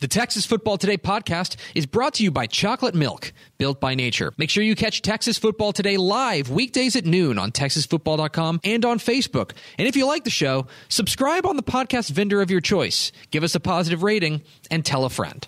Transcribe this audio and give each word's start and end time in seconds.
The 0.00 0.08
Texas 0.08 0.46
Football 0.46 0.78
Today 0.78 0.96
podcast 0.96 1.56
is 1.74 1.84
brought 1.84 2.14
to 2.14 2.22
you 2.22 2.30
by 2.30 2.46
Chocolate 2.46 2.94
Milk, 2.94 3.34
built 3.58 3.82
by 3.82 3.94
nature. 3.94 4.32
Make 4.38 4.48
sure 4.48 4.64
you 4.64 4.74
catch 4.74 5.02
Texas 5.02 5.36
Football 5.36 5.74
Today 5.74 5.98
live 5.98 6.48
weekdays 6.48 6.96
at 6.96 7.04
noon 7.04 7.38
on 7.38 7.52
texasfootball.com 7.52 8.60
and 8.64 8.86
on 8.86 8.98
Facebook. 8.98 9.52
And 9.76 9.86
if 9.86 9.96
you 9.96 10.06
like 10.06 10.24
the 10.24 10.30
show, 10.30 10.66
subscribe 10.88 11.44
on 11.44 11.56
the 11.56 11.62
podcast 11.62 12.12
vendor 12.12 12.40
of 12.40 12.50
your 12.50 12.62
choice. 12.62 13.12
Give 13.30 13.44
us 13.44 13.54
a 13.54 13.60
positive 13.60 14.02
rating 14.02 14.40
and 14.70 14.86
tell 14.86 15.04
a 15.04 15.10
friend. 15.10 15.46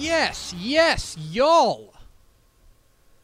Yes, 0.00 0.54
yes, 0.58 1.18
y'all. 1.30 1.92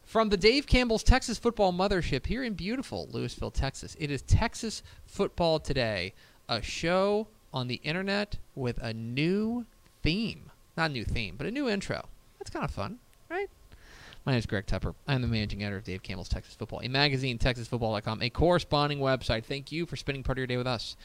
From 0.05 0.29
the 0.29 0.37
Dave 0.37 0.67
Campbell's 0.67 1.01
Texas 1.01 1.39
Football 1.39 1.73
Mothership 1.73 2.27
here 2.27 2.43
in 2.43 2.53
beautiful 2.53 3.09
Lewisville, 3.11 3.51
Texas. 3.51 3.97
It 3.99 4.11
is 4.11 4.21
Texas 4.21 4.83
Football 5.07 5.59
Today, 5.59 6.13
a 6.47 6.61
show 6.61 7.29
on 7.51 7.67
the 7.67 7.81
internet 7.83 8.37
with 8.53 8.77
a 8.77 8.93
new 8.93 9.65
theme. 10.03 10.51
Not 10.77 10.91
a 10.91 10.93
new 10.93 11.03
theme, 11.03 11.33
but 11.35 11.47
a 11.47 11.51
new 11.51 11.67
intro. 11.67 12.09
That's 12.37 12.51
kind 12.51 12.63
of 12.63 12.69
fun, 12.69 12.99
right? 13.27 13.49
My 14.23 14.33
name 14.33 14.39
is 14.39 14.45
Greg 14.45 14.67
Tepper. 14.67 14.93
I'm 15.07 15.23
the 15.23 15.27
managing 15.27 15.63
editor 15.63 15.77
of 15.77 15.83
Dave 15.83 16.03
Campbell's 16.03 16.29
Texas 16.29 16.53
Football, 16.53 16.81
a 16.83 16.87
magazine, 16.89 17.39
TexasFootball.com, 17.39 18.21
a 18.21 18.29
corresponding 18.29 18.99
website. 18.99 19.45
Thank 19.45 19.71
you 19.71 19.87
for 19.87 19.95
spending 19.95 20.21
part 20.21 20.37
of 20.37 20.41
your 20.41 20.47
day 20.47 20.57
with 20.57 20.67
us, 20.67 20.95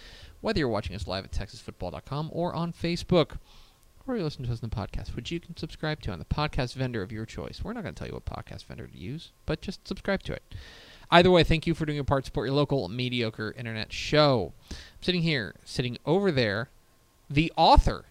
whether 0.42 0.58
you're 0.58 0.68
watching 0.68 0.94
us 0.94 1.06
live 1.06 1.24
at 1.24 1.32
TexasFootball.com 1.32 2.28
or 2.30 2.54
on 2.54 2.74
Facebook 2.74 3.38
or 4.06 4.16
you 4.16 4.24
listen 4.24 4.44
to 4.44 4.52
us 4.52 4.62
on 4.62 4.68
the 4.68 4.76
podcast, 4.76 5.14
which 5.14 5.30
you 5.30 5.40
can 5.40 5.56
subscribe 5.56 6.00
to 6.02 6.10
on 6.10 6.18
the 6.18 6.24
podcast 6.24 6.74
vendor 6.74 7.02
of 7.02 7.12
your 7.12 7.24
choice. 7.24 7.62
We're 7.62 7.72
not 7.72 7.82
going 7.82 7.94
to 7.94 7.98
tell 7.98 8.08
you 8.08 8.14
what 8.14 8.24
podcast 8.24 8.64
vendor 8.64 8.86
to 8.86 8.98
use, 8.98 9.32
but 9.46 9.60
just 9.60 9.86
subscribe 9.86 10.22
to 10.24 10.32
it. 10.32 10.42
Either 11.10 11.30
way, 11.30 11.44
thank 11.44 11.66
you 11.66 11.74
for 11.74 11.84
doing 11.84 11.96
your 11.96 12.04
part 12.04 12.24
to 12.24 12.28
support 12.28 12.46
your 12.46 12.54
local 12.54 12.88
mediocre 12.88 13.54
internet 13.56 13.92
show. 13.92 14.52
I'm 14.70 14.76
sitting 15.02 15.22
here, 15.22 15.54
sitting 15.64 15.98
over 16.06 16.32
there, 16.32 16.70
the 17.28 17.52
author 17.56 18.06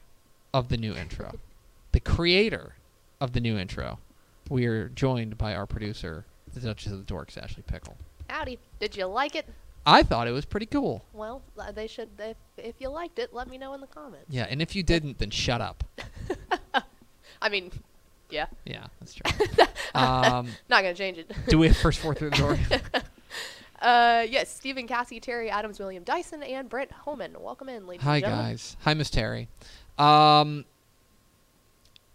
of 0.54 0.70
the 0.70 0.78
new 0.78 0.94
intro, 0.94 1.40
the 1.92 2.00
creator 2.00 2.76
of 3.20 3.34
the 3.34 3.40
new 3.40 3.58
intro. 3.58 4.00
We 4.50 4.66
are 4.66 4.90
joined 4.90 5.38
by 5.38 5.56
our 5.56 5.66
producer, 5.66 6.26
the 6.54 6.60
Duchess 6.60 6.92
of 6.92 7.06
the 7.06 7.14
Dorks, 7.14 7.38
Ashley 7.38 7.64
Pickle. 7.64 7.98
Howdy. 8.30 8.60
Did 8.80 8.96
you 8.96 9.06
like 9.06 9.36
it? 9.36 9.46
I 9.86 10.04
thought 10.04 10.28
it 10.28 10.32
was 10.32 10.46
pretty 10.46 10.68
cool. 10.68 11.04
Well, 11.14 11.42
uh, 11.58 11.72
they 11.72 11.88
should. 11.88 12.10
If, 12.20 12.38
if 12.58 12.76
you 12.80 12.90
liked 12.90 13.18
it, 13.20 13.34
let 13.34 13.50
me 13.50 13.58
know 13.58 13.74
in 13.74 13.82
the 13.82 13.88
comments. 13.88 14.28
Yeah, 14.30 14.46
and 14.50 14.62
if 14.62 14.76
you 14.76 14.84
didn't, 14.84 15.18
then 15.18 15.32
shut 15.32 15.62
up. 15.62 15.84
I 17.42 17.50
mean, 17.50 17.72
yeah. 18.30 18.46
Yeah, 18.66 18.86
that's 19.00 19.16
true. 19.16 19.48
um, 19.96 20.50
Not 20.70 20.84
gonna 20.84 20.94
change 20.94 21.18
it. 21.18 21.32
do 21.48 21.58
we 21.58 21.68
have 21.68 21.78
first 21.78 22.00
four 22.00 22.14
through 22.14 22.30
the 22.32 22.38
door? 22.38 22.60
uh, 23.82 24.26
yes. 24.30 24.54
Stephen 24.54 24.88
Cassie, 24.88 25.20
Terry 25.20 25.50
Adams, 25.50 25.80
William 25.80 26.04
Dyson, 26.04 26.44
and 26.44 26.70
Brent 26.70 26.92
Homan. 26.92 27.36
Welcome 27.40 27.70
in, 27.70 27.88
ladies 27.88 28.04
Hi 28.04 28.18
and 28.18 28.26
gentlemen. 28.26 28.46
guys. 28.52 28.78
Hi 28.82 28.94
Miss 28.94 29.10
Terry. 29.10 29.48
Um, 29.98 30.66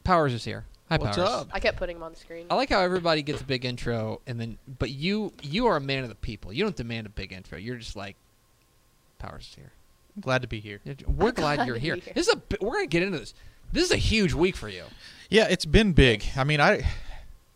Powers 0.05 0.33
is 0.33 0.45
here. 0.45 0.65
Hi 0.89 0.99
What's 0.99 1.17
Powers. 1.17 1.29
up? 1.29 1.49
I 1.53 1.59
kept 1.61 1.79
putting 1.79 1.97
him 1.97 2.03
on 2.03 2.13
the 2.13 2.19
screen. 2.19 2.47
I 2.49 2.55
like 2.55 2.69
how 2.71 2.81
everybody 2.81 3.23
gets 3.23 3.41
a 3.41 3.45
big 3.45 3.65
intro 3.65 4.21
and 4.27 4.41
then 4.41 4.59
but 4.79 4.91
you 4.91 5.33
you 5.43 5.67
are 5.67 5.77
a 5.77 5.81
man 5.81 6.03
of 6.05 6.09
the 6.09 6.15
people. 6.15 6.53
You 6.53 6.63
don't 6.63 6.77
demand 6.77 7.07
a 7.07 7.11
big 7.11 7.33
intro. 7.33 7.59
You're 7.59 7.77
just 7.77 7.97
like 7.97 8.17
Powers 9.19 9.49
is 9.51 9.55
here. 9.57 9.73
Glad 10.21 10.43
to 10.43 10.49
be 10.49 10.61
here. 10.61 10.81
We're 11.07 11.33
glad 11.33 11.57
glad 11.57 11.67
you're 11.67 11.77
here. 11.79 11.97
here. 11.97 12.13
This 12.15 12.29
is 12.29 12.35
a 12.35 12.43
we're 12.65 12.73
going 12.73 12.85
to 12.85 12.91
get 12.91 13.03
into 13.03 13.19
this. 13.19 13.35
This 13.73 13.85
is 13.85 13.91
a 13.91 13.97
huge 13.97 14.33
week 14.33 14.55
for 14.55 14.69
you. 14.69 14.85
Yeah, 15.29 15.49
it's 15.51 15.65
been 15.65 15.93
big. 15.93 16.23
I 16.37 16.45
mean, 16.45 16.61
I 16.61 16.87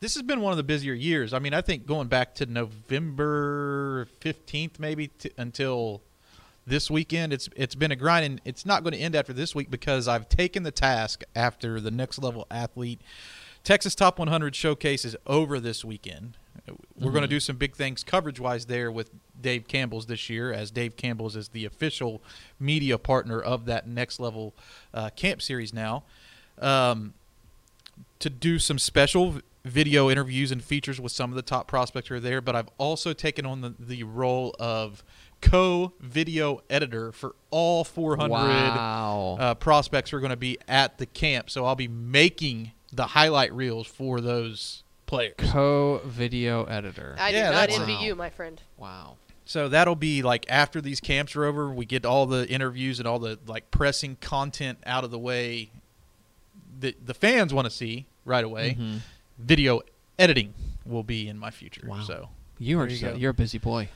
this 0.01 0.15
has 0.15 0.23
been 0.23 0.41
one 0.41 0.53
of 0.53 0.57
the 0.57 0.63
busier 0.65 0.95
years. 0.95 1.33
I 1.33 1.39
mean, 1.39 1.55
I 1.55 1.61
think 1.61 1.87
going 1.87 2.09
back 2.09 2.35
to 2.37 2.47
November 2.47 4.09
15th 4.21 4.79
maybe 4.81 5.09
t- 5.09 5.31
until 5.37 6.01
this 6.67 6.91
weekend, 6.91 7.33
it's 7.33 7.49
it's 7.57 7.75
been 7.75 7.91
a 7.91 7.97
grind 7.97 8.25
and 8.25 8.41
it's 8.45 8.65
not 8.65 8.83
going 8.83 8.93
to 8.93 8.99
end 8.99 9.15
after 9.15 9.33
this 9.33 9.55
week 9.55 9.71
because 9.71 10.07
I've 10.07 10.29
taken 10.29 10.63
the 10.63 10.71
task 10.71 11.23
after 11.35 11.81
the 11.81 11.91
next 11.91 12.19
level 12.19 12.47
athlete 12.51 13.01
Texas 13.63 13.95
Top 13.95 14.19
100 14.19 14.55
showcase 14.55 15.05
is 15.05 15.17
over 15.27 15.61
this 15.61 15.85
weekend. 15.85 16.37
We're 16.99 17.11
going 17.11 17.23
to 17.23 17.29
do 17.29 17.41
some 17.41 17.57
big 17.57 17.75
things 17.75 18.05
coverage 18.05 18.39
wise 18.39 18.67
there 18.67 18.91
with 18.91 19.11
Dave 19.41 19.67
Campbell's 19.67 20.07
this 20.07 20.31
year, 20.31 20.53
as 20.53 20.71
Dave 20.71 20.97
Campbell's 20.97 21.37
is 21.37 21.49
the 21.49 21.65
official 21.65 22.23
media 22.59 22.97
partner 22.97 23.41
of 23.41 23.67
that 23.67 23.87
next 23.87 24.21
level 24.21 24.55
uh, 24.95 25.11
camp 25.11 25.43
series 25.43 25.75
now. 25.75 26.05
Um, 26.59 27.15
to 28.19 28.31
do 28.31 28.59
some 28.59 28.79
special 28.79 29.37
video 29.65 30.11
interviews 30.11 30.53
and 30.53 30.63
features 30.63 31.01
with 31.01 31.13
some 31.13 31.31
of 31.31 31.37
the 31.37 31.43
top 31.43 31.67
prospects 31.67 32.09
who 32.09 32.15
are 32.15 32.21
there, 32.21 32.41
but 32.41 32.55
I've 32.55 32.69
also 32.79 33.13
taken 33.13 33.45
on 33.45 33.61
the, 33.61 33.75
the 33.79 34.05
role 34.05 34.55
of 34.59 35.03
co 35.41 35.93
video 36.01 36.63
editor 36.71 37.13
for 37.13 37.35
all 37.51 37.85
400 37.85 38.31
Wow. 38.31 39.37
uh, 39.41 39.55
prospects 39.55 40.11
who 40.11 40.17
are 40.17 40.21
going 40.21 40.31
to 40.31 40.37
be 40.37 40.59
at 40.69 40.99
the 40.99 41.07
camp. 41.07 41.51
So 41.51 41.65
I'll 41.65 41.77
be 41.77 41.89
making 41.89 42.73
the 42.93 43.07
highlight 43.09 43.53
reels 43.53 43.87
for 43.87 44.21
those 44.21 44.83
players. 45.07 45.35
Co 45.39 45.99
video 46.05 46.65
editor. 46.65 47.17
I 47.19 47.31
Yeah, 47.31 47.49
do 47.49 47.55
not 47.55 47.61
that's- 47.61 47.79
envy 47.81 47.95
Wow. 47.95 48.01
you, 48.03 48.15
my 48.15 48.31
friend. 48.31 48.61
wow. 48.77 49.17
So 49.45 49.69
that'll 49.69 49.97
be 49.97 50.23
like 50.23 50.47
after 50.49 50.81
these 50.81 51.01
camps 51.01 51.35
are 51.35 51.45
over, 51.45 51.71
we 51.73 51.85
get 51.85 52.07
all 52.07 52.27
the 52.27 52.49
interviews 52.49 53.01
and 53.01 53.09
all 53.09 53.19
the 53.19 53.37
like 53.49 53.69
pressing 53.73 54.17
content 54.21 54.79
out 54.87 55.03
of 55.03 55.11
the 55.11 55.19
way 55.19 55.71
that 56.79 57.05
the 57.05 57.15
fans 57.15 57.53
want 57.53 57.65
to 57.67 57.71
see 57.71 58.07
right 58.25 58.45
away. 58.45 58.77
Mhm. 58.79 59.01
Video 59.39 59.81
editing 60.21 60.55
will 60.87 61.03
be 61.03 61.27
in 61.29 61.37
my 61.37 61.51
future. 61.51 61.85
Wow. 61.85 62.03
So 62.05 62.29
You 62.61 62.79
are 62.79 62.87
you 62.87 62.97
just 62.97 63.19
you're 63.19 63.33
a 63.33 63.35
busy 63.35 63.59
boy. 63.59 63.89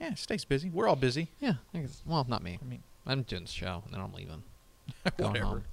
Yeah, 0.00 0.14
stays 0.14 0.44
busy. 0.44 0.70
We're 0.70 0.88
all 0.88 0.96
busy. 0.96 1.28
Yeah. 1.40 1.54
I 1.74 1.78
guess, 1.78 2.02
well, 2.06 2.24
not 2.28 2.42
me. 2.42 2.58
I 2.60 2.64
mean, 2.64 2.82
I'm 3.06 3.22
doing 3.22 3.42
the 3.44 3.48
show 3.50 3.82
and 3.84 3.92
then 3.94 4.00
I'm 4.00 4.12
leaving. 4.12 4.42
Going 5.16 5.30
whatever. 5.32 5.46
home. 5.46 5.64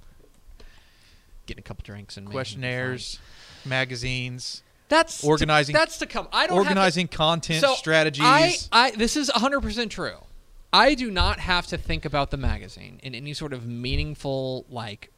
Getting 1.46 1.60
a 1.60 1.62
couple 1.62 1.82
drinks 1.82 2.16
and 2.16 2.26
making 2.26 2.34
Questionnaires, 2.34 3.18
magazines. 3.64 4.62
That's 4.88 5.20
to- 5.22 5.26
organizing- 5.26 5.74
that's 5.74 5.98
to 5.98 6.06
come. 6.06 6.28
I 6.32 6.46
don't 6.46 6.56
have 6.58 6.64
to- 6.64 6.68
organizing 6.70 7.08
content 7.08 7.60
so 7.62 7.74
strategies. 7.74 8.24
I, 8.24 8.56
I 8.72 8.90
this 8.92 9.16
is 9.16 9.30
100% 9.30 9.90
true. 9.90 10.16
I 10.72 10.94
do 10.94 11.10
not 11.10 11.40
have 11.40 11.66
to 11.68 11.78
think 11.78 12.04
about 12.04 12.30
the 12.30 12.36
magazine 12.36 13.00
in 13.02 13.14
any 13.14 13.32
sort 13.32 13.54
of 13.54 13.66
meaningful 13.66 14.66
like 14.68 15.10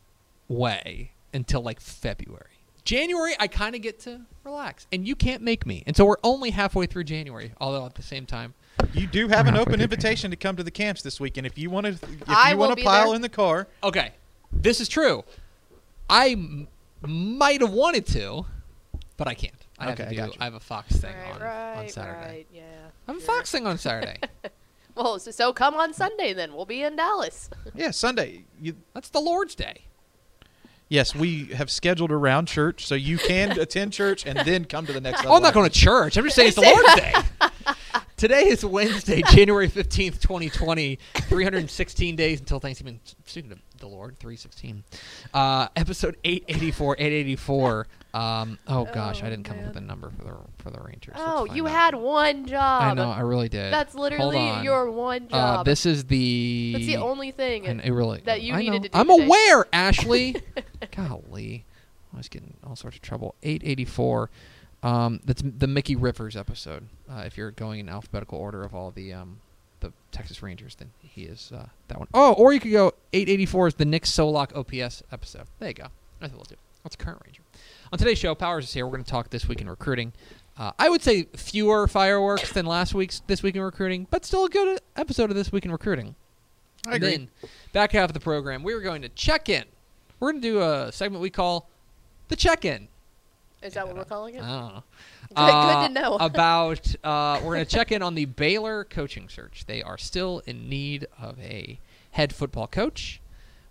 way 0.49 1.12
until 1.34 1.60
like 1.62 1.81
February. 1.81 2.46
January 2.84 3.34
I 3.38 3.49
kind 3.49 3.75
of 3.75 3.82
get 3.82 4.00
to 4.00 4.23
relax 4.44 4.87
and 4.93 5.06
you 5.06 5.17
can't 5.17 5.43
make 5.43 5.67
me. 5.67 5.82
And 5.87 5.96
so 5.96 6.05
we're 6.05 6.17
only 6.23 6.50
halfway 6.50 6.87
through 6.87 7.05
January, 7.05 7.52
although 7.61 7.84
at 7.87 7.94
the 7.96 8.02
same 8.02 8.26
time 8.26 8.55
you 8.93 9.06
do 9.06 9.29
have 9.29 9.47
an 9.47 9.56
open 9.56 9.81
invitation 9.81 10.31
to 10.31 10.37
come 10.37 10.56
to 10.56 10.62
the 10.62 10.71
camps 10.71 11.03
this 11.03 11.19
weekend. 11.21 11.47
If 11.47 11.56
you 11.59 11.71
want 11.71 11.87
to, 11.87 11.93
if 11.93 12.00
I 12.29 12.50
you 12.53 12.56
will 12.56 12.67
want 12.67 12.77
be 12.77 12.82
to 12.82 12.88
pile 12.88 13.06
there. 13.09 13.17
in 13.17 13.23
the 13.23 13.29
car, 13.29 13.69
Okay. 13.82 14.12
This 14.53 14.81
is 14.81 14.88
true. 14.88 15.25
I 16.09 16.31
m- 16.31 16.67
might 17.03 17.61
have 17.61 17.73
wanted 17.73 18.05
to, 18.09 18.44
but 19.17 19.29
I 19.29 19.35
can't. 19.35 19.55
I 19.79 19.85
have 19.85 19.93
Okay, 19.94 20.03
to 20.03 20.09
I 20.09 20.11
do 20.11 20.17
got 20.17 20.29
you. 20.35 20.37
I 20.41 20.44
have 20.44 20.55
a 20.55 20.61
Fox 20.61 20.97
thing 20.97 21.15
right, 21.17 21.35
on, 21.35 21.41
right, 21.41 21.77
on 21.79 21.88
Saturday. 21.88 22.19
right. 22.27 22.47
Yeah. 22.53 22.62
I 23.09 23.12
have 23.12 23.17
a 23.17 23.25
sure. 23.25 23.35
Fox 23.37 23.50
thing 23.53 23.67
on 23.67 23.79
Saturday. 23.79 24.19
Well, 24.97 25.19
so, 25.21 25.31
so 25.31 25.53
come 25.53 25.75
on 25.77 25.94
Sunday 25.94 26.32
then. 26.35 26.53
We'll 26.53 26.67
be 26.67 26.82
in 26.82 26.97
Dallas. 26.97 27.49
yeah, 27.77 27.93
Sunday. 27.93 28.44
You, 28.61 28.75
That's 28.93 29.09
the 29.09 29.21
Lord's 29.21 29.55
Day. 29.55 29.85
yes, 30.88 31.15
we 31.15 31.44
have 31.55 31.71
scheduled 31.71 32.11
around 32.11 32.49
church, 32.49 32.85
so 32.87 32.97
you 32.97 33.17
can 33.17 33.53
attend 33.61 33.93
church 33.93 34.27
and 34.27 34.38
then 34.41 34.65
come 34.65 34.85
to 34.87 34.93
the 34.93 35.00
next 35.00 35.19
level. 35.21 35.32
Oh, 35.32 35.37
I'm 35.37 35.43
not 35.43 35.55
going 35.55 35.71
to 35.71 35.75
church. 35.75 36.17
I'm 36.19 36.25
just 36.25 36.35
saying 36.37 36.49
it's 36.49 36.56
the 36.56 36.62
Lord's 36.62 36.94
Day. 36.97 38.00
Today 38.20 38.49
is 38.49 38.62
Wednesday, 38.67 39.22
January 39.31 39.67
15th, 39.67 40.20
2020. 40.20 40.99
316 41.14 42.17
days 42.17 42.38
until 42.40 42.61
Thanksgiving. 42.61 43.00
Speaking 43.25 43.50
of 43.52 43.61
the 43.78 43.87
Lord, 43.87 44.19
316. 44.19 44.84
Uh, 45.32 45.69
episode 45.75 46.19
884, 46.22 46.96
884. 46.99 47.87
Um, 48.12 48.58
oh 48.69 48.84
gosh, 48.84 49.22
Oh, 49.22 49.26
I 49.26 49.31
didn't 49.31 49.44
come 49.46 49.58
up 49.61 49.69
with 49.69 49.76
a 49.78 49.81
number 49.81 50.11
for 50.11 50.25
the 50.25 50.34
for 50.62 50.70
the 50.70 50.81
Rangers. 50.81 51.14
Oh, 51.17 51.46
you 51.46 51.67
out. 51.67 51.72
had 51.72 51.94
one 51.94 52.44
job. 52.44 52.82
I 52.82 52.93
know, 52.93 53.08
I 53.08 53.20
really 53.20 53.49
did. 53.49 53.72
That's 53.72 53.94
literally 53.94 54.37
on. 54.37 54.64
your 54.64 54.90
one 54.90 55.28
Uh, 55.32 55.56
job. 55.56 55.64
this 55.64 55.87
is 55.87 56.05
the. 56.05 56.72
That's 56.75 56.84
the 56.84 56.96
only 56.99 57.31
thing. 57.31 57.67
And 57.67 57.81
it 57.81 57.90
really 57.90 58.20
that 58.26 58.43
you 58.43 58.52
I 58.52 58.58
needed 58.58 58.72
know. 58.72 58.82
to 58.82 58.88
do 58.90 58.99
I'm 58.99 59.06
today. 59.08 59.25
aware, 59.25 59.67
Ashley. 59.72 60.37
Golly, 60.94 61.64
I 62.12 62.19
was 62.19 62.28
getting 62.28 62.58
all 62.67 62.76
sorts 62.76 62.96
of 62.99 63.02
trouble. 63.02 63.34
884. 63.43 64.28
Um, 64.82 65.21
that's 65.25 65.43
the 65.44 65.67
Mickey 65.67 65.94
Rivers 65.97 66.37
episode. 66.37 66.87
Uh, 67.11 67.23
if 67.27 67.37
you're 67.37 67.50
going 67.50 67.81
in 67.81 67.88
alphabetical 67.88 68.38
order 68.38 68.62
of 68.62 68.75
all 68.75 68.91
the 68.91 69.12
um, 69.12 69.41
the 69.81 69.93
Texas 70.11 70.43
Rangers, 70.43 70.75
then 70.77 70.91
he 71.03 71.23
is 71.23 71.53
uh, 71.55 71.67
that 71.88 71.99
one. 71.99 72.09
Oh, 72.15 72.32
or 72.35 72.53
you 72.53 72.61
could 72.61 72.73
go 72.73 72.93
884 73.12 73.69
is 73.69 73.75
the 73.75 73.85
Nick 73.85 74.05
Solak 74.05 74.55
OPS 74.56 75.03
episode. 75.12 75.47
There 75.59 75.69
you 75.69 75.75
go. 75.75 75.87
That's 76.21 76.32
what 76.32 76.38
we'll 76.38 76.44
do. 76.49 76.56
That's 76.82 76.97
current 76.97 77.21
Ranger. 77.25 77.43
On 77.93 77.99
today's 77.99 78.19
show, 78.19 78.35
Powers 78.35 78.65
is 78.65 78.73
here. 78.73 78.87
We're 78.87 78.93
going 78.93 79.05
to 79.05 79.11
talk 79.11 79.31
this 79.31 79.47
week 79.49 79.61
in 79.61 79.69
recruiting. 79.69 80.12
Uh, 80.56 80.73
I 80.79 80.88
would 80.88 81.03
say 81.03 81.25
fewer 81.35 81.87
fireworks 81.87 82.53
than 82.53 82.67
last 82.67 82.94
week's 82.94 83.21
this 83.27 83.43
week 83.43 83.56
in 83.56 83.62
recruiting, 83.62 84.06
but 84.11 84.25
still 84.25 84.44
a 84.44 84.49
good 84.50 84.81
episode 84.97 85.31
of 85.31 85.37
this 85.37 85.53
week 85.53 85.65
in 85.65 85.73
recruiting. 85.73 86.15
I 86.87 86.94
And 86.94 86.97
agree. 86.97 87.11
then, 87.11 87.29
back 87.73 87.93
half 87.93 88.09
of 88.11 88.15
the 88.15 88.21
program, 88.21 88.62
we 88.62 88.75
were 88.75 88.81
going 88.81 89.03
to 89.03 89.09
check 89.11 89.49
in. 89.50 89.65
We're 90.19 90.32
going 90.32 90.43
to 90.43 90.49
do 90.49 90.61
a 90.62 90.91
segment 90.93 91.21
we 91.23 91.31
call 91.31 91.69
the 92.29 92.37
check 92.37 92.65
in. 92.65 92.88
Is 93.62 93.74
that 93.74 93.86
what 93.86 93.96
we're 93.96 94.04
calling 94.04 94.34
it? 94.36 94.42
I 94.42 94.46
don't 94.46 94.74
know. 94.74 94.82
Good- 95.28 95.36
Uh, 95.36 95.80
good 95.88 95.94
to 95.94 96.00
know. 96.00 96.16
about 96.20 96.94
uh, 97.04 97.40
we're 97.44 97.54
going 97.54 97.66
to 97.66 97.70
check 97.70 97.92
in 97.92 98.02
on 98.02 98.14
the 98.14 98.24
Baylor 98.24 98.84
coaching 98.84 99.28
search. 99.28 99.64
They 99.66 99.82
are 99.82 99.98
still 99.98 100.42
in 100.46 100.68
need 100.68 101.06
of 101.20 101.38
a 101.40 101.78
head 102.12 102.34
football 102.34 102.66
coach. 102.66 103.20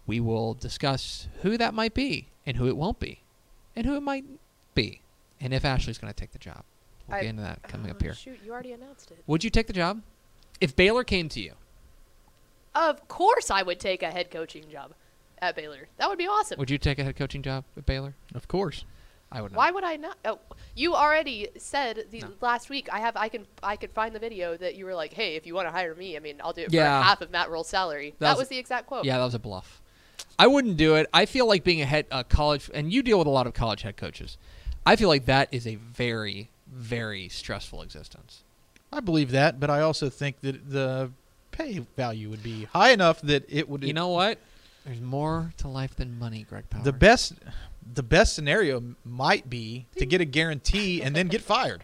We 0.07 0.19
will 0.19 0.53
discuss 0.53 1.27
who 1.41 1.57
that 1.57 1.73
might 1.73 1.93
be 1.93 2.27
and 2.45 2.57
who 2.57 2.67
it 2.67 2.77
won't 2.77 2.99
be, 2.99 3.19
and 3.75 3.85
who 3.85 3.95
it 3.95 4.01
might 4.01 4.25
be, 4.73 5.01
and 5.39 5.53
if 5.53 5.63
Ashley's 5.65 5.97
going 5.97 6.11
to 6.13 6.19
take 6.19 6.31
the 6.31 6.39
job. 6.39 6.63
We'll 7.07 7.17
I- 7.17 7.21
get 7.21 7.29
into 7.29 7.41
that 7.43 7.61
coming 7.63 7.89
up 7.91 7.97
Oh, 7.99 8.03
here. 8.03 8.13
Shoot, 8.15 8.39
you 8.43 8.51
already 8.51 8.71
announced 8.71 9.11
it. 9.11 9.17
Would 9.27 9.43
you 9.43 9.49
take 9.49 9.67
the 9.67 9.73
job 9.73 10.01
if 10.61 10.75
Baylor 10.75 11.03
came 11.03 11.29
to 11.29 11.39
you? 11.41 11.53
Of 12.75 13.07
course, 13.07 13.49
I 13.51 13.63
would 13.63 13.79
take 13.79 14.03
a 14.03 14.11
head 14.11 14.29
coaching 14.31 14.65
job 14.71 14.93
at 15.41 15.55
Baylor. 15.55 15.87
That 15.97 16.09
would 16.09 16.17
be 16.17 16.27
awesome. 16.27 16.57
Would 16.59 16.69
you 16.69 16.77
take 16.77 16.99
a 16.99 17.03
head 17.03 17.15
coaching 17.15 17.41
job 17.41 17.63
at 17.77 17.85
Baylor? 17.85 18.13
Of 18.35 18.47
course. 18.47 18.85
I 19.31 19.41
would 19.41 19.51
not. 19.51 19.57
Why 19.57 19.71
would 19.71 19.83
I 19.83 19.95
not? 19.97 20.17
Oh, 20.25 20.39
you 20.75 20.95
already 20.95 21.49
said 21.57 22.05
the 22.09 22.21
No. 22.21 22.29
last 22.41 22.69
week. 22.69 22.89
I 22.91 22.99
have. 22.99 23.15
I 23.15 23.29
can. 23.29 23.45
I 23.61 23.75
could 23.75 23.91
find 23.91 24.13
the 24.15 24.19
video 24.19 24.57
that 24.57 24.75
you 24.75 24.85
were 24.85 24.95
like, 24.95 25.13
"Hey, 25.13 25.35
if 25.35 25.45
you 25.45 25.53
want 25.53 25.67
to 25.67 25.71
hire 25.71 25.93
me, 25.93 26.15
I 26.17 26.19
mean, 26.19 26.35
I'll 26.43 26.53
do 26.53 26.61
it 26.63 26.73
Yeah. 26.73 26.99
for 26.99 27.05
half 27.05 27.21
of 27.21 27.29
Matt 27.31 27.49
Rhule's 27.51 27.67
salary." 27.69 28.11
That 28.11 28.19
That, 28.19 28.29
was- 28.31 28.39
was, 28.39 28.47
the 28.49 28.57
exact 28.57 28.87
quote. 28.87 29.05
Yeah, 29.05 29.17
that 29.19 29.23
was 29.25 29.35
a 29.35 29.39
bluff. 29.39 29.81
I 30.39 30.47
wouldn't 30.47 30.77
do 30.77 30.95
it. 30.95 31.07
I 31.13 31.25
feel 31.25 31.47
like 31.47 31.63
being 31.63 31.81
a 31.81 31.85
head 31.85 32.05
a 32.11 32.23
college, 32.23 32.71
and 32.73 32.91
you 32.91 33.03
deal 33.03 33.17
with 33.19 33.27
a 33.27 33.31
lot 33.31 33.45
of 33.45 33.53
college 33.53 33.83
head 33.83 33.97
coaches. 33.97 34.37
I 34.85 34.95
feel 34.95 35.09
like 35.09 35.25
that 35.25 35.49
is 35.51 35.67
a 35.67 35.75
very, 35.75 36.49
very 36.67 37.29
stressful 37.29 37.81
existence. 37.83 38.41
I 38.91 38.99
believe 39.01 39.29
that, 39.31 39.59
but 39.59 39.69
I 39.69 39.81
also 39.81 40.09
think 40.09 40.39
that 40.41 40.71
the 40.71 41.11
pay 41.51 41.79
value 41.95 42.29
would 42.29 42.41
be 42.41 42.63
high 42.65 42.91
enough 42.91 43.21
that 43.21 43.43
it 43.47 43.69
would. 43.69 43.83
You 43.83 43.93
know 43.93 44.07
what? 44.07 44.39
There's 44.85 45.01
more 45.01 45.53
to 45.57 45.67
life 45.67 45.95
than 45.95 46.17
money, 46.17 46.45
Greg 46.49 46.67
Powers. 46.69 46.85
the 46.85 46.93
best, 46.93 47.33
the 47.93 48.03
best 48.03 48.35
scenario 48.35 48.83
might 49.03 49.49
be 49.49 49.85
to 49.97 50.05
get 50.05 50.21
a 50.21 50.25
guarantee 50.25 51.01
and 51.01 51.15
then 51.15 51.27
get 51.27 51.41
fired. 51.41 51.83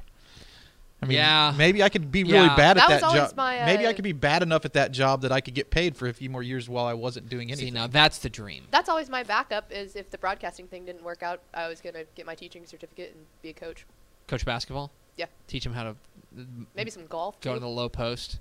I 1.01 1.07
mean, 1.07 1.17
Yeah. 1.17 1.53
maybe 1.57 1.83
I 1.83 1.89
could 1.89 2.11
be 2.11 2.23
really 2.23 2.45
Yeah. 2.45 2.55
bad 2.55 2.77
at 2.77 2.87
That 2.87 3.01
that 3.01 3.13
job. 3.13 3.35
my, 3.35 3.63
maybe 3.65 3.85
I 3.85 3.89
uh, 3.89 3.93
could 3.93 4.03
be 4.03 4.11
bad 4.13 4.41
enough 4.41 4.65
at 4.65 4.73
that 4.73 4.91
job 4.91 5.21
that 5.21 5.31
I 5.31 5.41
could 5.41 5.53
get 5.53 5.69
paid 5.69 5.95
for 5.95 6.07
a 6.07 6.13
few 6.13 6.29
more 6.29 6.41
years 6.41 6.67
while 6.69 6.85
I 6.85 6.93
wasn't 6.93 7.29
doing 7.29 7.49
anything. 7.51 7.67
See, 7.67 7.71
now 7.71 7.87
that's 7.87 8.17
the 8.19 8.29
dream. 8.29 8.67
That's 8.71 8.89
always 8.89 9.09
my 9.09 9.21
backup. 9.23 9.71
Is 9.71 9.95
if 9.95 10.09
the 10.09 10.17
broadcasting 10.17 10.67
thing 10.67 10.85
didn't 10.85 11.03
work 11.03 11.21
out, 11.21 11.41
I 11.53 11.67
was 11.67 11.81
gonna 11.81 12.05
get 12.15 12.25
my 12.25 12.33
teaching 12.33 12.65
certificate 12.65 13.13
and 13.15 13.25
be 13.41 13.49
a 13.49 13.53
coach. 13.53 13.85
Coach 14.27 14.45
basketball. 14.45 14.89
Yeah. 15.17 15.25
Teach 15.47 15.65
him 15.65 15.73
how 15.73 15.83
to 15.83 15.89
uh, 15.89 16.43
Maybe 16.75 16.89
some 16.91 17.05
golf. 17.07 17.39
go 17.41 17.53
to 17.53 17.59
the 17.59 17.67
low 17.67 17.89
post. 17.89 18.39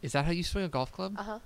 Is 0.00 0.12
that 0.12 0.24
how 0.24 0.32
you 0.32 0.42
swing 0.42 0.64
a 0.64 0.68
golf 0.68 0.90
club? 0.90 1.14
Uh 1.18 1.38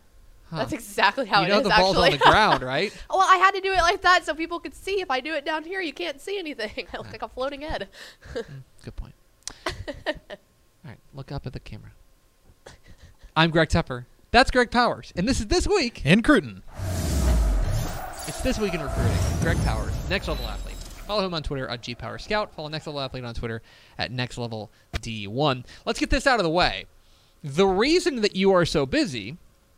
huh. 0.50 0.56
That's 0.58 0.72
exactly 0.72 1.26
how 1.26 1.42
it 1.42 1.44
is. 1.44 1.48
you 1.48 1.52
it 1.52 1.56
know 1.56 1.60
is, 1.60 1.74
the 1.76 1.80
ball's 1.80 1.96
actually. 1.96 2.12
on 2.12 2.18
the 2.18 2.24
ground, 2.24 2.62
right? 2.62 3.04
well, 3.10 3.20
I 3.20 3.36
had 3.36 3.52
to 3.52 3.60
do 3.60 3.72
it 3.72 3.80
like 3.80 4.02
that 4.02 4.24
so 4.24 4.34
people 4.34 4.60
could 4.60 4.74
see. 4.74 5.00
If 5.00 5.10
I 5.10 5.20
do 5.20 5.34
it 5.34 5.44
down 5.44 5.64
here, 5.64 5.80
you 5.80 5.92
can't 5.92 6.20
see 6.20 6.38
anything. 6.38 6.70
I 6.92 6.96
look 6.98 7.12
like 7.12 7.22
a 7.22 7.28
floating 7.28 7.62
head. 7.62 7.88
Mm, 8.34 8.44
good 8.84 8.96
point. 8.96 9.14
All 9.66 9.72
right, 10.84 10.98
look 11.14 11.32
up 11.32 11.46
at 11.46 11.52
the 11.52 11.60
camera. 11.60 11.90
I'm 13.36 13.50
Greg 13.50 13.68
Tepper. 13.68 14.06
That's 14.30 14.50
Greg 14.50 14.70
Powers, 14.70 15.12
and 15.16 15.28
this 15.28 15.40
is 15.40 15.46
this 15.46 15.66
week. 15.66 16.04
in 16.04 16.22
Cruton. 16.22 16.62
It's 18.26 18.40
this 18.40 18.58
week 18.58 18.74
in 18.74 18.82
recruiting. 18.82 19.16
Greg 19.40 19.56
Powers, 19.58 19.92
next 20.08 20.28
level 20.28 20.46
athlete. 20.46 20.76
Follow 21.06 21.24
him 21.24 21.34
on 21.34 21.42
Twitter 21.42 21.68
at 21.68 21.82
gpowerscout. 21.82 22.50
Follow 22.50 22.68
next 22.68 22.86
level 22.86 23.00
athlete 23.00 23.24
on 23.24 23.34
Twitter 23.34 23.62
at 23.96 24.10
next 24.10 24.38
level 24.38 24.72
d1. 24.94 25.64
Let's 25.84 26.00
get 26.00 26.10
this 26.10 26.26
out 26.26 26.40
of 26.40 26.44
the 26.44 26.50
way. 26.50 26.86
The 27.44 27.66
reason 27.66 28.22
that 28.22 28.34
you 28.34 28.52
are 28.52 28.64
so 28.64 28.86
busy 28.86 29.36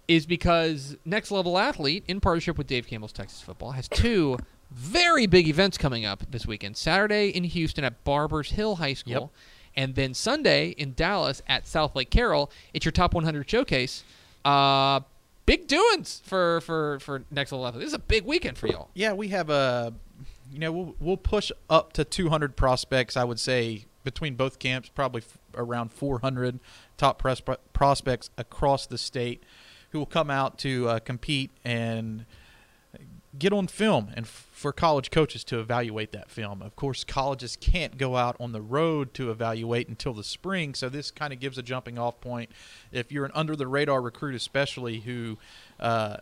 is 0.09 0.27
because 0.27 0.97
next 1.05 1.31
level 1.31 1.59
athlete, 1.59 2.05
in 2.09 2.21
partnership 2.21 2.57
with 2.59 2.67
Dave 2.67 2.87
Campbell's 2.87 3.13
Texas 3.13 3.41
Football, 3.43 3.73
has 3.73 3.89
two 3.89 4.39
very 4.71 5.27
big 5.27 5.47
events 5.49 5.79
coming 5.79 6.05
up 6.05 6.25
this 6.31 6.47
weekend. 6.47 6.77
Saturday 6.77 7.29
in 7.29 7.45
Houston 7.45 7.85
at 7.85 8.03
Barbers 8.05 8.51
Hill 8.53 8.77
High 8.77 8.95
School, 8.95 9.13
Yep. 9.13 9.31
and 9.77 9.95
then 9.95 10.15
Sunday 10.15 10.71
in 10.71 10.95
Dallas 10.95 11.43
at 11.47 11.65
Southlake 11.65 12.11
Carroll. 12.11 12.51
It's 12.75 12.85
your 12.85 12.93
top 12.93 13.15
100 13.15 13.49
showcase. 13.49 14.03
Uh, 14.45 15.01
big 15.47 15.67
doings 15.67 16.21
for 16.25 16.61
for 16.63 16.99
for 17.01 17.25
next 17.31 17.53
level 17.53 17.67
athlete. 17.67 17.81
This 17.81 17.89
is 17.89 17.95
a 17.95 17.99
big 17.99 18.25
weekend 18.25 18.57
for 18.59 18.67
y'all. 18.67 18.89
Yeah, 18.95 19.13
we 19.13 19.29
have 19.29 19.51
a, 19.51 19.93
you 20.53 20.59
know, 20.59 20.73
we'll, 20.73 20.95
we'll 21.01 21.17
push 21.17 21.51
up 21.69 21.93
to 21.95 22.05
200 22.05 22.57
prospects. 22.57 23.17
I 23.17 23.25
would 23.25 23.41
say 23.41 23.85
between 24.05 24.37
both 24.37 24.59
camps, 24.59 24.89
probably 24.89 25.21
f- 25.23 25.39
around 25.55 25.93
400 25.93 26.61
top 26.97 27.19
pres- 27.19 27.43
prospects 27.73 28.31
across 28.39 28.87
the 28.87 28.97
state, 28.97 29.43
who 29.90 29.99
will 29.99 30.06
come 30.06 30.31
out 30.31 30.58
to 30.58 30.88
uh, 30.88 30.99
compete 30.99 31.50
and 31.64 32.26
get 33.38 33.52
on 33.52 33.67
film 33.67 34.11
and 34.14 34.25
f- 34.26 34.49
for 34.52 34.73
college 34.73 35.11
coaches 35.11 35.44
to 35.44 35.61
evaluate 35.61 36.12
that 36.12 36.31
film. 36.31 36.62
Of 36.62 36.75
course, 36.76 37.05
colleges 37.05 37.56
can't 37.61 37.96
go 37.96 38.17
out 38.17 38.37
on 38.40 38.52
the 38.52 38.61
road 38.61 39.14
to 39.14 39.31
evaluate 39.31 39.88
until 39.88 40.12
the 40.12 40.25
spring, 40.25 40.75
so 40.75 40.88
this 40.88 41.11
kind 41.11 41.32
of 41.32 41.38
gives 41.38 41.58
a 41.58 41.62
jumping 41.62 41.99
off 41.99 42.20
point. 42.20 42.50
If 42.90 43.12
you're 43.12 43.25
an 43.25 43.32
under 43.35 43.55
the 43.55 43.67
radar 43.67 44.02
recruit, 44.02 44.35
especially 44.35 45.00
who 45.00 45.38
uh, 45.79 46.17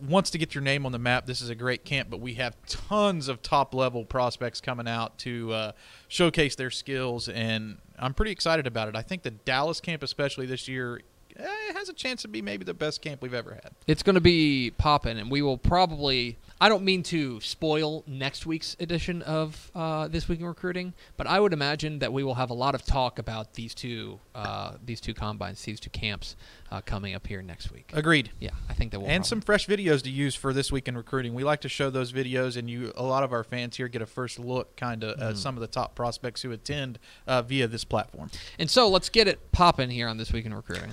wants 0.00 0.30
to 0.30 0.38
get 0.38 0.54
your 0.54 0.62
name 0.62 0.86
on 0.86 0.92
the 0.92 0.98
map, 0.98 1.26
this 1.26 1.40
is 1.40 1.48
a 1.48 1.54
great 1.54 1.84
camp. 1.84 2.10
But 2.10 2.20
we 2.20 2.34
have 2.34 2.56
tons 2.66 3.28
of 3.28 3.42
top 3.42 3.74
level 3.74 4.04
prospects 4.04 4.60
coming 4.60 4.86
out 4.86 5.18
to 5.20 5.52
uh, 5.52 5.72
showcase 6.08 6.54
their 6.54 6.70
skills, 6.70 7.28
and 7.28 7.78
I'm 7.98 8.14
pretty 8.14 8.32
excited 8.32 8.66
about 8.66 8.88
it. 8.88 8.96
I 8.96 9.02
think 9.02 9.22
the 9.22 9.30
Dallas 9.30 9.80
camp, 9.80 10.02
especially 10.02 10.46
this 10.46 10.68
year, 10.68 11.00
eh, 11.38 11.70
it 11.70 11.76
has 11.76 11.88
a 11.88 11.92
chance 11.92 12.22
to 12.22 12.28
be 12.28 12.42
maybe 12.42 12.64
the 12.64 12.74
best 12.74 13.02
camp 13.02 13.22
we've 13.22 13.34
ever 13.34 13.54
had. 13.54 13.72
It's 13.86 14.02
going 14.02 14.14
to 14.14 14.20
be 14.20 14.72
popping, 14.78 15.18
and 15.18 15.30
we 15.30 15.42
will 15.42 15.58
probably. 15.58 16.36
I 16.60 16.68
don't 16.68 16.84
mean 16.84 17.02
to 17.04 17.40
spoil 17.40 18.04
next 18.06 18.46
week's 18.46 18.76
edition 18.78 19.22
of 19.22 19.70
uh, 19.74 20.06
this 20.08 20.28
week 20.28 20.38
in 20.40 20.46
recruiting, 20.46 20.94
but 21.16 21.26
I 21.26 21.40
would 21.40 21.52
imagine 21.52 21.98
that 21.98 22.12
we 22.12 22.22
will 22.22 22.36
have 22.36 22.48
a 22.50 22.54
lot 22.54 22.74
of 22.74 22.84
talk 22.86 23.18
about 23.18 23.54
these 23.54 23.74
two, 23.74 24.20
uh, 24.34 24.74
these 24.82 25.00
two 25.00 25.14
combines, 25.14 25.60
these 25.62 25.80
two 25.80 25.90
camps 25.90 26.36
uh, 26.70 26.80
coming 26.80 27.14
up 27.14 27.26
here 27.26 27.42
next 27.42 27.72
week. 27.72 27.90
Agreed. 27.92 28.30
Yeah, 28.40 28.50
I 28.68 28.72
think 28.74 28.92
that 28.92 29.00
will. 29.00 29.08
and 29.08 29.26
some 29.26 29.40
fresh 29.40 29.66
videos 29.66 30.02
to 30.04 30.10
use 30.10 30.34
for 30.36 30.52
this 30.52 30.70
week 30.70 30.86
in 30.88 30.96
recruiting. 30.96 31.34
We 31.34 31.42
like 31.44 31.60
to 31.62 31.68
show 31.68 31.90
those 31.90 32.12
videos, 32.12 32.56
and 32.56 32.70
you 32.70 32.92
a 32.96 33.02
lot 33.02 33.24
of 33.24 33.32
our 33.32 33.44
fans 33.44 33.76
here 33.76 33.88
get 33.88 34.00
a 34.00 34.06
first 34.06 34.38
look, 34.38 34.76
kind 34.76 35.02
of 35.04 35.18
Mhm. 35.34 35.36
some 35.36 35.56
of 35.56 35.60
the 35.60 35.66
top 35.66 35.94
prospects 35.96 36.42
who 36.42 36.52
attend 36.52 36.98
uh, 37.26 37.42
via 37.42 37.66
this 37.66 37.84
platform. 37.84 38.30
And 38.58 38.70
so 38.70 38.88
let's 38.88 39.08
get 39.08 39.26
it 39.28 39.50
popping 39.52 39.90
here 39.90 40.06
on 40.08 40.16
this 40.18 40.32
week 40.32 40.46
in 40.46 40.54
recruiting. 40.54 40.92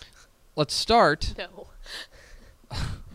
let's 0.54 0.74
start. 0.74 1.34
No. 1.38 1.68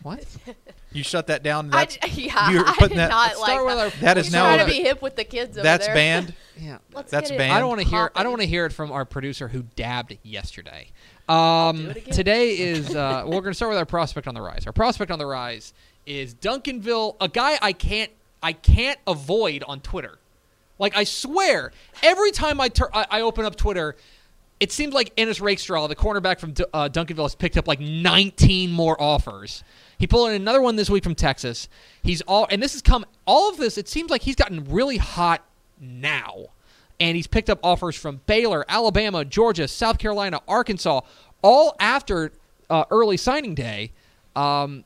What? 0.04 0.26
You 0.96 1.02
shut 1.04 1.26
that 1.26 1.42
down. 1.42 1.72
That's, 1.72 1.98
d- 1.98 2.08
yeah, 2.28 2.52
you're 2.52 2.64
I 2.68 2.76
did 2.88 2.92
that- 3.00 3.10
not 3.10 3.28
Let's 3.30 3.40
like 3.40 3.50
start 3.50 3.66
with 3.66 3.76
that. 3.78 3.94
our. 3.96 4.00
That 4.02 4.18
is 4.20 4.26
He's 4.28 4.34
now 4.34 4.44
trying 4.44 4.60
a- 4.60 4.66
to 4.66 4.70
be 4.70 4.84
hip 4.84 5.02
with 5.02 5.16
the 5.16 5.24
kids 5.24 5.58
over 5.58 5.64
that's 5.64 5.88
there. 5.88 5.96
banned. 5.96 6.36
Yeah. 6.56 6.78
Let's 6.94 7.10
That's 7.10 7.32
get 7.32 7.36
it 7.36 7.38
banned. 7.40 7.54
I 7.54 7.60
don't 7.60 7.70
want 7.70 7.82
to 7.82 7.88
hear. 7.88 8.00
I 8.00 8.08
poppin'. 8.10 8.24
don't 8.26 8.32
want 8.34 8.42
to 8.44 8.48
hear 8.48 8.68
it 8.68 8.74
from 8.74 8.92
our 8.92 9.04
producer 9.04 9.48
who 9.48 9.64
dabbed 9.76 10.16
yesterday. 10.22 10.92
Um, 11.28 11.88
it 11.90 11.98
again. 11.98 12.14
today 12.14 12.50
is 12.60 12.94
uh, 12.96 13.24
we're 13.26 13.32
going 13.42 13.46
to 13.46 13.54
start 13.56 13.70
with 13.72 13.80
our 13.80 13.88
prospect 13.88 14.28
on 14.28 14.36
the 14.36 14.42
rise. 14.44 14.68
Our 14.68 14.72
prospect 14.72 15.10
on 15.10 15.18
the 15.18 15.26
rise 15.26 15.74
is 16.06 16.36
Duncanville, 16.36 17.16
a 17.20 17.28
guy 17.28 17.58
I 17.60 17.74
can't 17.74 18.12
I 18.44 18.54
can't 18.54 19.00
avoid 19.08 19.64
on 19.68 19.80
Twitter. 19.80 20.20
Like 20.78 20.96
I 20.96 21.06
swear, 21.06 21.72
every 22.04 22.30
time 22.30 22.62
I 22.62 22.70
tur- 22.70 22.92
I, 22.94 23.08
I 23.10 23.22
open 23.22 23.46
up 23.46 23.56
Twitter, 23.56 23.96
it 24.60 24.72
seems 24.72 24.94
like 24.94 25.12
Ennis 25.18 25.42
Rakestraw, 25.42 25.88
the 25.88 25.96
cornerback 25.96 26.40
from 26.40 26.52
D- 26.54 26.66
uh, 26.72 26.88
Duncanville, 26.88 27.24
has 27.24 27.34
picked 27.34 27.58
up 27.58 27.68
like 27.68 27.80
19 27.80 28.72
more 28.72 29.02
offers. 29.02 29.64
He 30.04 30.08
pulled 30.08 30.28
in 30.32 30.36
another 30.36 30.62
one 30.62 30.76
this 30.76 30.90
week 30.90 31.02
from 31.02 31.16
Texas. 31.16 31.70
He's 32.02 32.22
all, 32.24 32.46
and 32.52 32.62
this 32.62 32.74
has 32.74 32.82
come. 32.82 33.06
All 33.26 33.50
of 33.50 33.56
this, 33.56 33.78
it 33.78 33.88
seems 33.88 34.12
like 34.12 34.22
he's 34.22 34.36
gotten 34.36 34.66
really 34.66 34.98
hot 34.98 35.46
now. 35.80 36.48
and 37.00 37.16
he's 37.16 37.26
picked 37.26 37.50
up 37.50 37.58
offers 37.64 37.96
from 37.96 38.20
Baylor, 38.26 38.66
Alabama, 38.68 39.24
Georgia, 39.24 39.66
South 39.66 40.00
Carolina, 40.00 40.42
Arkansas, 40.46 41.00
all 41.42 41.78
after 41.80 42.34
uh, 42.70 42.84
early 42.92 43.16
signing 43.16 43.56
day. 43.56 43.94
Um, 44.36 44.84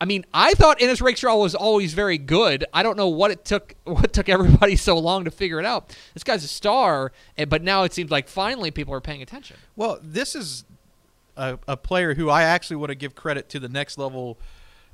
I 0.00 0.04
mean, 0.04 0.24
I 0.32 0.54
thought 0.54 0.80
Ennis 0.80 1.00
Rakestraw 1.00 1.36
was 1.36 1.56
always 1.56 1.92
very 1.92 2.16
good. 2.16 2.64
I 2.72 2.84
don't 2.84 2.96
know 2.96 3.08
what 3.08 3.32
it 3.32 3.44
took 3.44 3.74
what 3.86 4.12
took 4.12 4.28
everybody 4.28 4.76
so 4.76 4.96
long 4.96 5.24
to 5.24 5.32
figure 5.32 5.58
it 5.58 5.66
out. 5.66 5.96
This 6.14 6.22
guy's 6.22 6.44
a 6.44 6.48
star, 6.48 7.10
but 7.48 7.64
now 7.64 7.82
it 7.82 7.92
seems 7.92 8.12
like 8.12 8.28
finally 8.28 8.70
people 8.70 8.94
are 8.94 9.00
paying 9.00 9.20
attention. 9.20 9.56
Well, 9.74 9.98
this 10.00 10.36
is 10.36 10.62
a, 11.36 11.58
a 11.66 11.76
player 11.76 12.14
who 12.14 12.30
I 12.30 12.44
actually 12.44 12.76
want 12.76 12.90
to 12.90 12.94
give 12.94 13.16
credit 13.16 13.48
to 13.48 13.58
the 13.58 13.68
next 13.68 13.98
level 13.98 14.38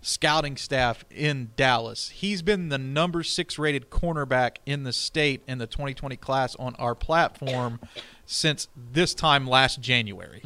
scouting 0.06 0.56
staff 0.56 1.04
in 1.10 1.50
Dallas. 1.56 2.10
He's 2.10 2.40
been 2.40 2.68
the 2.68 2.78
number 2.78 3.24
six 3.24 3.58
rated 3.58 3.90
cornerback 3.90 4.58
in 4.64 4.84
the 4.84 4.92
state 4.92 5.42
in 5.48 5.58
the 5.58 5.66
2020 5.66 6.16
class 6.16 6.54
on 6.56 6.76
our 6.76 6.94
platform 6.94 7.80
since 8.24 8.68
this 8.92 9.14
time 9.14 9.48
last 9.48 9.80
January. 9.80 10.42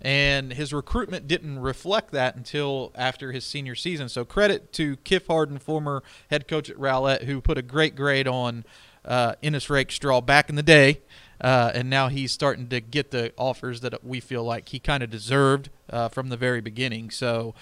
And 0.00 0.54
his 0.54 0.72
recruitment 0.72 1.28
didn't 1.28 1.58
reflect 1.58 2.12
that 2.12 2.34
until 2.34 2.92
after 2.94 3.30
his 3.32 3.44
senior 3.44 3.74
season. 3.74 4.08
So 4.08 4.24
credit 4.24 4.72
to 4.74 4.96
Kiff 4.98 5.26
Harden, 5.26 5.58
former 5.58 6.02
head 6.30 6.48
coach 6.48 6.70
at 6.70 6.78
Rowlett, 6.78 7.24
who 7.24 7.42
put 7.42 7.58
a 7.58 7.62
great 7.62 7.94
grade 7.96 8.26
on 8.26 8.64
uh, 9.04 9.34
Ennis 9.42 9.68
Rakestraw 9.68 10.22
back 10.22 10.48
in 10.48 10.56
the 10.56 10.62
day. 10.62 11.00
Uh, 11.40 11.70
and 11.74 11.90
now 11.90 12.08
he's 12.08 12.32
starting 12.32 12.68
to 12.68 12.80
get 12.80 13.10
the 13.10 13.32
offers 13.36 13.80
that 13.82 14.02
we 14.02 14.20
feel 14.20 14.44
like 14.44 14.70
he 14.70 14.78
kind 14.78 15.02
of 15.02 15.10
deserved 15.10 15.68
uh, 15.90 16.08
from 16.08 16.28
the 16.28 16.36
very 16.36 16.62
beginning. 16.62 17.10
So, 17.10 17.54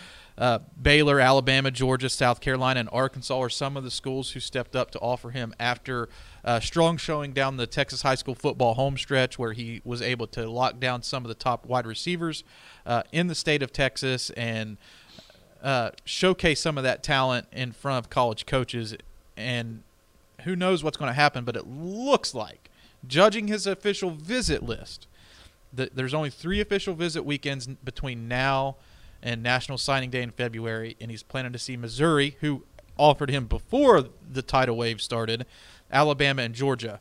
uh, 0.43 0.59
Baylor, 0.83 1.21
Alabama, 1.21 1.71
Georgia, 1.71 2.09
South 2.09 2.41
Carolina, 2.41 2.81
and 2.81 2.89
Arkansas 2.91 3.39
are 3.39 3.49
some 3.49 3.77
of 3.77 3.85
the 3.85 3.93
schools 3.93 4.33
who 4.33 4.41
stepped 4.41 4.75
up 4.75 4.91
to 4.91 4.99
offer 4.99 5.31
him 5.31 5.55
after 5.61 6.09
uh, 6.45 6.59
strong 6.59 6.97
showing 6.97 7.33
down 7.33 7.59
the 7.59 7.67
Texas 7.69 8.03
high 8.03 8.17
school 8.17 8.35
football 8.35 8.75
home 8.75 8.99
stretch, 8.99 9.39
where 9.39 9.53
he 9.53 9.81
was 9.85 10.03
able 10.03 10.27
to 10.27 10.51
lock 10.51 10.81
down 10.81 11.05
some 11.05 11.25
of 11.25 11.29
the 11.29 11.37
top 11.37 11.65
wide 11.67 11.87
receivers 11.87 12.43
uh, 12.85 13.05
in 13.13 13.29
the 13.29 13.37
state 13.37 13.63
of 13.63 13.73
Texas 13.73 14.31
and 14.31 14.79
uh, 15.63 15.91
showcase 16.05 16.61
some 16.61 16.77
of 16.77 16.83
that 16.83 17.05
talent 17.05 17.47
in 17.53 17.71
front 17.71 18.05
of 18.05 18.11
college 18.11 18.45
coaches. 18.45 18.97
And 19.37 19.85
who 20.43 20.57
knows 20.57 20.83
what's 20.83 20.97
going 20.97 21.09
to 21.11 21.15
happen, 21.15 21.45
but 21.45 21.55
it 21.55 21.69
looks 21.69 22.35
like, 22.35 22.69
judging 23.07 23.47
his 23.47 23.65
official 23.65 24.11
visit 24.11 24.65
list, 24.65 25.07
that 25.73 25.95
there's 25.95 26.13
only 26.13 26.31
three 26.31 26.61
official 26.61 26.95
visit 26.95 27.25
weekends 27.25 27.69
between 27.69 28.27
now 28.27 28.75
and 29.23 29.43
National 29.43 29.79
Signing 29.79 30.11
Day 30.11 30.23
in 30.23 30.31
February, 30.31 30.97
and 31.01 31.11
he's 31.11 31.23
planning 31.23 31.53
to 31.53 31.59
see 31.59 31.77
Missouri, 31.77 32.37
who 32.41 32.65
offered 32.99 33.31
him 33.31 33.47
before 33.47 34.05
the 34.31 34.43
tidal 34.43 34.77
wave 34.77 35.01
started, 35.01 35.47
Alabama 35.91 36.43
and 36.43 36.55
Georgia. 36.55 37.01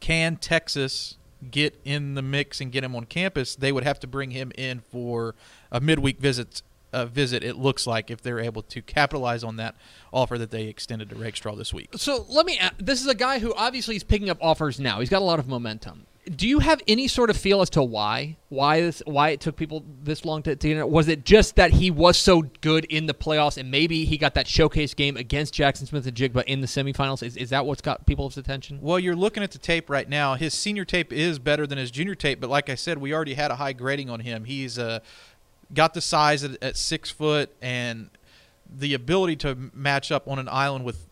Can 0.00 0.36
Texas 0.36 1.16
get 1.50 1.78
in 1.84 2.14
the 2.14 2.22
mix 2.22 2.60
and 2.60 2.70
get 2.70 2.84
him 2.84 2.94
on 2.94 3.04
campus? 3.04 3.56
They 3.56 3.72
would 3.72 3.84
have 3.84 4.00
to 4.00 4.06
bring 4.06 4.30
him 4.30 4.52
in 4.56 4.80
for 4.80 5.34
a 5.72 5.80
midweek 5.80 6.18
visit. 6.18 6.62
Uh, 6.96 7.04
visit 7.04 7.44
it 7.44 7.56
looks 7.56 7.86
like 7.86 8.10
if 8.10 8.22
they're 8.22 8.40
able 8.40 8.62
to 8.62 8.80
capitalize 8.80 9.44
on 9.44 9.56
that 9.56 9.74
offer 10.14 10.38
that 10.38 10.50
they 10.50 10.64
extended 10.64 11.10
to 11.10 11.14
Rakestraw 11.14 11.54
this 11.54 11.74
week. 11.74 11.90
So 11.96 12.24
let 12.28 12.46
me. 12.46 12.58
a- 12.58 12.72
This 12.82 13.00
is 13.02 13.06
a 13.06 13.14
guy 13.14 13.38
who 13.38 13.52
obviously 13.54 13.96
is 13.96 14.02
picking 14.04 14.30
up 14.30 14.38
offers 14.40 14.80
now. 14.80 15.00
He's 15.00 15.10
got 15.10 15.20
a 15.20 15.24
lot 15.32 15.38
of 15.38 15.46
momentum. 15.46 16.06
Do 16.34 16.48
you 16.48 16.58
have 16.58 16.80
any 16.88 17.06
sort 17.06 17.30
of 17.30 17.36
feel 17.36 17.60
as 17.60 17.70
to 17.70 17.82
why? 17.84 18.36
Why 18.48 18.80
this? 18.80 19.00
Why 19.06 19.28
it 19.28 19.40
took 19.40 19.54
people 19.56 19.84
this 20.02 20.24
long 20.24 20.42
to, 20.42 20.56
to 20.56 20.68
get 20.68 20.76
it? 20.78 20.88
Was 20.88 21.06
it 21.06 21.24
just 21.24 21.54
that 21.54 21.70
he 21.70 21.88
was 21.92 22.16
so 22.16 22.42
good 22.62 22.84
in 22.86 23.06
the 23.06 23.14
playoffs, 23.14 23.58
and 23.58 23.70
maybe 23.70 24.04
he 24.06 24.16
got 24.18 24.34
that 24.34 24.48
showcase 24.48 24.92
game 24.94 25.16
against 25.16 25.54
Jackson 25.54 25.86
Smith 25.86 26.04
and 26.06 26.16
Jigba 26.16 26.42
in 26.44 26.62
the 26.62 26.66
semifinals? 26.66 27.22
Is, 27.22 27.36
is 27.36 27.50
that 27.50 27.64
what's 27.64 27.80
got 27.82 28.06
people's 28.06 28.36
attention? 28.36 28.80
Well, 28.80 28.98
you're 28.98 29.14
looking 29.14 29.44
at 29.44 29.52
the 29.52 29.58
tape 29.58 29.88
right 29.88 30.08
now. 30.08 30.34
His 30.34 30.52
senior 30.52 30.84
tape 30.84 31.12
is 31.12 31.38
better 31.38 31.64
than 31.64 31.78
his 31.78 31.92
junior 31.92 32.16
tape, 32.16 32.40
but 32.40 32.50
like 32.50 32.68
I 32.70 32.74
said, 32.74 32.98
we 32.98 33.14
already 33.14 33.34
had 33.34 33.52
a 33.52 33.56
high 33.56 33.72
grading 33.74 34.10
on 34.10 34.18
him. 34.18 34.44
He's 34.46 34.80
uh, 34.80 34.98
got 35.72 35.94
the 35.94 36.00
size 36.00 36.44
at, 36.44 36.62
at 36.62 36.76
six 36.76 37.10
foot 37.10 37.54
and 37.60 38.10
the 38.68 38.94
ability 38.94 39.36
to 39.36 39.56
match 39.72 40.10
up 40.10 40.28
on 40.28 40.38
an 40.38 40.48
island 40.50 40.84
with 40.84 41.06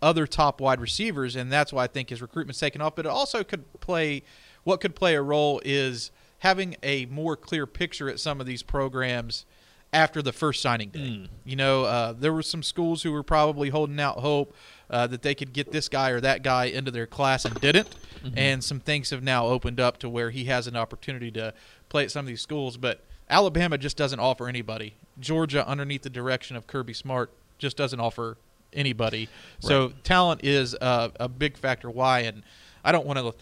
other 0.00 0.26
top 0.26 0.60
wide 0.60 0.80
receivers, 0.80 1.36
and 1.36 1.50
that's 1.50 1.72
why 1.72 1.84
I 1.84 1.86
think 1.86 2.10
his 2.10 2.20
recruitment's 2.20 2.60
taken 2.60 2.80
off. 2.80 2.94
But 2.94 3.06
it 3.06 3.10
also 3.10 3.42
could 3.42 3.64
play 3.80 4.22
what 4.64 4.80
could 4.80 4.94
play 4.94 5.14
a 5.14 5.22
role 5.22 5.60
is 5.64 6.10
having 6.38 6.76
a 6.82 7.06
more 7.06 7.36
clear 7.36 7.66
picture 7.66 8.08
at 8.08 8.20
some 8.20 8.40
of 8.40 8.46
these 8.46 8.62
programs 8.62 9.46
after 9.92 10.20
the 10.20 10.32
first 10.32 10.60
signing 10.60 10.88
day. 10.90 10.98
Mm. 10.98 11.28
You 11.44 11.56
know, 11.56 11.84
uh, 11.84 12.12
there 12.12 12.32
were 12.32 12.42
some 12.42 12.62
schools 12.62 13.02
who 13.02 13.12
were 13.12 13.22
probably 13.22 13.70
holding 13.70 14.00
out 14.00 14.18
hope 14.18 14.54
uh, 14.90 15.06
that 15.06 15.22
they 15.22 15.34
could 15.34 15.52
get 15.52 15.70
this 15.70 15.88
guy 15.88 16.10
or 16.10 16.20
that 16.20 16.42
guy 16.42 16.64
into 16.64 16.90
their 16.90 17.06
class 17.06 17.44
and 17.44 17.58
didn't. 17.60 17.88
And 18.36 18.64
some 18.64 18.80
things 18.80 19.10
have 19.10 19.22
now 19.22 19.46
opened 19.46 19.78
up 19.78 19.98
to 19.98 20.08
where 20.08 20.30
he 20.30 20.44
has 20.44 20.66
an 20.66 20.76
opportunity 20.76 21.30
to 21.32 21.52
play 21.90 22.04
at 22.04 22.10
some 22.10 22.20
of 22.20 22.26
these 22.26 22.40
schools. 22.40 22.78
But 22.78 23.04
Alabama 23.30 23.78
just 23.78 23.96
doesn't 23.96 24.20
offer 24.20 24.48
anybody. 24.48 24.94
Georgia, 25.18 25.66
underneath 25.66 26.02
the 26.02 26.10
direction 26.10 26.56
of 26.56 26.66
Kirby 26.66 26.92
Smart, 26.94 27.30
just 27.58 27.76
doesn't 27.76 28.00
offer 28.00 28.36
anybody. 28.72 29.28
So 29.60 29.92
talent 30.02 30.40
is 30.44 30.74
uh, 30.80 31.10
a 31.20 31.28
big 31.28 31.56
factor. 31.56 31.90
Why? 31.90 32.20
And 32.20 32.42
I 32.84 32.92
don't 32.92 33.06
want 33.06 33.18
to 33.18 33.32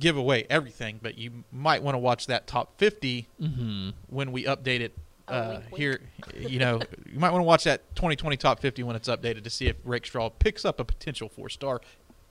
give 0.00 0.16
away 0.16 0.46
everything, 0.50 0.98
but 1.02 1.18
you 1.18 1.44
might 1.52 1.82
want 1.82 1.94
to 1.94 1.98
watch 1.98 2.26
that 2.26 2.46
top 2.46 2.78
50 2.78 3.28
Mm-hmm. 3.40 3.90
when 4.08 4.32
we 4.32 4.44
update 4.44 4.80
it 4.80 4.92
Oh, 5.28 5.34
uh, 5.34 5.48
wink, 5.50 5.64
wink. 5.70 5.76
here. 5.78 6.00
You 6.50 6.58
know, 6.58 6.80
you 7.10 7.18
might 7.20 7.30
want 7.30 7.42
to 7.42 7.46
watch 7.46 7.62
that 7.64 7.94
2020 7.94 8.36
top 8.36 8.58
50 8.58 8.82
when 8.82 8.96
it's 8.96 9.08
updated 9.08 9.44
to 9.44 9.50
see 9.50 9.66
if 9.68 9.76
Rakestraw 9.84 10.30
picks 10.30 10.64
up 10.64 10.80
a 10.80 10.84
potential 10.84 11.28
four 11.28 11.48
star. 11.48 11.80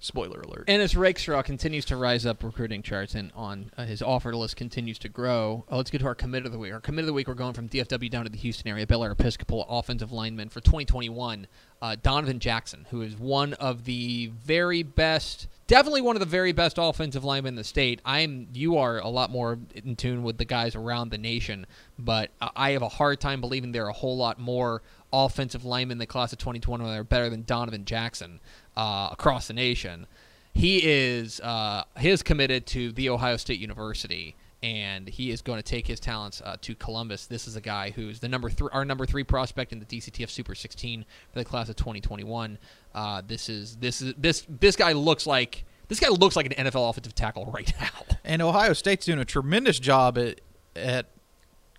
Spoiler 0.04 0.42
alert. 0.42 0.64
And 0.68 0.82
Ennis 0.82 0.96
Rakestraw 0.96 1.44
continues 1.44 1.86
to 1.86 1.96
rise 1.96 2.26
up 2.26 2.44
recruiting 2.44 2.82
charts, 2.82 3.14
and 3.14 3.32
on 3.36 3.70
uh, 3.78 3.86
his 3.86 4.02
offer 4.02 4.36
list 4.36 4.56
continues 4.56 4.98
to 4.98 5.10
grow. 5.10 5.64
Oh, 5.70 5.78
let's 5.78 5.92
get 5.92 6.00
to 6.00 6.08
our 6.08 6.16
commit 6.16 6.44
of 6.48 6.52
the 6.52 6.58
week. 6.58 6.74
Our 6.74 6.80
commit 6.80 7.04
of 7.04 7.06
the 7.06 7.14
week, 7.14 7.28
we're 7.28 7.36
going 7.36 7.54
from 7.54 7.70
DFW 7.70 8.10
down 8.10 8.24
to 8.24 8.32
the 8.32 8.38
Houston 8.40 8.68
area. 8.68 8.88
Bellaire 8.88 9.12
Episcopal 9.12 9.64
offensive 9.70 10.12
lineman 10.12 10.50
for 10.50 10.60
2021, 10.60 11.46
uh, 11.84 11.96
Donovan 12.02 12.40
Jackson, 12.40 12.88
who 12.90 13.04
is 13.04 13.16
one 13.16 13.54
of 13.54 13.86
the 13.86 14.32
very 14.44 14.82
best, 14.82 15.48
definitely 15.68 16.02
one 16.02 16.16
of 16.16 16.20
the 16.20 16.26
very 16.26 16.52
best 16.52 16.80
offensive 16.80 17.24
linemen 17.24 17.50
in 17.54 17.58
the 17.58 17.64
state. 17.64 18.02
I'm, 18.04 18.48
you 18.54 18.80
are 18.80 18.98
a 18.98 19.08
lot 19.08 19.30
more 19.30 19.60
in 19.76 19.96
tune 19.96 20.24
with 20.24 20.40
the 20.40 20.46
guys 20.46 20.76
around 20.76 21.10
the 21.10 21.20
nation, 21.20 21.68
but 22.00 22.32
I 22.42 22.72
have 22.72 22.82
a 22.82 22.90
hard 22.90 23.20
time 23.20 23.40
believing 23.40 23.72
there 23.72 23.86
are 23.86 23.90
a 23.90 23.94
whole 23.94 24.18
lot 24.18 24.40
more 24.40 24.82
offensive 25.14 25.66
linemen 25.66 25.96
in 25.96 26.00
the 26.00 26.06
class 26.06 26.32
of 26.32 26.40
2021 26.40 26.90
that 26.90 27.00
are 27.00 27.04
better 27.04 27.30
than 27.30 27.44
Donovan 27.44 27.86
Jackson 27.86 28.40
uh, 28.78 29.10
across 29.12 29.48
the 29.48 29.54
nation. 29.54 30.08
He 30.54 30.82
is 30.84 31.40
uh, 31.40 31.84
he 32.00 32.10
is 32.10 32.24
committed 32.24 32.66
to 32.68 32.92
the 32.92 33.10
Ohio 33.10 33.38
State 33.38 33.60
University, 33.60 34.36
and 34.62 35.08
he 35.08 35.32
is 35.32 35.42
going 35.42 35.58
to 35.58 35.64
take 35.64 35.88
his 35.88 36.00
talents 36.00 36.42
uh, 36.44 36.58
to 36.62 36.76
Columbus. 36.76 37.26
This 37.26 37.48
is 37.48 37.56
a 37.56 37.62
guy 37.62 37.92
who's 37.92 38.20
the 38.20 38.28
number 38.28 38.50
three, 38.50 38.70
our 38.74 38.84
number 38.84 39.06
three 39.06 39.24
prospect 39.24 39.72
in 39.72 39.80
the 39.80 39.86
DCTF 39.86 40.30
Super 40.30 40.54
16 40.54 41.06
for 41.32 41.40
the 41.40 41.46
class 41.46 41.70
of 41.70 41.78
2021. 41.78 42.58
Uh, 42.94 43.22
this 43.26 43.48
is 43.48 43.78
this 43.78 44.02
is 44.02 44.14
this 44.18 44.46
this 44.50 44.76
guy 44.76 44.92
looks 44.92 45.26
like 45.26 45.64
this 45.88 46.00
guy 46.00 46.10
looks 46.10 46.36
like 46.36 46.46
an 46.46 46.68
NFL 46.68 46.90
offensive 46.90 47.16
tackle 47.16 47.46
right 47.54 47.74
now. 47.80 48.16
And 48.24 48.42
Ohio 48.42 48.74
State's 48.74 49.06
doing 49.06 49.20
a 49.20 49.26
tremendous 49.26 49.80
job 49.80 50.18
at, 50.18 50.42
at 50.76 51.08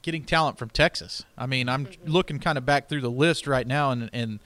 getting 0.02 0.24
talent 0.24 0.58
from 0.58 0.68
Texas. 0.70 1.24
I 1.38 1.46
mean, 1.46 1.68
I'm 1.68 1.88
looking 2.04 2.38
kind 2.38 2.58
of 2.58 2.66
back 2.66 2.88
through 2.88 3.00
the 3.00 3.10
list 3.10 3.46
right 3.46 3.66
now, 3.66 3.90
and, 3.90 4.10
and 4.12 4.40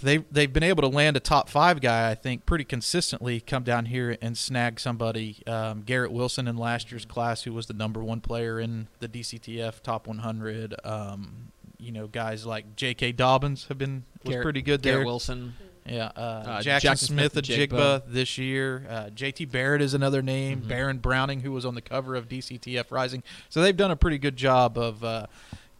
they 0.00 0.18
they've 0.30 0.52
been 0.52 0.62
able 0.62 0.82
to 0.82 0.88
land 0.88 1.16
a 1.16 1.20
top 1.20 1.48
five 1.48 1.80
guy, 1.80 2.10
I 2.10 2.14
think, 2.14 2.46
pretty 2.46 2.64
consistently. 2.64 3.40
Come 3.40 3.62
down 3.62 3.86
here 3.86 4.16
and 4.20 4.36
snag 4.36 4.80
somebody. 4.80 5.42
Um, 5.46 5.82
Garrett 5.82 6.12
Wilson 6.12 6.46
in 6.48 6.56
last 6.56 6.90
year's 6.90 7.04
class, 7.04 7.42
who 7.42 7.52
was 7.52 7.66
the 7.66 7.74
number 7.74 8.02
one 8.02 8.20
player 8.20 8.58
in 8.60 8.88
the 9.00 9.08
DCTF 9.08 9.80
top 9.82 10.06
100. 10.06 10.74
Um, 10.84 11.52
you 11.78 11.92
know, 11.92 12.06
guys 12.08 12.44
like 12.44 12.74
J.K. 12.76 13.12
Dobbins 13.12 13.66
have 13.68 13.78
been 13.78 14.04
was 14.24 14.32
Garrett- 14.32 14.44
pretty 14.44 14.62
good 14.62 14.82
Garrett 14.82 14.98
there. 15.00 15.06
Wilson. 15.06 15.54
Yeah, 15.86 16.10
uh, 16.16 16.20
Uh, 16.20 16.60
Jackson, 16.62 16.88
Jackson 16.90 17.08
Smith, 17.08 17.32
Smith 17.32 17.36
of 17.36 17.44
Jigba, 17.44 17.68
Jigba. 17.70 18.02
this 18.08 18.36
year. 18.36 18.84
Uh, 18.90 19.08
JT 19.08 19.46
Barrett 19.50 19.80
is 19.80 19.94
another 19.94 20.20
name. 20.20 20.60
Mhm. 20.62 20.68
Baron 20.68 20.98
Browning, 20.98 21.40
who 21.40 21.50
was 21.50 21.64
on 21.64 21.74
the 21.74 21.80
cover 21.80 22.14
of 22.14 22.28
DCTF 22.28 22.90
Rising. 22.90 23.22
So 23.48 23.62
they've 23.62 23.74
done 23.76 23.90
a 23.90 23.96
pretty 23.96 24.18
good 24.18 24.36
job 24.36 24.76
of 24.76 25.02
uh, 25.02 25.26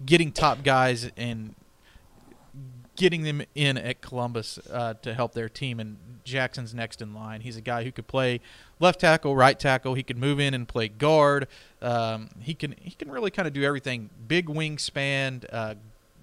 getting 0.07 0.33
top 0.33 0.63
guys 0.63 1.11
and 1.19 1.55
getting 2.99 3.23
them 3.23 3.43
in 3.55 3.79
at 3.79 4.03
Columbus 4.03 4.59
uh, 4.71 4.95
to 5.03 5.15
help 5.15 5.33
their 5.33 5.49
team. 5.49 5.81
And 5.81 5.97
Jackson's 6.25 6.75
next 6.75 7.01
in 7.01 7.15
line. 7.15 7.41
He's 7.41 7.57
a 7.57 7.63
guy 7.63 7.85
who 7.85 7.93
could 7.93 8.09
play 8.09 8.41
left 8.81 9.01
tackle, 9.01 9.35
right 9.35 9.59
tackle. 9.59 9.95
He 9.95 10.03
could 10.03 10.19
move 10.19 10.39
in 10.39 10.53
and 10.53 10.69
play 10.69 10.89
guard. 10.89 11.47
Um, 11.81 12.29
he 12.41 12.53
can 12.53 12.75
he 12.79 12.91
can 12.91 13.11
really 13.11 13.31
kind 13.31 13.49
of 13.49 13.55
do 13.55 13.63
everything. 13.63 14.11
Big 14.27 14.47
wingspan, 14.47 15.47
uh, 15.51 15.77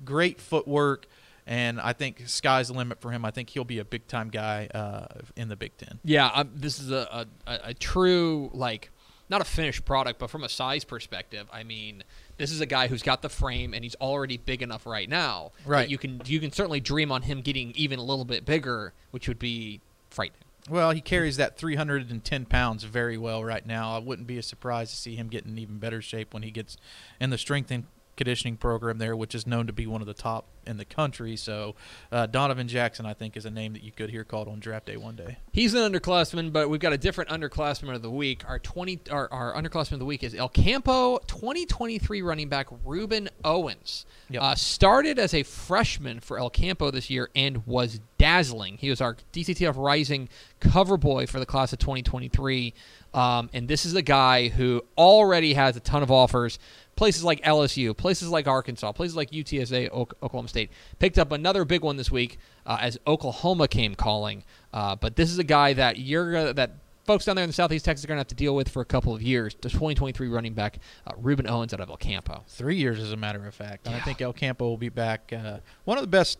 great 0.03 0.39
footwork. 0.39 1.07
And 1.47 1.79
I 1.79 1.93
think 1.93 2.23
sky's 2.25 2.67
the 2.67 2.73
limit 2.73 2.99
for 2.99 3.11
him. 3.11 3.23
I 3.23 3.31
think 3.31 3.51
he'll 3.51 3.63
be 3.63 3.79
a 3.79 3.85
big 3.85 4.07
time 4.07 4.29
guy 4.29 4.67
uh, 4.73 5.21
in 5.35 5.47
the 5.47 5.55
Big 5.55 5.77
Ten. 5.77 5.99
Yeah, 6.03 6.27
um, 6.27 6.49
this 6.55 6.79
is 6.79 6.91
a, 6.91 7.27
a, 7.45 7.59
a 7.65 7.73
true 7.75 8.49
like 8.51 8.89
not 9.29 9.41
a 9.41 9.45
finished 9.45 9.85
product, 9.85 10.19
but 10.19 10.29
from 10.29 10.43
a 10.43 10.49
size 10.49 10.83
perspective, 10.83 11.47
I 11.53 11.63
mean, 11.63 12.03
this 12.37 12.51
is 12.51 12.61
a 12.61 12.65
guy 12.65 12.87
who's 12.87 13.03
got 13.03 13.21
the 13.21 13.29
frame 13.29 13.73
and 13.73 13.83
he's 13.83 13.95
already 13.95 14.37
big 14.37 14.61
enough 14.61 14.85
right 14.85 15.09
now. 15.09 15.51
Right. 15.65 15.89
You 15.89 15.97
can 15.97 16.21
you 16.25 16.39
can 16.39 16.51
certainly 16.51 16.79
dream 16.79 17.11
on 17.11 17.23
him 17.23 17.41
getting 17.41 17.71
even 17.75 17.99
a 17.99 18.03
little 18.03 18.25
bit 18.25 18.45
bigger, 18.45 18.93
which 19.11 19.27
would 19.27 19.39
be 19.39 19.81
frightening. 20.09 20.41
Well, 20.69 20.91
he 20.91 21.01
carries 21.01 21.37
that 21.37 21.57
310 21.57 22.45
pounds 22.45 22.83
very 22.85 23.17
well 23.17 23.43
right 23.43 23.65
now. 23.65 23.95
I 23.95 23.99
wouldn't 23.99 24.27
be 24.27 24.41
surprised 24.41 24.91
to 24.91 24.97
see 24.97 25.15
him 25.15 25.27
get 25.27 25.45
in 25.45 25.59
even 25.59 25.77
better 25.77 26.01
shape 26.01 26.33
when 26.33 26.41
he 26.41 26.49
gets 26.49 26.75
in 27.19 27.29
the 27.29 27.37
strength 27.37 27.69
and 27.69 27.85
conditioning 28.15 28.57
program 28.57 28.97
there, 28.97 29.15
which 29.15 29.35
is 29.35 29.45
known 29.45 29.67
to 29.67 29.73
be 29.73 29.87
one 29.87 30.01
of 30.01 30.07
the 30.07 30.13
top 30.13 30.45
in 30.65 30.77
the 30.77 30.85
country. 30.85 31.35
So, 31.35 31.75
uh, 32.11 32.25
Donovan 32.25 32.67
Jackson, 32.67 33.05
I 33.05 33.13
think, 33.13 33.37
is 33.37 33.45
a 33.45 33.51
name 33.51 33.73
that 33.73 33.83
you 33.83 33.91
could 33.91 34.09
hear 34.09 34.23
called 34.23 34.47
on 34.47 34.59
draft 34.59 34.87
day 34.87 34.97
one 34.97 35.15
day. 35.15 35.37
He's 35.51 35.73
an 35.73 35.91
underclassman, 35.91 36.51
but 36.51 36.69
we've 36.69 36.79
got 36.79 36.93
a 36.93 36.97
different 36.97 37.29
underclassman 37.29 37.93
of 37.93 38.01
the 38.01 38.09
week. 38.09 38.43
Our 38.47 38.59
twenty, 38.59 38.99
our, 39.11 39.31
our 39.31 39.53
underclassman 39.53 39.93
of 39.93 39.99
the 39.99 40.05
week 40.05 40.23
is 40.23 40.33
El 40.33 40.49
Campo 40.49 41.19
2023 41.27 42.21
running 42.21 42.49
back 42.49 42.67
Ruben 42.83 43.29
Owens. 43.43 44.05
Yep. 44.29 44.41
Uh, 44.41 44.55
started 44.55 45.19
as 45.19 45.33
a 45.33 45.43
freshman 45.43 46.19
for 46.19 46.39
El 46.39 46.49
Campo 46.49 46.91
this 46.91 47.09
year 47.09 47.29
and 47.35 47.65
was 47.67 47.99
dazzling. 48.17 48.77
He 48.77 48.89
was 48.89 49.01
our 49.01 49.17
DCTF 49.33 49.75
Rising 49.77 50.29
cover 50.59 50.97
boy 50.97 51.27
for 51.27 51.39
the 51.39 51.45
class 51.45 51.73
of 51.73 51.79
2023. 51.79 52.73
Um, 53.13 53.49
and 53.53 53.67
this 53.67 53.85
is 53.85 53.95
a 53.95 54.01
guy 54.01 54.49
who 54.49 54.83
already 54.97 55.53
has 55.53 55.77
a 55.77 55.79
ton 55.79 56.03
of 56.03 56.11
offers. 56.11 56.59
Places 56.95 57.23
like 57.25 57.41
LSU, 57.43 57.95
places 57.95 58.29
like 58.29 58.47
Arkansas, 58.47 58.91
places 58.93 59.17
like 59.17 59.31
UTSA, 59.31 59.89
o- 59.91 60.07
Oklahoma 60.23 60.47
State. 60.47 60.71
Picked 60.99 61.19
up 61.19 61.31
another 61.33 61.65
big 61.65 61.81
one 61.81 61.97
this 61.97 62.09
week 62.09 62.37
uh, 62.65 62.77
as 62.79 62.97
Oklahoma 63.05 63.67
came 63.67 63.95
calling. 63.95 64.43
Uh, 64.73 64.95
but 64.95 65.15
this 65.17 65.29
is 65.29 65.37
a 65.37 65.43
guy 65.43 65.73
that 65.73 65.97
you're 65.99 66.53
that 66.53 66.71
folks 67.05 67.25
down 67.25 67.35
there 67.35 67.43
in 67.43 67.49
the 67.49 67.53
Southeast 67.53 67.83
Texas 67.85 68.05
are 68.05 68.07
going 68.07 68.15
to 68.15 68.21
have 68.21 68.27
to 68.29 68.35
deal 68.35 68.55
with 68.55 68.69
for 68.69 68.81
a 68.81 68.85
couple 68.85 69.13
of 69.13 69.21
years. 69.21 69.55
The 69.55 69.69
2023 69.69 70.27
running 70.29 70.53
back 70.53 70.79
uh, 71.05 71.11
Ruben 71.17 71.49
Owens 71.49 71.73
out 71.73 71.79
of 71.81 71.89
El 71.89 71.97
Campo. 71.97 72.43
Three 72.47 72.77
years, 72.77 72.99
as 72.99 73.11
a 73.11 73.17
matter 73.17 73.45
of 73.45 73.53
fact. 73.53 73.87
And 73.87 73.95
I 73.95 73.99
think 73.99 74.21
El 74.21 74.33
Campo 74.33 74.65
will 74.67 74.77
be 74.77 74.89
back. 74.89 75.33
Uh, 75.33 75.57
one 75.83 75.97
of 75.97 76.01
the 76.03 76.07
best 76.07 76.39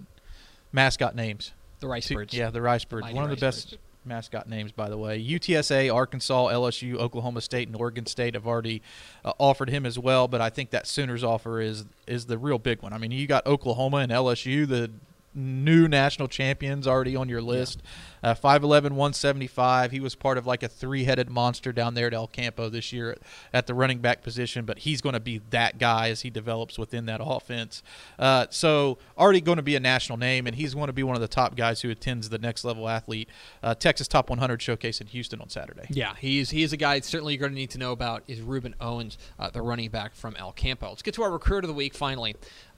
mascot 0.72 1.16
names. 1.16 1.52
The 1.82 1.88
Rice 1.88 2.10
Birds. 2.10 2.34
Yeah, 2.34 2.50
the 2.50 2.62
Rice 2.62 2.86
Birds. 2.86 3.04
Mighty 3.04 3.16
One 3.16 3.26
of 3.26 3.30
the 3.30 3.36
best 3.36 3.72
Birds. 3.72 3.82
Mascot 4.06 4.48
names, 4.48 4.72
by 4.72 4.90
the 4.90 4.98
way. 4.98 5.24
UTSA, 5.24 5.94
Arkansas, 5.94 6.48
LSU, 6.50 6.96
Oklahoma 6.96 7.42
State, 7.42 7.68
and 7.68 7.76
Oregon 7.76 8.06
State 8.06 8.34
have 8.34 8.48
already 8.48 8.82
uh, 9.24 9.34
offered 9.40 9.70
him 9.70 9.86
as 9.86 9.98
well. 9.98 10.28
But 10.28 10.42
I 10.42 10.50
think 10.50 10.70
that 10.72 10.88
Sooners 10.88 11.24
offer 11.24 11.60
is 11.62 11.86
is 12.08 12.26
the 12.26 12.38
real 12.38 12.60
big 12.60 12.82
one. 12.82 12.94
I 12.94 12.98
mean, 12.98 13.12
you 13.12 13.28
got 13.28 13.46
Oklahoma 13.46 13.98
and 13.98 14.12
LSU, 14.12 14.68
the 14.68 14.92
new 15.36 15.88
national 15.88 16.28
champions 16.28 16.88
already 16.88 17.16
on 17.16 17.30
your 17.30 17.42
list. 17.42 17.82
Uh, 18.24 18.34
5'11", 18.34 18.92
175. 18.92 19.92
He 19.92 20.00
was 20.00 20.16
part 20.16 20.38
of 20.38 20.48
like 20.48 20.64
a 20.64 20.68
three-headed 20.68 21.30
monster 21.30 21.72
down 21.72 21.94
there 21.94 22.08
at 22.08 22.14
El 22.14 22.28
Campo 22.28 22.70
this 22.70 22.92
year 22.92 23.16
at 23.54 23.68
the 23.68 23.74
running 23.74 24.00
back 24.00 24.24
position, 24.24 24.66
but 24.66 24.80
he's 24.80 25.02
going 25.02 25.14
to 25.14 25.20
be 25.20 25.42
that 25.52 25.78
guy 25.78 26.10
as 26.10 26.22
he 26.22 26.30
develops 26.32 26.80
within 26.80 27.06
that 27.06 27.22
offense. 27.24 27.84
Uh, 28.18 28.48
so 28.50 28.98
already 29.18 29.42
going 29.42 29.58
to 29.58 29.64
be 29.64 29.76
a 29.76 29.80
national 29.80 30.18
name, 30.18 30.48
and 30.48 30.56
he's 30.56 30.74
going 30.74 30.88
to 30.88 30.94
be 30.94 31.04
one 31.04 31.16
of 31.16 31.22
the 31.22 31.28
top 31.28 31.56
guys 31.56 31.82
who 31.82 31.90
attends 31.92 32.30
the 32.30 32.40
next 32.40 32.64
level 32.64 32.90
athlete 32.90 33.30
uh, 33.62 33.76
Texas 33.76 34.08
Top 34.08 34.30
100 34.30 34.62
showcase 34.62 35.02
in 35.02 35.08
Houston 35.08 35.42
on 35.42 35.50
Saturday. 35.50 35.86
Yeah, 35.90 36.16
he's 36.20 36.50
he 36.50 36.64
is 36.64 36.74
a 36.74 36.78
guy 36.78 37.00
certainly 37.02 37.34
you're 37.34 37.42
going 37.42 37.52
to 37.52 37.58
need 37.58 37.72
to 37.72 37.78
know 37.78 37.92
about 37.92 38.24
is 38.28 38.42
Ruben 38.42 38.76
Owens, 38.80 39.18
uh, 39.38 39.50
the 39.50 39.62
running 39.62 39.90
back 39.90 40.16
from 40.16 40.36
El 40.38 40.52
Campo. 40.52 40.90
Let's 40.90 41.02
get 41.02 41.14
to 41.16 41.24
our 41.24 41.32
recruit 41.32 41.64
of 41.64 41.68
the 41.68 41.74
week 41.74 41.94
finally. 41.94 42.36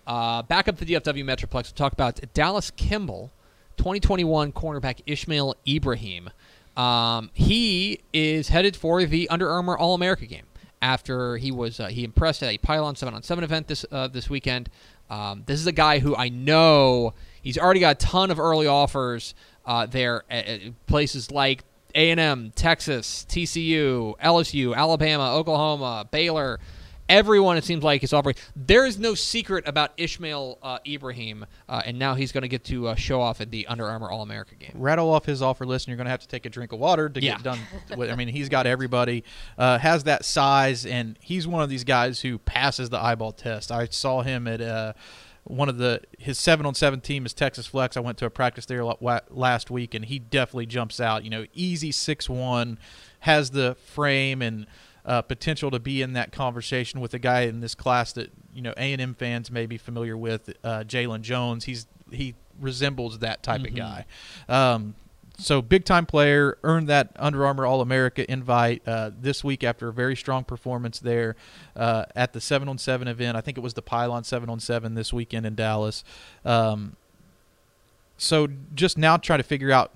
Uh, 0.08 0.42
back 0.42 0.70
up 0.70 0.78
to 0.78 0.86
the 0.86 0.96
DFW 0.96 1.26
Metroplex. 1.26 1.52
We'll 1.52 1.74
talk 1.76 1.92
about 1.92 2.22
Dallas 2.34 2.72
Kimball, 2.72 3.30
2021 3.76 4.54
cornerback 4.54 5.02
Ishmael 5.06 5.56
Ibrahim. 5.68 6.30
Um, 6.78 7.30
he 7.34 8.00
is 8.14 8.48
headed 8.48 8.78
for 8.78 9.04
the 9.04 9.28
Under 9.30 9.50
Armour 9.50 9.78
All 9.78 9.94
America 9.94 10.26
game 10.26 10.46
after 10.82 11.36
he 11.36 11.52
was 11.52 11.80
uh, 11.80 11.88
he 11.88 12.06
impressed 12.06 12.42
at 12.42 12.54
a 12.54 12.58
pylon 12.58 12.96
seven 12.96 13.16
on 13.16 13.24
seven 13.24 13.44
event 13.44 13.68
this 13.68 13.86
uh, 13.92 14.08
this 14.08 14.30
weekend. 14.30 14.70
Um, 15.10 15.44
this 15.46 15.60
is 15.60 15.68
a 15.68 15.72
guy 15.74 16.00
who 16.00 16.16
I 16.16 16.30
know 16.30 17.14
he's 17.42 17.58
already 17.58 17.82
got 17.82 18.02
a 18.02 18.06
ton 18.06 18.32
of 18.32 18.40
early 18.40 18.68
offers 18.68 19.36
uh, 19.66 19.88
there 19.88 20.24
at, 20.30 20.48
at 20.48 20.86
places 20.86 21.32
like 21.32 21.64
A&M, 21.96 22.52
Texas, 22.56 23.26
TCU, 23.28 24.18
LSU, 24.20 24.74
Alabama, 24.74 25.34
Oklahoma, 25.34 26.08
Baylor. 26.10 26.60
Everyone, 27.10 27.56
it 27.58 27.64
seems 27.64 27.84
like, 27.84 28.04
is 28.04 28.12
offering. 28.12 28.36
There 28.56 28.86
is 28.86 29.00
no 29.00 29.16
secret 29.16 29.66
about 29.68 29.92
Ishmael 29.98 30.58
uh, 30.62 30.80
Ibrahim, 30.86 31.46
uh, 31.70 31.82
and 31.86 31.98
now 31.98 32.16
he's 32.16 32.32
going 32.34 32.42
to 32.42 32.48
get 32.50 32.66
to 32.66 32.90
uh, 32.90 32.96
show 32.96 33.22
off 33.22 33.40
at 33.40 33.50
the 33.50 33.66
Under 33.68 33.88
Armour 33.88 34.12
All 34.12 34.22
America 34.22 34.56
game. 34.56 34.72
rattle 34.76 35.10
off 35.10 35.26
his 35.26 35.42
offer 35.42 35.66
list, 35.66 35.88
and 35.88 35.92
you're 35.92 35.98
going 35.98 36.06
to 36.06 36.12
have 36.12 36.20
to 36.20 36.28
take 36.28 36.46
a 36.46 36.50
drink 36.50 36.74
of 36.74 36.80
water 36.80 37.08
to 37.08 37.22
Yeah. 37.22 37.36
get 37.36 37.44
done. 37.44 37.60
with, 37.96 38.10
I 38.12 38.16
mean, 38.16 38.28
he's 38.28 38.50
got 38.50 38.68
everybody, 38.68 39.24
uh, 39.58 39.78
has 39.78 40.04
that 40.04 40.26
size, 40.26 40.86
and 40.86 41.18
he's 41.22 41.48
one 41.48 41.64
of 41.64 41.70
these 41.70 41.86
guys 41.86 42.20
who 42.22 42.40
passes 42.40 42.90
the 42.90 43.02
eyeball 43.02 43.32
test. 43.32 43.72
I 43.72 43.86
saw 43.86 44.22
him 44.22 44.46
at 44.48 44.60
uh, 44.60 44.92
one 45.46 45.70
of 45.70 45.78
the 45.78 46.02
his 46.20 46.38
seven 46.38 46.66
on 46.66 46.74
seven 46.76 47.00
team 47.00 47.26
is 47.26 47.34
Texas 47.34 47.68
Flex. 47.68 47.96
I 47.96 48.02
went 48.02 48.18
to 48.18 48.26
a 48.26 48.30
practice 48.30 48.66
there 48.66 48.84
last 49.30 49.72
week, 49.72 49.94
and 49.94 50.04
he 50.04 50.20
definitely 50.20 50.66
jumps 50.66 51.00
out. 51.00 51.24
You 51.24 51.30
know, 51.30 51.46
easy 51.54 51.94
six 51.94 52.30
one, 52.30 52.80
has 53.22 53.52
the 53.52 53.76
frame 53.76 54.42
and. 54.42 54.68
Uh, 55.08 55.22
potential 55.22 55.72
to 55.72 55.80
be 55.80 56.02
in 56.02 56.12
that 56.14 56.32
conversation 56.34 57.00
with 57.00 57.14
a 57.14 57.20
guy 57.20 57.42
in 57.42 57.62
this 57.62 57.74
class 57.74 58.12
that 58.12 58.30
you 58.54 58.62
know 58.62 58.74
A 58.76 58.92
and 58.92 59.02
M 59.02 59.14
fans 59.14 59.50
may 59.50 59.66
be 59.66 59.78
familiar 59.78 60.18
with, 60.18 60.54
uh, 60.66 60.84
Jalen 60.86 61.22
Jones. 61.22 61.64
He's 61.64 61.88
he 62.12 62.36
resembles 62.60 63.20
that 63.20 63.42
type 63.42 63.62
Mhm. 63.62 63.68
of 63.70 63.76
guy. 63.76 64.06
Um, 64.50 64.96
so 65.40 65.62
big 65.62 65.86
time 65.86 66.06
player 66.08 66.58
earned 66.64 66.90
that 66.90 67.12
Under 67.18 67.46
Armour 67.46 67.66
All 67.66 67.80
America 67.82 68.30
invite 68.30 68.82
uh, 68.88 69.12
this 69.18 69.44
week 69.44 69.64
after 69.64 69.88
a 69.88 69.94
very 69.94 70.16
strong 70.16 70.44
performance 70.44 71.00
there 71.00 71.36
uh, 71.76 72.06
at 72.16 72.34
the 72.34 72.42
seven 72.42 72.68
on 72.68 72.78
seven 72.78 73.08
event. 73.08 73.38
I 73.38 73.42
think 73.42 73.58
it 73.58 73.62
was 73.62 73.76
the 73.76 73.82
Pylon 73.84 74.24
seven 74.26 74.50
on 74.50 74.60
seven 74.60 74.96
this 74.96 75.14
weekend 75.14 75.46
in 75.46 75.54
Dallas. 75.56 76.04
Um, 76.44 76.96
so 78.18 78.48
just 78.74 78.98
now 78.98 79.18
trying 79.18 79.40
to 79.40 79.44
figure 79.44 79.72
out 79.72 79.92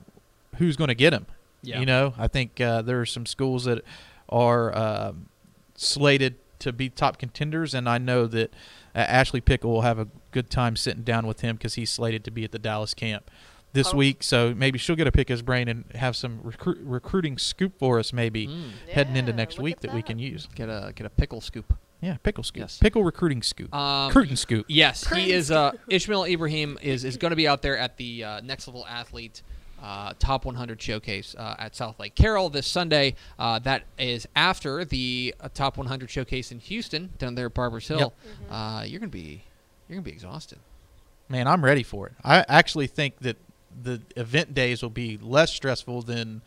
who's 0.58 0.78
going 0.78 0.90
to 0.90 0.96
get 0.96 1.12
him. 1.14 1.26
Yeah. 1.64 1.80
You 1.80 1.86
know, 1.86 2.14
I 2.18 2.28
think 2.28 2.60
uh, 2.62 2.82
there 2.84 3.00
are 3.02 3.06
some 3.06 3.26
schools 3.26 3.66
that 3.66 3.84
are 4.32 4.76
um, 4.78 5.28
slated 5.76 6.36
to 6.60 6.72
be 6.72 6.90
top 6.90 7.18
contenders, 7.18 7.74
and 7.74 7.90
I 7.90 7.98
know 7.98 8.28
that 8.28 8.54
uh, 8.96 9.00
Ashley 9.00 9.42
Pickle 9.42 9.72
will 9.72 9.82
have 9.82 9.98
a 10.00 10.08
good 10.32 10.50
time 10.50 10.76
sitting 10.76 11.04
down 11.04 11.26
with 11.26 11.42
him 11.42 11.56
because 11.56 11.74
he's 11.76 11.90
slated 11.92 12.24
to 12.26 12.32
be 12.32 12.44
at 12.44 12.52
the 12.52 12.60
Dallas 12.60 12.94
camp 12.94 13.30
this 13.74 13.94
Oh. 13.94 13.98
week. 13.98 14.22
So 14.22 14.54
maybe 14.54 14.78
she'll 14.78 14.96
get 14.96 15.06
to 15.06 15.12
pick 15.12 15.28
his 15.30 15.42
brain 15.42 15.68
and 15.68 15.86
have 15.96 16.16
some 16.16 16.40
recruit, 16.44 16.78
recruiting 16.84 17.38
scoop 17.38 17.80
for 17.80 18.00
us, 18.00 18.14
maybe 18.14 18.48
Mm. 18.48 18.64
heading 18.92 19.16
into 19.16 19.34
next 19.34 19.60
week 19.60 19.76
at 19.78 19.82
that, 19.82 19.94
we 19.94 20.02
can 20.04 20.20
use. 20.20 20.48
Get 20.54 20.70
a 20.70 20.92
get 20.96 21.06
a 21.06 21.10
pickle 21.10 21.42
scoop. 21.42 21.74
Yeah, 22.02 22.18
pickle 22.24 22.44
scoop, 22.44 22.62
Yes. 22.62 22.78
pickle 22.80 23.04
recruiting 23.04 23.42
scoop, 23.44 23.74
Um, 23.74 24.12
curtain 24.12 24.36
scoop. 24.36 24.66
Yes, 24.68 25.04
Curtain 25.06 25.24
he 25.26 25.32
is. 25.34 25.52
Uh, 25.52 25.72
Ishmael 25.88 26.26
Ibrahim 26.26 26.78
is 26.82 27.04
is 27.06 27.18
going 27.18 27.30
to 27.32 27.36
be 27.36 27.48
out 27.48 27.62
there 27.62 27.78
at 27.78 27.98
the 27.98 28.24
uh, 28.24 28.42
Next 28.42 28.68
Level 28.68 28.86
Athlete 28.88 29.42
uh, 29.82 30.14
Top 30.20 30.46
100 30.46 30.82
Showcase 30.82 31.36
uh, 31.38 31.56
at 31.60 31.74
Southlake 31.74 32.16
Carroll 32.16 32.50
this 32.50 32.68
Sunday. 32.68 33.16
Uh, 33.40 33.60
that 33.60 33.84
is 33.98 34.28
after 34.36 34.86
the 34.86 35.34
uh, 35.40 35.50
Top 35.54 35.78
100 35.78 36.10
Showcase 36.10 36.52
in 36.52 36.60
Houston 36.60 37.12
down 37.18 37.36
there 37.36 37.48
at 37.48 37.54
Barbers 37.54 37.88
Hill. 37.88 38.00
Yep. 38.00 38.14
Uh, 38.50 38.84
you're 38.86 39.00
gonna 39.00 39.10
be 39.10 39.44
you're 39.88 39.98
gonna 39.98 40.06
be 40.06 40.12
exhausted. 40.12 40.60
Man, 41.30 41.48
I'm 41.48 41.64
ready 41.64 41.84
for 41.84 42.08
it. 42.08 42.14
I 42.24 42.46
actually 42.48 42.88
think 42.88 43.20
that 43.20 43.38
the 43.84 44.02
event 44.16 44.54
days 44.54 44.82
will 44.82 44.90
be 44.90 45.18
less 45.22 45.52
stressful 45.54 46.02
than 46.02 46.42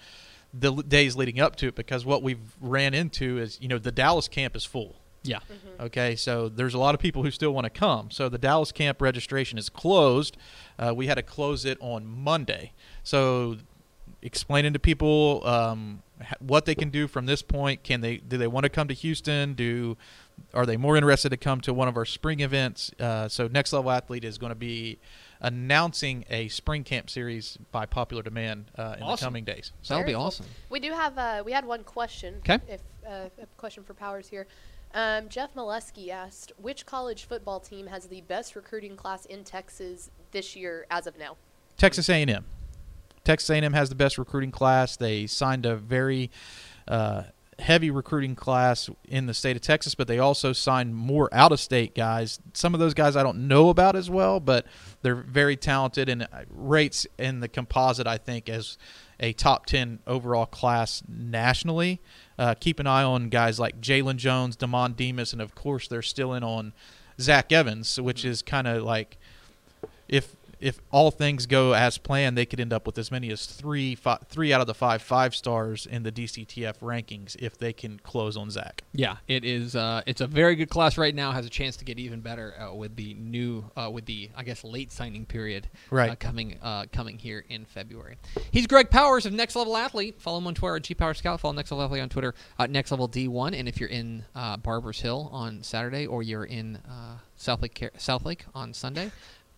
the 0.52 0.68
l- 0.68 0.76
days 0.82 1.16
leading 1.16 1.40
up 1.40 1.56
to 1.56 1.68
it 1.68 1.74
because 1.74 2.04
what 2.04 2.22
we've 2.22 2.54
ran 2.60 2.94
into 2.94 3.38
is, 3.38 3.58
you 3.60 3.68
know, 3.68 3.78
the 3.78 3.90
Dallas 3.90 4.28
camp 4.28 4.54
is 4.54 4.64
full. 4.64 4.96
Yeah. 5.22 5.38
Okay, 5.80 6.16
so 6.16 6.50
there's 6.50 6.74
a 6.74 6.78
lot 6.78 6.94
of 6.94 7.00
people 7.00 7.22
who 7.22 7.30
still 7.30 7.52
want 7.52 7.64
to 7.64 7.70
come. 7.70 8.10
So 8.10 8.28
the 8.28 8.36
Dallas 8.36 8.72
camp 8.72 9.00
registration 9.00 9.56
is 9.58 9.70
closed. 9.70 10.36
Uh, 10.78 10.92
we 10.94 11.06
had 11.06 11.14
to 11.14 11.22
close 11.22 11.64
it 11.64 11.78
on 11.80 12.06
Monday. 12.06 12.72
So 13.04 13.56
explaining 14.22 14.72
to 14.72 14.78
people 14.78 15.46
um, 15.46 16.02
what 16.40 16.64
they 16.64 16.74
can 16.74 16.90
do 16.90 17.06
from 17.06 17.26
this 17.26 17.42
point. 17.42 17.82
Can 17.84 18.00
they 18.00 18.16
do 18.16 18.36
they 18.36 18.46
want 18.46 18.64
to 18.64 18.70
come 18.70 18.88
to 18.88 18.94
Houston? 18.94 19.54
Do 19.54 19.96
are 20.52 20.66
they 20.66 20.76
more 20.76 20.96
interested 20.96 21.28
to 21.28 21.36
come 21.36 21.60
to 21.60 21.72
one 21.72 21.86
of 21.86 21.96
our 21.96 22.04
spring 22.04 22.40
events? 22.40 22.90
Uh, 22.98 23.28
so 23.28 23.46
Next 23.46 23.72
Level 23.72 23.90
Athlete 23.90 24.24
is 24.24 24.38
going 24.38 24.50
to 24.50 24.56
be 24.56 24.98
announcing 25.40 26.24
a 26.30 26.48
spring 26.48 26.82
camp 26.82 27.10
series 27.10 27.58
by 27.70 27.86
popular 27.86 28.22
demand 28.22 28.70
uh, 28.76 28.96
in 28.98 29.06
the 29.06 29.16
coming 29.16 29.44
days. 29.44 29.72
That'll 29.86 30.04
be 30.04 30.14
awesome. 30.14 30.46
We 30.70 30.80
do 30.80 30.92
have 30.92 31.16
uh, 31.18 31.42
we 31.44 31.52
had 31.52 31.64
one 31.64 31.84
question. 31.84 32.40
'Kay. 32.42 32.58
If 32.68 32.80
uh, 33.06 33.28
a 33.40 33.46
question 33.58 33.84
for 33.84 33.94
Powers 33.94 34.28
here. 34.28 34.46
Um, 34.94 35.28
Jeff 35.28 35.52
Molesky 35.54 36.10
asked, 36.10 36.52
which 36.56 36.86
college 36.86 37.24
football 37.24 37.58
team 37.58 37.88
has 37.88 38.06
the 38.06 38.20
best 38.22 38.54
recruiting 38.54 38.94
class 38.94 39.24
in 39.24 39.42
Texas 39.42 40.08
this 40.30 40.54
year 40.54 40.86
as 40.88 41.08
of 41.08 41.18
now? 41.18 41.36
Texas 41.76 42.08
A&M. 42.08 42.44
Texas 43.24 43.50
A&M 43.50 43.72
has 43.72 43.88
the 43.88 43.94
best 43.94 44.18
recruiting 44.18 44.50
class. 44.50 44.96
They 44.96 45.26
signed 45.26 45.66
a 45.66 45.76
very 45.76 46.30
uh, 46.86 47.24
heavy 47.58 47.90
recruiting 47.90 48.34
class 48.34 48.90
in 49.08 49.26
the 49.26 49.34
state 49.34 49.56
of 49.56 49.62
Texas, 49.62 49.94
but 49.94 50.08
they 50.08 50.18
also 50.18 50.52
signed 50.52 50.94
more 50.94 51.28
out-of-state 51.32 51.94
guys. 51.94 52.38
Some 52.52 52.74
of 52.74 52.80
those 52.80 52.94
guys 52.94 53.16
I 53.16 53.22
don't 53.22 53.48
know 53.48 53.70
about 53.70 53.96
as 53.96 54.10
well, 54.10 54.40
but 54.40 54.66
they're 55.02 55.14
very 55.14 55.56
talented 55.56 56.08
and 56.08 56.22
uh, 56.24 56.26
rates 56.50 57.06
in 57.18 57.40
the 57.40 57.48
composite. 57.48 58.06
I 58.06 58.18
think 58.18 58.48
as 58.48 58.76
a 59.20 59.32
top 59.32 59.66
10 59.66 60.00
overall 60.06 60.46
class 60.46 61.02
nationally. 61.08 62.00
Uh, 62.38 62.54
keep 62.54 62.80
an 62.80 62.86
eye 62.86 63.04
on 63.04 63.28
guys 63.28 63.60
like 63.60 63.80
Jalen 63.80 64.16
Jones, 64.16 64.56
Demond 64.56 64.96
Demas, 64.96 65.32
and 65.32 65.40
of 65.40 65.54
course 65.54 65.88
they're 65.88 66.02
still 66.02 66.34
in 66.34 66.42
on 66.42 66.72
Zach 67.20 67.52
Evans, 67.52 68.00
which 68.00 68.24
is 68.24 68.42
kind 68.42 68.66
of 68.66 68.82
like 68.82 69.16
if 70.08 70.34
if 70.64 70.80
all 70.90 71.10
things 71.10 71.46
go 71.46 71.74
as 71.74 71.98
planned, 71.98 72.36
they 72.38 72.46
could 72.46 72.58
end 72.60 72.72
up 72.72 72.86
with 72.86 72.96
as 72.98 73.10
many 73.10 73.30
as 73.30 73.46
three 73.46 73.96
three 74.26 74.52
out 74.52 74.60
of 74.60 74.66
the 74.66 74.74
five 74.74 75.02
five 75.02 75.34
stars 75.34 75.86
in 75.86 76.02
the 76.02 76.10
DCTF 76.12 76.78
rankings 76.78 77.36
if 77.38 77.58
they 77.58 77.72
can 77.72 77.98
close 78.00 78.36
on 78.36 78.50
Zach. 78.50 78.82
Yeah, 78.92 79.16
it 79.28 79.44
is. 79.44 79.76
Uh, 79.76 80.02
it's 80.06 80.20
a 80.20 80.26
very 80.26 80.54
good 80.56 80.70
class 80.70 80.96
right 80.98 81.14
now. 81.14 81.32
Has 81.32 81.46
a 81.46 81.50
chance 81.50 81.76
to 81.76 81.84
get 81.84 81.98
even 81.98 82.20
better 82.20 82.54
uh, 82.60 82.74
with 82.74 82.96
the 82.96 83.14
new, 83.14 83.64
uh, 83.76 83.90
with 83.92 84.06
the 84.06 84.30
I 84.36 84.42
guess 84.44 84.64
late 84.64 84.90
signing 84.90 85.26
period 85.26 85.68
Right. 85.90 86.10
uh, 86.10 86.14
coming 86.16 86.58
uh, 86.62 86.86
coming 86.92 87.18
here 87.18 87.44
in 87.48 87.64
February. 87.64 88.16
He's 88.50 88.66
Greg 88.66 88.90
Powers 88.90 89.26
of 89.26 89.32
Next 89.32 89.54
Level 89.56 89.76
Athlete. 89.76 90.20
Follow 90.20 90.38
him 90.38 90.46
on 90.46 90.54
Twitter 90.54 90.76
at 90.76 90.82
G 90.84 90.94
Power 90.94 91.14
Scout. 91.14 91.40
Follow 91.40 91.54
Next 91.54 91.70
Level 91.70 91.84
Athlete 91.84 92.02
on 92.02 92.08
Twitter 92.08 92.34
at 92.58 92.70
Next 92.70 92.90
Level 92.90 93.08
D1. 93.08 93.58
And 93.58 93.68
if 93.68 93.78
you're 93.78 93.88
in 93.90 94.24
uh, 94.34 94.56
Barbers 94.56 95.00
Hill 95.00 95.28
on 95.32 95.62
Saturday 95.62 96.06
or 96.06 96.22
you're 96.22 96.44
in 96.44 96.76
uh, 96.88 97.18
Southlake 97.38 97.78
Car- 97.78 97.90
Southlake 97.98 98.40
on 98.54 98.72
Sunday, 98.72 99.10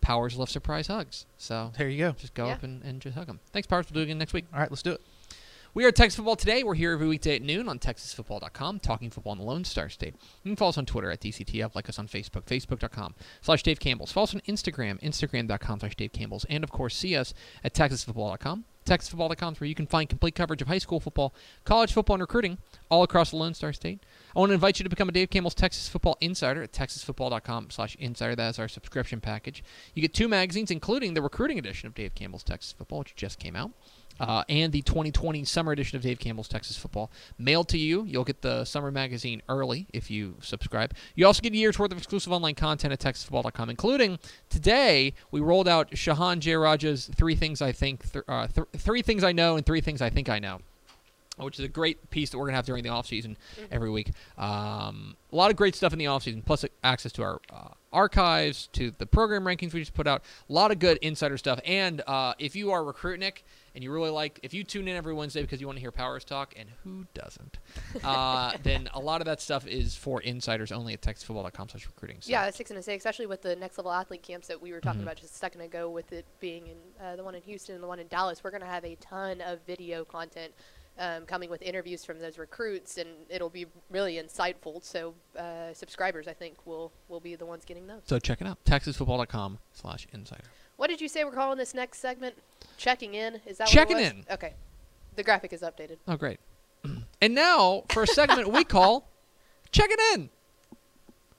Powers 0.07 0.37
love 0.37 0.49
surprise 0.49 0.87
hugs. 0.87 1.25
So 1.37 1.73
There 1.77 1.89
you 1.89 1.97
go. 1.97 2.11
just 2.13 2.33
go 2.33 2.47
Yeah. 2.47 2.53
up 2.53 2.63
and, 2.63 2.81
and 2.81 3.01
just 3.01 3.17
hug 3.17 3.27
them. 3.27 3.41
Thanks, 3.51 3.67
Powers. 3.67 3.87
We'll 3.89 3.95
do 3.95 3.99
it 3.99 4.03
again 4.03 4.17
next 4.17 4.31
week. 4.31 4.45
All 4.53 4.59
right, 4.61 4.71
let's 4.71 4.81
do 4.81 4.93
it. 4.93 5.01
We 5.73 5.83
are 5.83 5.91
Texas 5.91 6.15
Football 6.15 6.37
Today. 6.37 6.63
We're 6.63 6.75
here 6.75 6.93
every 6.93 7.09
weekday 7.09 7.35
at 7.35 7.41
noon 7.41 7.67
on 7.67 7.77
TexasFootball.com, 7.77 8.79
talking 8.79 9.09
football 9.11 9.33
in 9.33 9.39
the 9.39 9.43
Lone 9.45 9.65
Star 9.65 9.89
State. 9.89 10.15
You 10.45 10.51
can 10.51 10.55
follow 10.55 10.69
us 10.69 10.77
on 10.77 10.85
Twitter 10.85 11.11
at 11.11 11.19
DCTF, 11.19 11.75
like 11.75 11.89
us 11.89 11.99
on 11.99 12.07
Facebook, 12.07 12.45
Facebook.com 12.45 13.15
slash 13.41 13.63
Dave 13.63 13.81
Campbell's. 13.81 14.13
Follow 14.13 14.23
us 14.23 14.33
on 14.33 14.39
Instagram, 14.47 14.97
Instagram.com 15.01 15.81
slash 15.81 15.95
Dave 15.97 16.13
Campbell's. 16.13 16.45
And, 16.45 16.63
of 16.63 16.71
course, 16.71 16.95
see 16.95 17.15
us 17.17 17.33
at 17.65 17.73
TexasFootball.com. 17.73 18.63
TexasFootball.com 18.85 19.53
is 19.55 19.59
where 19.59 19.67
you 19.67 19.75
can 19.75 19.85
find 19.87 20.07
complete 20.07 20.33
coverage 20.35 20.61
of 20.61 20.69
high 20.69 20.77
school 20.77 21.01
football, 21.01 21.35
college 21.65 21.91
football, 21.91 22.13
and 22.15 22.21
recruiting 22.21 22.57
all 22.89 23.03
across 23.03 23.31
the 23.31 23.35
Lone 23.35 23.53
Star 23.53 23.73
State. 23.73 23.99
I 24.37 24.39
want 24.39 24.51
to 24.51 24.53
invite 24.53 24.77
you 24.77 24.83
to 24.83 24.89
become 24.89 25.09
a 25.09 25.11
Dave 25.11 25.31
Campbell's 25.31 25.55
Texas 25.55 25.89
Football 25.89 26.15
Insider 26.21 26.61
at 26.61 26.71
TexasFootball.com 26.71 27.71
slash 27.71 27.95
insider. 27.95 28.35
That 28.35 28.49
is 28.49 28.59
our 28.59 28.67
subscription 28.67 29.19
package. 29.19 29.63
You 29.95 30.03
get 30.03 30.13
two 30.13 30.27
magazines, 30.27 30.69
including 30.69 31.15
the 31.15 31.23
recruiting 31.23 31.57
edition 31.57 31.87
of 31.87 31.95
Dave 31.95 32.13
Campbell's 32.13 32.43
Texas 32.43 32.71
Football, 32.71 32.99
which 32.99 33.15
just 33.15 33.39
came 33.39 33.55
out 33.55 33.71
uh, 34.19 34.43
and 34.47 34.71
the 34.71 34.83
2020 34.83 35.43
summer 35.43 35.71
edition 35.71 35.95
of 35.95 36.03
Dave 36.03 36.19
Campbell's 36.19 36.47
Texas 36.47 36.77
Football 36.77 37.09
mailed 37.39 37.67
to 37.69 37.79
you. 37.79 38.05
You'll 38.05 38.23
get 38.23 38.43
the 38.43 38.63
summer 38.63 38.91
magazine 38.91 39.41
early 39.49 39.87
if 39.91 40.11
you 40.11 40.35
subscribe. 40.39 40.93
You 41.15 41.25
also 41.25 41.41
get 41.41 41.53
a 41.53 41.57
year's 41.57 41.79
worth 41.79 41.91
of 41.91 41.97
exclusive 41.97 42.31
online 42.31 42.53
content 42.53 42.93
at 42.93 42.99
TexasFootball.com, 42.99 43.71
including 43.71 44.19
today 44.49 45.15
we 45.31 45.39
rolled 45.39 45.67
out 45.67 45.89
Shehan 45.89 46.41
Jeyarajah's 46.41 47.09
three 47.15 47.33
things 47.33 47.59
I 47.59 47.71
think, 47.71 48.11
th- 48.11 48.25
uh, 48.27 48.45
th- 48.45 48.67
three 48.77 49.01
things 49.01 49.23
I 49.23 49.31
know, 49.31 49.55
and 49.55 49.65
three 49.65 49.81
things 49.81 49.99
I 49.99 50.11
think 50.11 50.29
I 50.29 50.37
know 50.37 50.59
which 51.37 51.59
is 51.59 51.65
a 51.65 51.67
great 51.67 52.09
piece 52.09 52.29
that 52.31 52.37
we're 52.37 52.45
going 52.45 52.53
to 52.53 52.57
have 52.57 52.65
during 52.65 52.83
the 52.83 52.89
offseason 52.89 53.35
every 53.71 53.89
week. 53.89 54.11
Um, 54.37 55.15
a 55.31 55.35
lot 55.35 55.51
of 55.51 55.57
great 55.57 55.75
stuff 55.75 55.93
in 55.93 55.99
the 55.99 56.05
offseason, 56.05 56.43
plus 56.45 56.65
access 56.83 57.11
to 57.13 57.23
our 57.23 57.39
uh, 57.51 57.69
archives, 57.91 58.67
to 58.73 58.91
the 58.97 59.05
program 59.05 59.43
rankings 59.43 59.73
we 59.73 59.79
just 59.81 59.93
put 59.93 60.07
out. 60.07 60.23
A 60.49 60.53
lot 60.53 60.71
of 60.71 60.79
good 60.79 60.97
insider 61.01 61.37
stuff. 61.37 61.59
And 61.65 62.01
uh, 62.07 62.33
if 62.39 62.55
you 62.55 62.71
are 62.71 62.81
recruitnik 62.81 63.41
and 63.75 63.83
you 63.83 63.91
really 63.91 64.09
like, 64.09 64.39
if 64.41 64.53
you 64.53 64.63
tune 64.63 64.87
in 64.87 64.95
every 64.95 65.13
Wednesday 65.13 65.41
because 65.41 65.59
you 65.61 65.67
want 65.67 65.77
to 65.77 65.81
hear 65.81 65.91
Powers 65.91 66.23
talk, 66.23 66.53
and 66.57 66.69
who 66.83 67.05
doesn't, 67.13 67.57
uh, 68.03 68.53
then 68.63 68.89
a 68.93 68.99
lot 68.99 69.21
of 69.21 69.25
that 69.25 69.39
stuff 69.41 69.67
is 69.67 69.95
for 69.95 70.21
insiders 70.21 70.71
only 70.71 70.93
at 70.93 71.01
texasfootball.com 71.01 71.69
slash 71.69 71.85
recruiting. 71.85 72.17
So- 72.21 72.31
Yeah, 72.31 72.49
six 72.51 72.71
and 72.71 72.79
a 72.79 72.81
six, 72.83 73.01
especially 73.01 73.25
with 73.27 73.41
the 73.41 73.55
next 73.55 73.77
level 73.77 73.91
athlete 73.91 74.23
camps 74.23 74.47
that 74.47 74.61
we 74.61 74.71
were 74.71 74.79
talking 74.81 75.01
Mhm. 75.01 75.03
about 75.03 75.17
just 75.17 75.33
a 75.33 75.37
second 75.37 75.61
ago, 75.61 75.89
with 75.89 76.11
it 76.13 76.25
being 76.39 76.67
in 76.67 76.77
uh, 77.05 77.15
the 77.17 77.23
one 77.23 77.35
in 77.35 77.41
Houston 77.43 77.75
and 77.75 77.83
the 77.83 77.87
one 77.87 77.99
in 77.99 78.07
Dallas. 78.07 78.43
We're 78.43 78.51
going 78.51 78.61
to 78.61 78.67
have 78.67 78.83
a 78.85 78.95
ton 78.95 79.41
of 79.41 79.59
video 79.67 80.03
content 80.05 80.53
um, 80.99 81.25
coming 81.25 81.49
with 81.49 81.61
interviews 81.61 82.03
from 82.03 82.19
those 82.19 82.37
recruits, 82.37 82.97
and 82.97 83.09
it'll 83.29 83.49
be 83.49 83.65
really 83.89 84.15
insightful. 84.15 84.83
So 84.83 85.13
uh, 85.37 85.73
subscribers, 85.73 86.27
I 86.27 86.33
think, 86.33 86.65
will 86.65 86.91
will 87.09 87.19
be 87.19 87.35
the 87.35 87.45
ones 87.45 87.65
getting 87.65 87.87
those. 87.87 88.01
So 88.05 88.19
check 88.19 88.41
it 88.41 88.47
out. 88.47 88.63
texasfootball.com 88.65 89.59
slash 89.73 90.07
insider. 90.13 90.43
What 90.77 90.89
did 90.89 91.01
you 91.01 91.07
say 91.07 91.23
we're 91.23 91.31
calling 91.31 91.57
this 91.57 91.73
next 91.73 91.99
segment? 91.99 92.35
Checking 92.77 93.15
in? 93.15 93.41
Is 93.45 93.57
that 93.57 93.67
Checking 93.67 93.97
what 93.97 94.03
it 94.03 94.15
was? 94.15 94.25
in. 94.25 94.33
Okay, 94.33 94.53
the 95.15 95.23
graphic 95.23 95.53
is 95.53 95.61
updated. 95.61 95.97
Oh, 96.07 96.15
great. 96.17 96.39
and 97.21 97.35
now 97.35 97.83
for 97.89 98.03
a 98.03 98.07
segment 98.07 98.51
we 98.51 98.63
call 98.63 99.09
Check 99.71 99.89
It 99.89 99.99
In. 100.13 100.29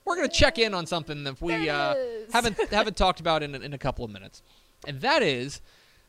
We're 0.05 0.15
going 0.15 0.29
to 0.29 0.35
check 0.35 0.57
in 0.57 0.73
on 0.73 0.85
something 0.85 1.23
that 1.23 1.41
we 1.41 1.69
uh, 1.69 1.95
haven't 2.33 2.57
haven't 2.71 2.97
talked 2.97 3.19
about 3.19 3.43
in, 3.43 3.53
in 3.55 3.73
a 3.73 3.77
couple 3.77 4.03
of 4.03 4.11
minutes. 4.11 4.41
And 4.87 5.01
that 5.01 5.21
is 5.21 5.61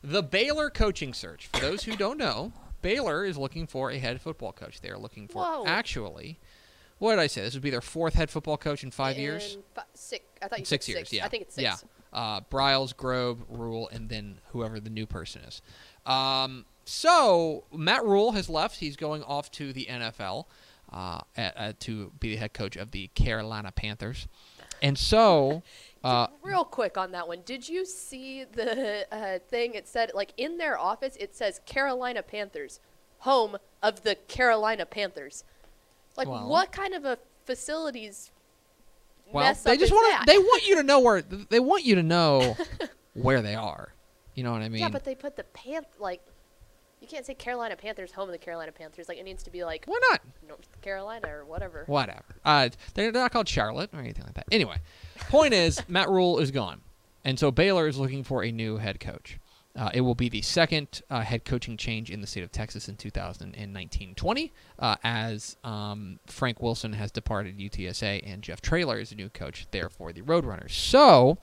the 0.03 0.23
Baylor 0.23 0.69
coaching 0.69 1.13
search. 1.13 1.47
For 1.47 1.59
those 1.59 1.83
who 1.83 1.95
don't 1.95 2.17
know, 2.17 2.51
Baylor 2.81 3.25
is 3.25 3.37
looking 3.37 3.67
for 3.67 3.91
a 3.91 3.97
head 3.97 4.21
football 4.21 4.51
coach. 4.51 4.81
They 4.81 4.89
are 4.89 4.97
looking 4.97 5.27
for 5.27 5.43
Whoa. 5.43 5.65
actually, 5.65 6.39
what 6.99 7.11
did 7.15 7.19
I 7.19 7.27
say? 7.27 7.41
This 7.41 7.53
would 7.53 7.63
be 7.63 7.69
their 7.69 7.81
fourth 7.81 8.13
head 8.13 8.29
football 8.29 8.57
coach 8.57 8.83
in 8.83 8.91
five 8.91 9.17
years? 9.17 9.55
In 9.55 9.63
fi- 9.73 9.83
six. 9.93 10.25
I 10.41 10.47
thought 10.47 10.59
you 10.59 10.65
six 10.65 10.87
years, 10.87 10.99
six. 10.99 11.13
yeah. 11.13 11.25
I 11.25 11.29
think 11.29 11.43
it's 11.43 11.55
six. 11.55 11.63
Yeah. 11.63 11.77
Uh, 12.13 12.41
Briles, 12.51 12.93
Grobe, 12.95 13.39
Rhule, 13.49 13.89
and 13.89 14.09
then 14.09 14.39
whoever 14.51 14.79
the 14.79 14.89
new 14.89 15.05
person 15.05 15.41
is. 15.43 15.61
Um, 16.05 16.65
so 16.85 17.63
Matt 17.73 18.03
Rhule 18.05 18.33
has 18.33 18.49
left. 18.49 18.77
He's 18.77 18.95
going 18.97 19.23
off 19.23 19.49
to 19.51 19.71
the 19.71 19.87
NFL 19.89 20.45
uh, 20.91 21.21
at, 21.37 21.57
uh, 21.57 21.73
to 21.81 22.11
be 22.19 22.31
the 22.31 22.35
head 22.37 22.53
coach 22.53 22.75
of 22.75 22.91
the 22.91 23.07
Carolina 23.15 23.71
Panthers. 23.71 24.27
And 24.81 24.97
so, 24.97 25.63
uh, 26.03 26.27
Real 26.41 26.63
quick 26.63 26.97
on 26.97 27.11
that 27.11 27.27
one, 27.27 27.41
did 27.45 27.67
you 27.67 27.85
see 27.85 28.43
the 28.43 29.05
uh, 29.11 29.39
thing? 29.49 29.73
It 29.75 29.87
said 29.87 30.11
like 30.13 30.33
in 30.37 30.57
their 30.57 30.77
office, 30.77 31.15
it 31.19 31.35
says 31.35 31.61
Carolina 31.65 32.23
Panthers, 32.23 32.79
home 33.19 33.57
of 33.83 34.03
the 34.03 34.15
Carolina 34.15 34.85
Panthers. 34.85 35.43
Like, 36.17 36.27
Well- 36.27 36.47
what 36.47 36.71
kind 36.71 36.93
of 36.93 37.05
a 37.05 37.17
facilities 37.45 38.31
well, 39.31 39.45
mess 39.45 39.63
they 39.63 39.77
just 39.77 39.91
want 39.91 40.27
they 40.27 40.37
want 40.37 40.67
you 40.67 40.75
to 40.75 40.83
know 40.83 40.99
where 40.99 41.21
they 41.49 41.59
want 41.59 41.85
you 41.85 41.95
to 41.95 42.03
know 42.03 42.55
where 43.13 43.41
they 43.41 43.55
are. 43.55 43.93
You 44.35 44.43
know 44.43 44.51
what 44.53 44.61
I 44.61 44.69
mean? 44.69 44.81
yeah, 44.81 44.89
but 44.89 45.03
they 45.03 45.15
put 45.15 45.35
the 45.35 45.43
Panth 45.53 45.99
like. 45.99 46.21
You 47.01 47.07
can't 47.07 47.25
say 47.25 47.33
Carolina 47.33 47.75
Panthers, 47.75 48.11
home 48.11 48.29
of 48.29 48.31
the 48.31 48.37
Carolina 48.37 48.71
Panthers. 48.71 49.09
Like 49.09 49.17
it 49.17 49.23
needs 49.23 49.41
to 49.43 49.51
be 49.51 49.63
like 49.63 49.85
Why 49.85 49.99
not? 50.11 50.21
North 50.47 50.81
Carolina 50.81 51.27
or 51.27 51.45
whatever. 51.45 51.83
Whatever. 51.87 52.23
Uh, 52.45 52.69
they're 52.93 53.11
not 53.11 53.31
called 53.31 53.47
Charlotte 53.47 53.89
or 53.91 53.99
anything 53.99 54.23
like 54.23 54.35
that. 54.35 54.45
Anyway, 54.51 54.77
point 55.29 55.53
is 55.53 55.81
Matt 55.87 56.09
Rhule 56.09 56.37
is 56.37 56.51
gone, 56.51 56.81
and 57.25 57.39
so 57.39 57.49
Baylor 57.49 57.87
is 57.87 57.97
looking 57.97 58.23
for 58.23 58.43
a 58.43 58.51
new 58.51 58.77
head 58.77 58.99
coach. 58.99 59.39
Uh, 59.75 59.89
it 59.93 60.01
will 60.01 60.15
be 60.15 60.29
the 60.29 60.41
second 60.41 61.01
uh, 61.09 61.21
head 61.21 61.45
coaching 61.45 61.77
change 61.77 62.11
in 62.11 62.21
the 62.21 62.27
state 62.27 62.43
of 62.43 62.51
Texas 62.51 62.89
in 62.89 62.97
2019-20, 62.97 64.51
uh, 64.79 64.95
as 65.03 65.55
um, 65.63 66.19
Frank 66.27 66.61
Wilson 66.61 66.91
has 66.93 67.09
departed 67.09 67.57
UTSA 67.57 68.21
and 68.25 68.41
Jeff 68.41 68.61
Traylor 68.61 68.99
is 68.99 69.11
the 69.11 69.15
new 69.15 69.29
coach 69.29 69.65
there 69.71 69.89
for 69.89 70.11
the 70.11 70.21
Roadrunners. 70.23 70.71
So, 70.71 71.37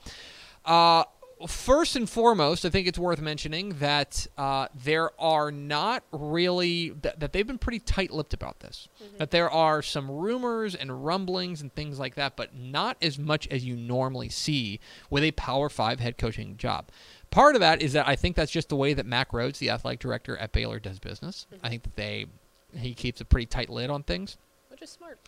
uh, 0.63 1.05
first 1.47 1.95
and 1.95 2.09
foremost, 2.09 2.65
I 2.65 2.69
think 2.69 2.87
it's 2.87 2.99
worth 2.99 3.21
mentioning 3.21 3.75
that 3.79 4.27
uh, 4.37 4.67
there 4.73 5.11
are 5.21 5.51
not 5.51 6.03
really 6.11 6.89
that, 7.01 7.19
that 7.19 7.33
they've 7.33 7.47
been 7.47 7.57
pretty 7.57 7.79
tight-lipped 7.79 8.33
about 8.33 8.59
this. 8.59 8.87
That 9.17 9.31
there 9.31 9.49
are 9.49 9.81
some 9.81 10.09
rumors 10.09 10.75
and 10.75 11.05
rumblings 11.05 11.61
and 11.61 11.73
things 11.73 11.99
like 11.99 12.15
that, 12.15 12.35
but 12.35 12.55
not 12.55 12.97
as 13.01 13.17
much 13.17 13.47
as 13.47 13.63
you 13.63 13.75
normally 13.75 14.29
see 14.29 14.79
with 15.09 15.23
a 15.23 15.31
Power 15.31 15.69
Five 15.69 15.99
head 15.99 16.17
coaching 16.17 16.57
job. 16.57 16.89
Part 17.31 17.55
of 17.55 17.61
that 17.61 17.81
is 17.81 17.93
that 17.93 18.07
I 18.07 18.15
think 18.15 18.35
that's 18.35 18.51
just 18.51 18.69
the 18.69 18.75
way 18.75 18.93
that 18.93 19.05
Mack 19.05 19.31
Rhoades, 19.31 19.59
the 19.59 19.69
athletic 19.69 19.99
director 19.99 20.35
at 20.37 20.51
Baylor, 20.51 20.79
does 20.79 20.99
business. 20.99 21.45
I 21.63 21.69
think 21.69 21.83
that 21.83 21.95
they 21.95 22.25
he 22.75 22.93
keeps 22.93 23.21
a 23.21 23.25
pretty 23.25 23.45
tight 23.45 23.69
lid 23.69 23.89
on 23.89 24.03
things. 24.03 24.37
Which 24.69 24.81
is 24.81 24.89
smart. 24.89 25.19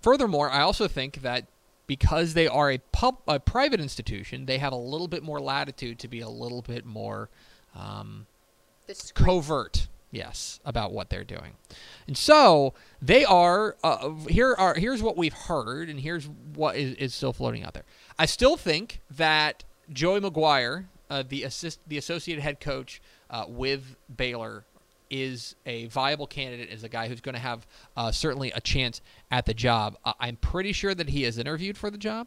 Furthermore, 0.00 0.50
I 0.50 0.62
also 0.62 0.88
think 0.88 1.22
that 1.22 1.46
because 1.88 2.34
they 2.34 2.46
are 2.46 2.70
a 2.70 2.78
pub, 2.92 3.18
a 3.26 3.40
private 3.40 3.80
institution, 3.80 4.46
they 4.46 4.58
have 4.58 4.72
a 4.72 4.76
little 4.76 5.08
bit 5.08 5.24
more 5.24 5.40
latitude 5.40 5.98
to 5.98 6.06
be 6.06 6.20
a 6.20 6.28
little 6.28 6.62
bit 6.62 6.84
more 6.84 7.30
um, 7.74 8.26
covert, 9.14 9.88
yes, 10.12 10.60
about 10.64 10.92
what 10.92 11.10
they're 11.10 11.24
doing. 11.24 11.54
And 12.06 12.16
so 12.16 12.74
they 13.02 13.24
are. 13.24 13.76
Uh, 13.82 14.10
here 14.28 14.54
are 14.54 14.74
here's 14.74 15.02
what 15.02 15.16
we've 15.16 15.32
heard, 15.32 15.88
and 15.88 15.98
here's 15.98 16.28
what 16.54 16.76
is, 16.76 16.94
is 16.96 17.14
still 17.14 17.32
floating 17.32 17.64
out 17.64 17.74
there. 17.74 17.84
I 18.18 18.26
still 18.26 18.56
think 18.56 19.00
that 19.10 19.64
Joey 19.90 20.20
McGuire, 20.20 20.84
uh, 21.08 21.24
the 21.26 21.42
assist, 21.42 21.80
the 21.86 21.96
associate 21.96 22.38
head 22.40 22.60
coach 22.60 23.00
uh, 23.30 23.46
with 23.48 23.96
Baylor, 24.14 24.64
is 25.10 25.54
a 25.66 25.86
viable 25.86 26.26
candidate 26.26 26.70
is 26.70 26.84
a 26.84 26.88
guy 26.88 27.08
who's 27.08 27.20
going 27.20 27.34
to 27.34 27.40
have 27.40 27.66
uh, 27.96 28.10
certainly 28.10 28.52
a 28.52 28.60
chance 28.60 29.00
at 29.30 29.46
the 29.46 29.54
job. 29.54 29.96
Uh, 30.04 30.12
I'm 30.20 30.36
pretty 30.36 30.72
sure 30.72 30.94
that 30.94 31.10
he 31.10 31.22
has 31.22 31.38
interviewed 31.38 31.76
for 31.76 31.90
the 31.90 31.98
job, 31.98 32.26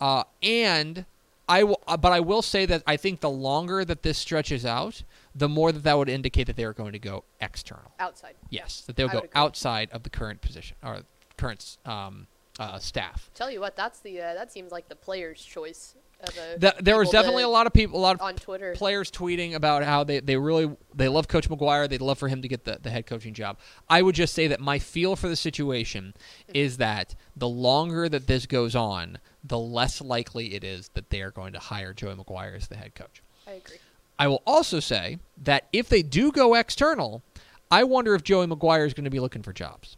uh, 0.00 0.24
and 0.42 1.06
I 1.48 1.64
will. 1.64 1.80
Uh, 1.86 1.96
but 1.96 2.12
I 2.12 2.20
will 2.20 2.42
say 2.42 2.66
that 2.66 2.82
I 2.86 2.96
think 2.96 3.20
the 3.20 3.30
longer 3.30 3.84
that 3.84 4.02
this 4.02 4.18
stretches 4.18 4.64
out, 4.64 5.02
the 5.34 5.48
more 5.48 5.72
that 5.72 5.82
that 5.82 5.98
would 5.98 6.08
indicate 6.08 6.46
that 6.46 6.56
they 6.56 6.64
are 6.64 6.72
going 6.72 6.92
to 6.92 6.98
go 6.98 7.24
external. 7.40 7.92
outside. 7.98 8.34
Yes, 8.50 8.82
that 8.82 8.96
they'll 8.96 9.10
I 9.10 9.14
go 9.14 9.22
outside 9.34 9.90
of 9.90 10.02
the 10.02 10.10
current 10.10 10.40
position 10.40 10.76
or 10.82 11.00
current 11.36 11.78
um, 11.84 12.26
uh, 12.58 12.78
staff. 12.78 13.30
Tell 13.34 13.50
you 13.50 13.60
what, 13.60 13.76
that's 13.76 14.00
the 14.00 14.20
uh, 14.20 14.34
that 14.34 14.52
seems 14.52 14.72
like 14.72 14.88
the 14.88 14.96
player's 14.96 15.44
choice 15.44 15.96
of 16.28 16.36
a. 16.36 16.58
Th- 16.58 16.74
there 16.80 16.96
was 16.96 17.10
definitely 17.10 17.42
that- 17.42 17.48
a 17.48 17.50
lot 17.50 17.66
of 17.66 17.72
people, 17.72 17.98
a 17.98 18.02
lot 18.02 18.16
of 18.16 18.22
on 18.22 18.36
Twitter. 18.36 18.72
players 18.74 19.10
tweeting 19.10 19.54
about 19.54 19.84
how 19.84 20.04
they, 20.04 20.20
they 20.20 20.36
really 20.36 20.74
they 20.94 21.08
love 21.08 21.28
Coach 21.28 21.48
McGuire. 21.48 21.88
They'd 21.88 22.00
love 22.00 22.18
for 22.18 22.28
him 22.28 22.42
to 22.42 22.48
get 22.48 22.64
the, 22.64 22.78
the 22.82 22.90
head 22.90 23.06
coaching 23.06 23.34
job. 23.34 23.58
I 23.88 24.02
would 24.02 24.14
just 24.14 24.34
say 24.34 24.48
that 24.48 24.60
my 24.60 24.78
feel 24.78 25.16
for 25.16 25.28
the 25.28 25.36
situation 25.36 26.14
mm-hmm. 26.16 26.52
is 26.54 26.76
that 26.78 27.14
the 27.36 27.48
longer 27.48 28.08
that 28.08 28.26
this 28.26 28.46
goes 28.46 28.74
on, 28.74 29.18
the 29.42 29.58
less 29.58 30.00
likely 30.00 30.54
it 30.54 30.64
is 30.64 30.90
that 30.94 31.10
they 31.10 31.20
are 31.22 31.30
going 31.30 31.52
to 31.52 31.58
hire 31.58 31.92
Joey 31.92 32.14
McGuire 32.14 32.56
as 32.56 32.68
the 32.68 32.76
head 32.76 32.94
coach. 32.94 33.22
I 33.46 33.52
agree. 33.52 33.76
I 34.18 34.28
will 34.28 34.42
also 34.46 34.80
say 34.80 35.18
that 35.42 35.68
if 35.72 35.88
they 35.88 36.02
do 36.02 36.30
go 36.30 36.54
external, 36.54 37.22
I 37.70 37.84
wonder 37.84 38.14
if 38.14 38.22
Joey 38.22 38.46
McGuire 38.46 38.86
is 38.86 38.94
going 38.94 39.04
to 39.04 39.10
be 39.10 39.20
looking 39.20 39.42
for 39.42 39.52
jobs. 39.52 39.96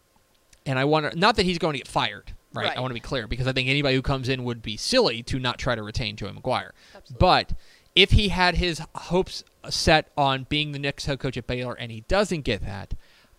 And 0.64 0.78
I 0.78 0.84
wonder, 0.84 1.12
not 1.14 1.36
that 1.36 1.44
he's 1.44 1.58
going 1.58 1.74
to 1.74 1.78
get 1.78 1.86
fired, 1.86 2.32
right? 2.56 2.68
Right. 2.68 2.76
I 2.76 2.80
want 2.80 2.90
to 2.90 2.94
be 2.94 3.00
clear 3.00 3.26
because 3.26 3.46
I 3.46 3.52
think 3.52 3.68
anybody 3.68 3.94
who 3.94 4.02
comes 4.02 4.28
in 4.28 4.44
would 4.44 4.62
be 4.62 4.76
silly 4.76 5.22
to 5.24 5.38
not 5.38 5.58
try 5.58 5.74
to 5.74 5.82
retain 5.82 6.16
Joey 6.16 6.32
McGuire. 6.32 6.70
Absolutely. 6.94 7.16
But 7.18 7.52
if 7.94 8.12
he 8.12 8.28
had 8.28 8.56
his 8.56 8.82
hopes 8.94 9.44
set 9.68 10.10
on 10.16 10.46
being 10.48 10.72
the 10.72 10.78
next 10.78 11.06
head 11.06 11.18
coach 11.18 11.36
at 11.36 11.46
Baylor 11.46 11.74
and 11.74 11.90
he 11.90 12.02
doesn't 12.02 12.42
get 12.42 12.62
that, 12.62 12.94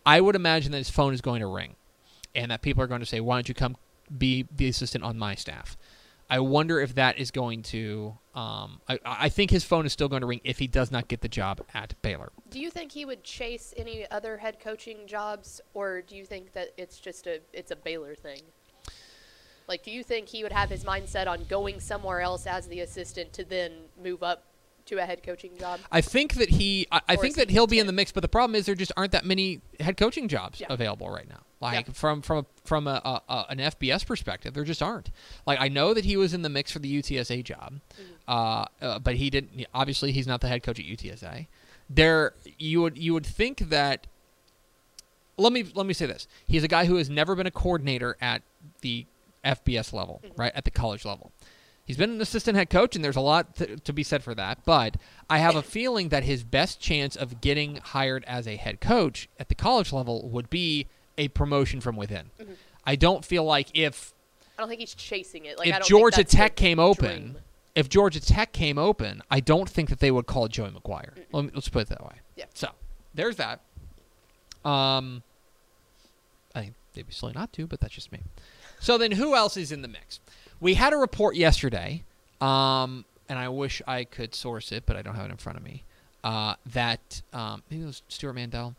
I 0.06 0.21
would 0.21 0.36
imagine 0.36 0.71
that 0.71 0.80
his 0.80 0.89
phone 0.89 1.13
is 1.13 1.21
going 1.21 1.41
to 1.41 1.47
ring 1.47 1.75
and 2.34 2.51
that 2.51 2.62
people 2.62 2.82
are 2.84 2.88
going 2.88 3.01
to 3.01 3.06
say, 3.06 3.19
why 3.19 3.36
don't 3.36 3.49
you 3.49 3.56
come 3.56 3.77
be 4.15 4.45
the 4.56 4.67
assistant 4.67 5.03
on 5.03 5.17
my 5.17 5.36
staff? 5.36 5.77
I 6.30 6.39
wonder 6.39 6.80
if 6.82 6.95
that 6.95 7.17
is 7.17 7.32
going 7.32 7.63
to. 7.63 8.17
Um, 8.36 8.82
I, 8.88 8.99
I 9.06 9.30
think 9.30 9.49
his 9.49 9.63
phone 9.63 9.86
is 9.86 9.93
still 9.93 10.10
going 10.10 10.21
to 10.21 10.27
ring 10.27 10.41
if 10.43 10.60
he 10.60 10.67
does 10.67 10.91
not 10.91 11.08
get 11.08 11.21
the 11.21 11.30
job 11.30 11.62
at 11.73 11.99
Baylor. 12.01 12.32
Do 12.49 12.60
you 12.60 12.69
think 12.69 12.91
he 12.91 13.06
would 13.06 13.23
chase 13.23 13.73
any 13.77 14.06
other 14.12 14.38
head 14.38 14.60
coaching 14.60 15.08
jobs, 15.08 15.62
or 15.73 16.01
do 16.01 16.15
you 16.15 16.25
think 16.25 16.51
that 16.51 16.69
it's 16.77 16.99
just 16.99 17.27
a 17.27 17.39
it's 17.53 17.71
a 17.71 17.75
Baylor 17.75 18.13
thing? 18.13 18.41
Like, 19.67 19.84
do 19.84 19.91
you 19.91 20.03
think 20.03 20.30
he 20.30 20.43
would 20.43 20.51
have 20.53 20.69
his 20.69 20.84
mindset 20.86 21.27
on 21.27 21.43
going 21.45 21.80
somewhere 21.80 22.21
else 22.21 22.47
as 22.47 22.67
the 22.67 22.80
assistant 22.80 23.34
to 23.34 23.43
then 23.43 23.71
move 24.01 24.23
up 24.23 24.43
to 24.86 24.97
a 24.97 25.06
head 25.06 25.23
coaching 25.23 25.58
job? 25.60 25.80
I 25.91 25.99
think 26.01 26.36
that 26.36 26.49
he, 26.49 26.88
I, 26.91 27.01
I 27.10 27.15
think 27.17 27.36
that 27.36 27.49
he'll 27.49 27.67
be 27.67 27.80
in 27.80 27.88
the 27.88 27.91
mix, 27.93 28.12
but 28.13 28.21
the 28.21 28.30
problem 28.30 28.56
is 28.56 28.65
there 28.65 28.75
just 28.75 28.93
aren't 28.95 29.12
that 29.12 29.25
many 29.25 29.60
head 29.82 29.97
coaching 29.97 30.30
jobs 30.30 30.62
Yeah. 30.62 30.67
available 30.69 31.10
right 31.10 31.27
now. 31.27 31.41
Like 31.60 31.88
Yeah. 31.88 31.93
from 31.93 32.21
from 32.21 32.45
from 32.63 32.88
a, 32.88 33.01
a, 33.03 33.21
a, 33.34 33.45
an 33.49 33.58
FBS 33.58 34.06
perspective, 34.06 34.53
there 34.53 34.63
just 34.63 34.82
aren't. 34.84 35.10
Like 35.45 35.60
I 35.60 35.67
know 35.69 35.93
that 35.93 36.06
he 36.06 36.15
was 36.15 36.34
in 36.34 36.43
the 36.43 36.49
mix 36.49 36.71
for 36.71 36.80
the 36.80 37.01
UTSA 37.01 37.43
job, 37.43 37.73
Mm-hmm. 37.99 38.13
uh, 38.27 38.65
uh, 38.82 38.99
but 38.99 39.15
he 39.15 39.30
didn't. 39.32 39.65
Obviously, 39.73 40.12
he's 40.12 40.27
not 40.27 40.39
the 40.41 40.47
head 40.47 40.62
coach 40.63 40.80
at 40.80 40.86
UTSA. 40.86 41.47
There, 41.89 42.34
you 42.60 42.82
would 42.84 42.97
you 42.97 43.13
would 43.13 43.25
think 43.25 43.58
that. 43.69 44.06
Let 45.36 45.51
me 45.53 45.65
let 45.75 45.86
me 45.88 45.93
say 45.93 46.06
this: 46.06 46.27
he's 46.47 46.63
a 46.63 46.67
guy 46.67 46.86
who 46.86 46.95
has 46.97 47.10
never 47.10 47.36
been 47.36 47.47
a 47.47 47.51
coordinator 47.51 48.17
at 48.21 48.41
the 48.82 49.06
FBS 49.48 49.94
level, 49.94 50.22
Mm-hmm. 50.24 50.40
right 50.42 50.52
at 50.56 50.66
the 50.66 50.72
college 50.72 51.06
level. 51.06 51.32
He's 51.86 51.96
been 51.98 52.10
an 52.12 52.20
assistant 52.22 52.58
head 52.58 52.70
coach, 52.70 52.96
and 52.98 53.06
there's 53.06 53.16
a 53.16 53.22
lot 53.22 53.56
to, 53.56 53.78
to 53.78 53.94
be 53.94 54.04
said 54.04 54.22
for 54.22 54.36
that. 54.36 54.60
But 54.66 54.98
I 55.30 55.38
have 55.38 55.56
a 55.56 55.62
feeling 55.78 56.10
that 56.10 56.24
his 56.24 56.44
best 56.44 56.82
chance 56.82 57.16
of 57.16 57.40
getting 57.40 57.78
hired 57.78 58.26
as 58.26 58.46
a 58.48 58.58
head 58.58 58.82
coach 58.82 59.30
at 59.40 59.48
the 59.48 59.56
college 59.56 59.94
level 59.94 60.28
would 60.30 60.50
be 60.50 60.88
a 61.18 61.30
promotion 61.30 61.80
from 61.80 61.96
within. 61.96 62.30
Mm-hmm. 62.40 62.54
I 62.86 62.96
don't 62.98 63.24
feel 63.24 63.44
like 63.46 63.70
if 63.74 64.14
I 64.58 64.62
don't 64.64 64.70
think 64.70 64.82
he's 64.82 64.96
chasing 64.96 65.46
it. 65.46 65.58
Like, 65.58 65.72
I 65.74 65.78
if 65.78 65.86
Georgia 65.88 66.24
Tech 66.26 66.56
came 66.56 66.78
open, 66.80 67.22
dream. 67.32 67.38
if 67.76 67.88
Georgia 67.90 68.20
Tech 68.20 68.52
came 68.52 68.78
open, 68.78 69.22
I 69.32 69.40
don't 69.40 69.70
think 69.70 69.90
that 69.90 70.00
they 70.00 70.12
would 70.12 70.26
call 70.26 70.48
Joey 70.48 70.72
McGuire. 70.72 71.12
Let 71.32 71.46
me, 71.46 71.52
let's 71.54 71.70
put 71.70 71.84
it 71.84 71.90
that 71.90 72.04
way. 72.04 72.16
Yeah. 72.36 72.46
So 72.54 72.68
there's 73.14 73.38
that. 73.38 73.62
Um, 74.66 75.24
I 76.56 76.62
think 76.62 76.74
they'd 76.94 77.08
be 77.08 77.14
silly 77.14 77.34
not 77.34 77.54
to, 77.54 77.68
but 77.68 77.80
that's 77.80 77.94
just 77.94 78.12
me. 78.12 78.20
So 78.80 78.98
then, 78.98 79.12
who 79.12 79.36
else 79.36 79.58
is 79.58 79.72
in 79.72 79.82
the 79.82 79.88
mix? 79.88 80.20
We 80.60 80.76
had 80.76 80.94
a 80.94 80.98
report 80.98 81.36
yesterday, 81.36 82.04
um, 82.42 83.06
and 83.30 83.38
I 83.38 83.50
wish 83.50 83.82
I 83.88 84.04
could 84.04 84.34
source 84.34 84.72
it, 84.72 84.84
but 84.86 84.96
I 84.96 85.02
don't 85.02 85.16
have 85.16 85.26
it 85.26 85.32
in 85.32 85.38
front 85.38 85.58
of 85.58 85.63
me. 85.63 85.84
Uh, 86.24 86.56
that 86.74 87.22
um, 87.34 87.63
maybe 87.70 87.84
it 87.84 87.88
was 87.88 88.02
Stewart 88.08 88.36
Mandel. 88.36 88.76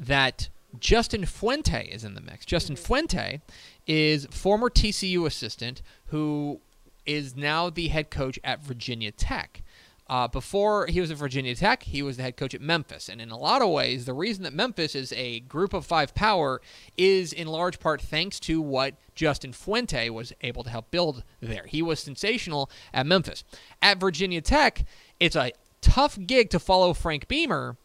That 0.00 0.48
Justin 0.78 1.24
Fuente 1.24 1.88
is 1.88 2.04
in 2.04 2.14
the 2.14 2.20
mix. 2.20 2.44
Justin 2.44 2.76
Fuente 2.76 3.40
is 3.86 4.26
former 4.26 4.68
TCU 4.68 5.26
assistant 5.26 5.82
who 6.06 6.60
is 7.06 7.36
now 7.36 7.70
the 7.70 7.88
head 7.88 8.10
coach 8.10 8.38
at 8.44 8.62
Virginia 8.62 9.10
Tech. 9.10 9.62
Uh, 10.08 10.26
before 10.26 10.86
he 10.86 11.00
was 11.00 11.10
at 11.10 11.18
Virginia 11.18 11.54
Tech, 11.54 11.82
he 11.82 12.02
was 12.02 12.16
the 12.16 12.22
head 12.22 12.36
coach 12.36 12.54
at 12.54 12.62
Memphis. 12.62 13.10
And 13.10 13.20
in 13.20 13.30
a 13.30 13.36
lot 13.36 13.60
of 13.60 13.68
ways, 13.68 14.06
the 14.06 14.14
reason 14.14 14.42
that 14.44 14.54
Memphis 14.54 14.94
is 14.94 15.12
a 15.12 15.40
group 15.40 15.74
of 15.74 15.84
five 15.84 16.14
power 16.14 16.62
is 16.96 17.32
in 17.32 17.46
large 17.46 17.78
part 17.78 18.00
thanks 18.00 18.40
to 18.40 18.60
what 18.60 18.94
Justin 19.14 19.52
Fuente 19.52 20.08
was 20.08 20.32
able 20.40 20.64
to 20.64 20.70
help 20.70 20.90
build 20.90 21.24
there. 21.40 21.64
He 21.66 21.82
was 21.82 22.00
sensational 22.00 22.70
at 22.94 23.04
Memphis. 23.04 23.44
At 23.82 24.00
Virginia 24.00 24.40
Tech, 24.40 24.84
it's 25.20 25.36
a 25.36 25.52
tough 25.82 26.18
gig 26.26 26.48
to 26.50 26.58
follow 26.58 26.94
Frank 26.94 27.28
Beamer, 27.28 27.76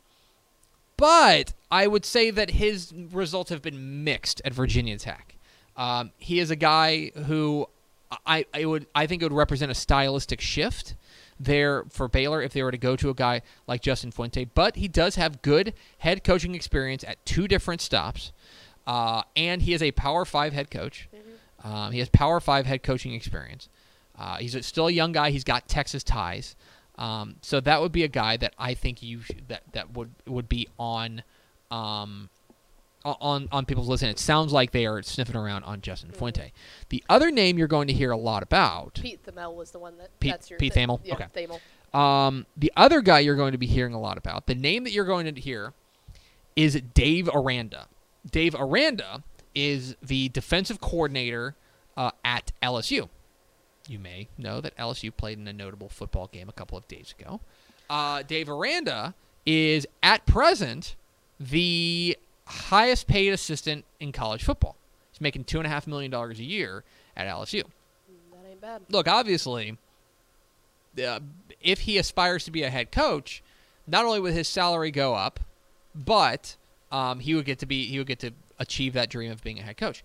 but 0.96 1.54
I 1.70 1.88
would 1.88 2.06
say 2.06 2.32
that 2.32 2.52
his 2.52 2.94
results 3.12 3.50
have 3.50 3.62
been 3.62 4.04
mixed 4.04 4.42
at 4.46 4.54
Virginia 4.54 4.98
Tech. 4.98 5.36
Um, 5.76 6.12
he 6.18 6.40
is 6.40 6.52
a 6.52 6.56
guy 6.56 7.12
who 7.26 7.68
I, 8.26 8.46
I 8.54 8.66
would 8.66 8.86
I 8.94 9.08
think 9.08 9.22
it 9.22 9.26
would 9.26 9.36
represent 9.36 9.72
a 9.72 9.76
stylistic 9.76 10.40
shift 10.40 10.96
there 11.44 11.84
for 11.90 12.08
Baylor 12.08 12.42
if 12.42 12.54
they 12.54 12.64
were 12.64 12.72
to 12.72 12.78
go 12.78 12.96
to 12.96 13.10
a 13.10 13.14
guy 13.14 13.42
like 13.68 13.82
Justin 13.82 14.12
Fuente. 14.12 14.46
But 14.46 14.76
he 14.76 14.88
does 14.88 15.16
have 15.16 15.42
good 15.42 15.74
head 16.00 16.24
coaching 16.24 16.56
experience 16.56 17.04
at 17.04 17.24
two 17.26 17.48
different 17.48 17.82
stops, 17.82 18.32
uh, 18.88 19.24
and 19.36 19.62
he 19.62 19.74
is 19.74 19.82
a 19.82 19.92
Power 19.92 20.26
Five 20.26 20.54
head 20.54 20.72
coach. 20.72 21.08
Um, 21.64 21.92
he 21.92 22.00
has 22.00 22.10
Power 22.10 22.40
Five 22.40 22.66
head 22.66 22.84
coaching 22.84 23.14
experience. 23.14 23.70
Uh, 24.18 24.38
he's 24.38 24.56
a, 24.56 24.64
still 24.64 24.88
a 24.88 24.92
young 24.92 25.12
guy. 25.12 25.32
He's 25.32 25.44
got 25.44 25.68
Texas 25.68 26.04
ties. 26.04 26.56
Um, 26.98 27.38
so 27.42 27.60
that 27.60 27.82
would 27.82 27.92
be 27.92 28.04
a 28.04 28.08
guy 28.08 28.38
that 28.38 28.54
I 28.60 28.74
think 28.76 29.02
you 29.02 29.22
sh- 29.22 29.32
that 29.48 29.64
that 29.72 29.94
would 29.94 30.12
would 30.28 30.48
be 30.48 30.68
on 30.78 31.24
um, 31.72 32.30
on 33.06 33.48
on 33.52 33.66
people's 33.66 33.88
list. 33.90 34.04
And 34.04 34.10
it 34.12 34.20
sounds 34.20 34.52
like 34.54 34.72
they 34.72 34.86
are 34.86 35.02
sniffing 35.02 35.36
around 35.36 35.64
on 35.64 35.82
Justin 35.82 36.12
Fuente. 36.12 36.54
The 36.90 37.04
other 37.10 37.32
name 37.32 37.58
you're 37.58 37.68
going 37.68 37.88
to 37.88 37.94
hear 37.94 38.12
a 38.12 38.18
lot 38.18 38.44
about. 38.44 39.00
Pete 39.02 39.24
Thamel 39.26 39.56
was 39.56 39.72
the 39.72 39.80
one 39.80 39.98
that. 39.98 40.18
Pete- 40.20 40.32
that's 40.32 40.50
your 40.50 40.60
Pete 40.60 40.74
thing. 40.74 40.88
Thamel? 40.88 41.00
Yeah, 41.04 41.16
Okay. 41.16 41.28
Thamel. 41.48 41.60
Um, 41.98 42.46
the 42.58 42.72
other 42.76 43.02
guy 43.02 43.20
you're 43.20 43.36
going 43.36 43.52
to 43.52 43.58
be 43.60 43.68
hearing 43.68 43.94
a 43.94 44.00
lot 44.00 44.18
about, 44.18 44.48
the 44.48 44.56
name 44.56 44.84
that 44.86 44.92
you're 44.92 45.06
going 45.06 45.32
to 45.34 45.40
hear, 45.40 45.74
is 46.56 46.82
Dave 46.96 47.30
Aranda. 47.32 47.88
Dave 48.32 48.56
Aranda 48.56 49.24
is 49.54 49.96
the 50.02 50.30
defensive 50.30 50.82
coordinator 50.82 51.56
uh, 51.96 52.10
at 52.26 52.52
LSU. 52.64 53.10
You 53.88 54.00
may 54.00 54.30
know 54.40 54.60
that 54.62 54.76
LSU 54.78 55.16
played 55.16 55.38
in 55.38 55.48
a 55.48 55.54
notable 55.54 55.90
football 55.90 56.28
game 56.28 56.50
a 56.50 56.54
couple 56.54 56.78
of 56.78 56.88
days 56.88 57.14
ago. 57.20 57.42
Uh, 57.90 58.24
Dave 58.24 58.50
Aranda 58.50 59.14
is 59.46 59.86
at 60.02 60.26
present 60.26 60.96
the 61.40 62.18
highest 62.46 63.08
paid 63.08 63.32
assistant 63.34 63.86
in 64.00 64.12
college 64.12 64.44
football. 64.44 64.76
He's 65.12 65.22
making 65.22 65.46
two 65.46 65.58
and 65.60 65.68
a 65.68 65.70
half 65.70 65.88
million 65.88 66.12
dollars 66.12 66.40
a 66.40 66.44
year 66.44 66.84
at 67.16 67.28
LSU 67.28 67.64
That 68.32 68.50
ain't 68.50 68.62
bad. 68.62 68.82
look, 68.90 69.08
obviously, 69.08 69.78
uh, 71.04 71.20
if 71.62 71.82
he 71.82 71.98
aspires 71.98 72.46
to 72.46 72.52
be 72.52 72.64
a 72.64 72.70
head 72.70 72.92
coach, 72.92 73.44
not 73.88 74.06
only 74.06 74.20
would 74.20 74.34
his 74.34 74.48
salary 74.48 74.92
go 74.92 75.14
up, 75.16 75.40
but 75.96 76.56
um, 76.92 77.20
he 77.20 77.34
would 77.36 77.46
get 77.46 77.60
to 77.60 77.66
be 77.66 77.86
he 77.88 77.98
would 77.98 78.08
get 78.08 78.20
to 78.20 78.32
achieve 78.60 78.94
that 78.94 79.10
dream 79.10 79.32
of 79.32 79.44
being 79.44 79.60
a 79.60 79.64
head 79.64 79.78
coach. 79.78 80.04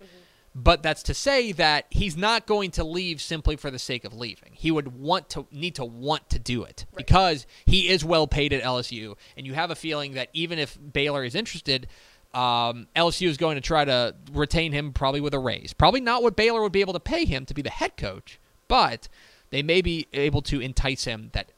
But 0.55 0.81
that's 0.81 1.03
to 1.03 1.13
say 1.13 1.51
that 1.53 1.85
he's 1.91 2.17
not 2.17 2.47
going 2.47 2.71
to 2.71 2.83
leave 2.83 3.21
simply 3.21 3.55
for 3.55 3.69
the 3.69 3.77
sake 3.77 4.03
of 4.03 4.15
leaving. 4.15 4.49
He 4.53 4.71
would 4.71 4.99
want 4.99 5.29
to 5.29 5.45
need 5.51 5.75
to 5.75 5.85
want 5.85 6.27
to 6.31 6.39
do 6.39 6.63
it 6.63 6.85
Right. 6.91 6.97
because 6.97 7.45
he 7.67 7.87
is 7.87 8.03
well 8.03 8.25
paid 8.27 8.51
at 8.51 8.63
LSU, 8.63 9.15
and 9.37 9.45
you 9.45 9.53
have 9.53 9.69
a 9.69 9.75
feeling 9.75 10.13
that 10.15 10.29
even 10.33 10.57
if 10.57 10.77
Baylor 10.91 11.23
is 11.23 11.35
interested, 11.35 11.87
um, 12.33 12.87
LSU 12.95 13.27
is 13.27 13.37
going 13.37 13.55
to 13.55 13.61
try 13.61 13.85
to 13.85 14.15
retain 14.31 14.71
him 14.71 14.93
probably 14.93 15.21
with 15.21 15.33
a 15.33 15.39
raise. 15.39 15.73
Probably 15.73 16.01
not 16.01 16.21
what 16.23 16.35
Baylor 16.35 16.61
would 16.61 16.71
be 16.71 16.81
able 16.81 16.93
to 16.93 16.99
pay 16.99 17.25
him 17.25 17.45
to 17.45 17.53
be 17.53 17.61
the 17.61 17.69
head 17.69 17.97
coach, 17.97 18.39
but 18.67 19.07
they 19.49 19.63
may 19.63 19.81
be 19.81 20.07
able 20.13 20.41
to 20.43 20.59
entice 20.59 21.05
him 21.05 21.29
that 21.33 21.51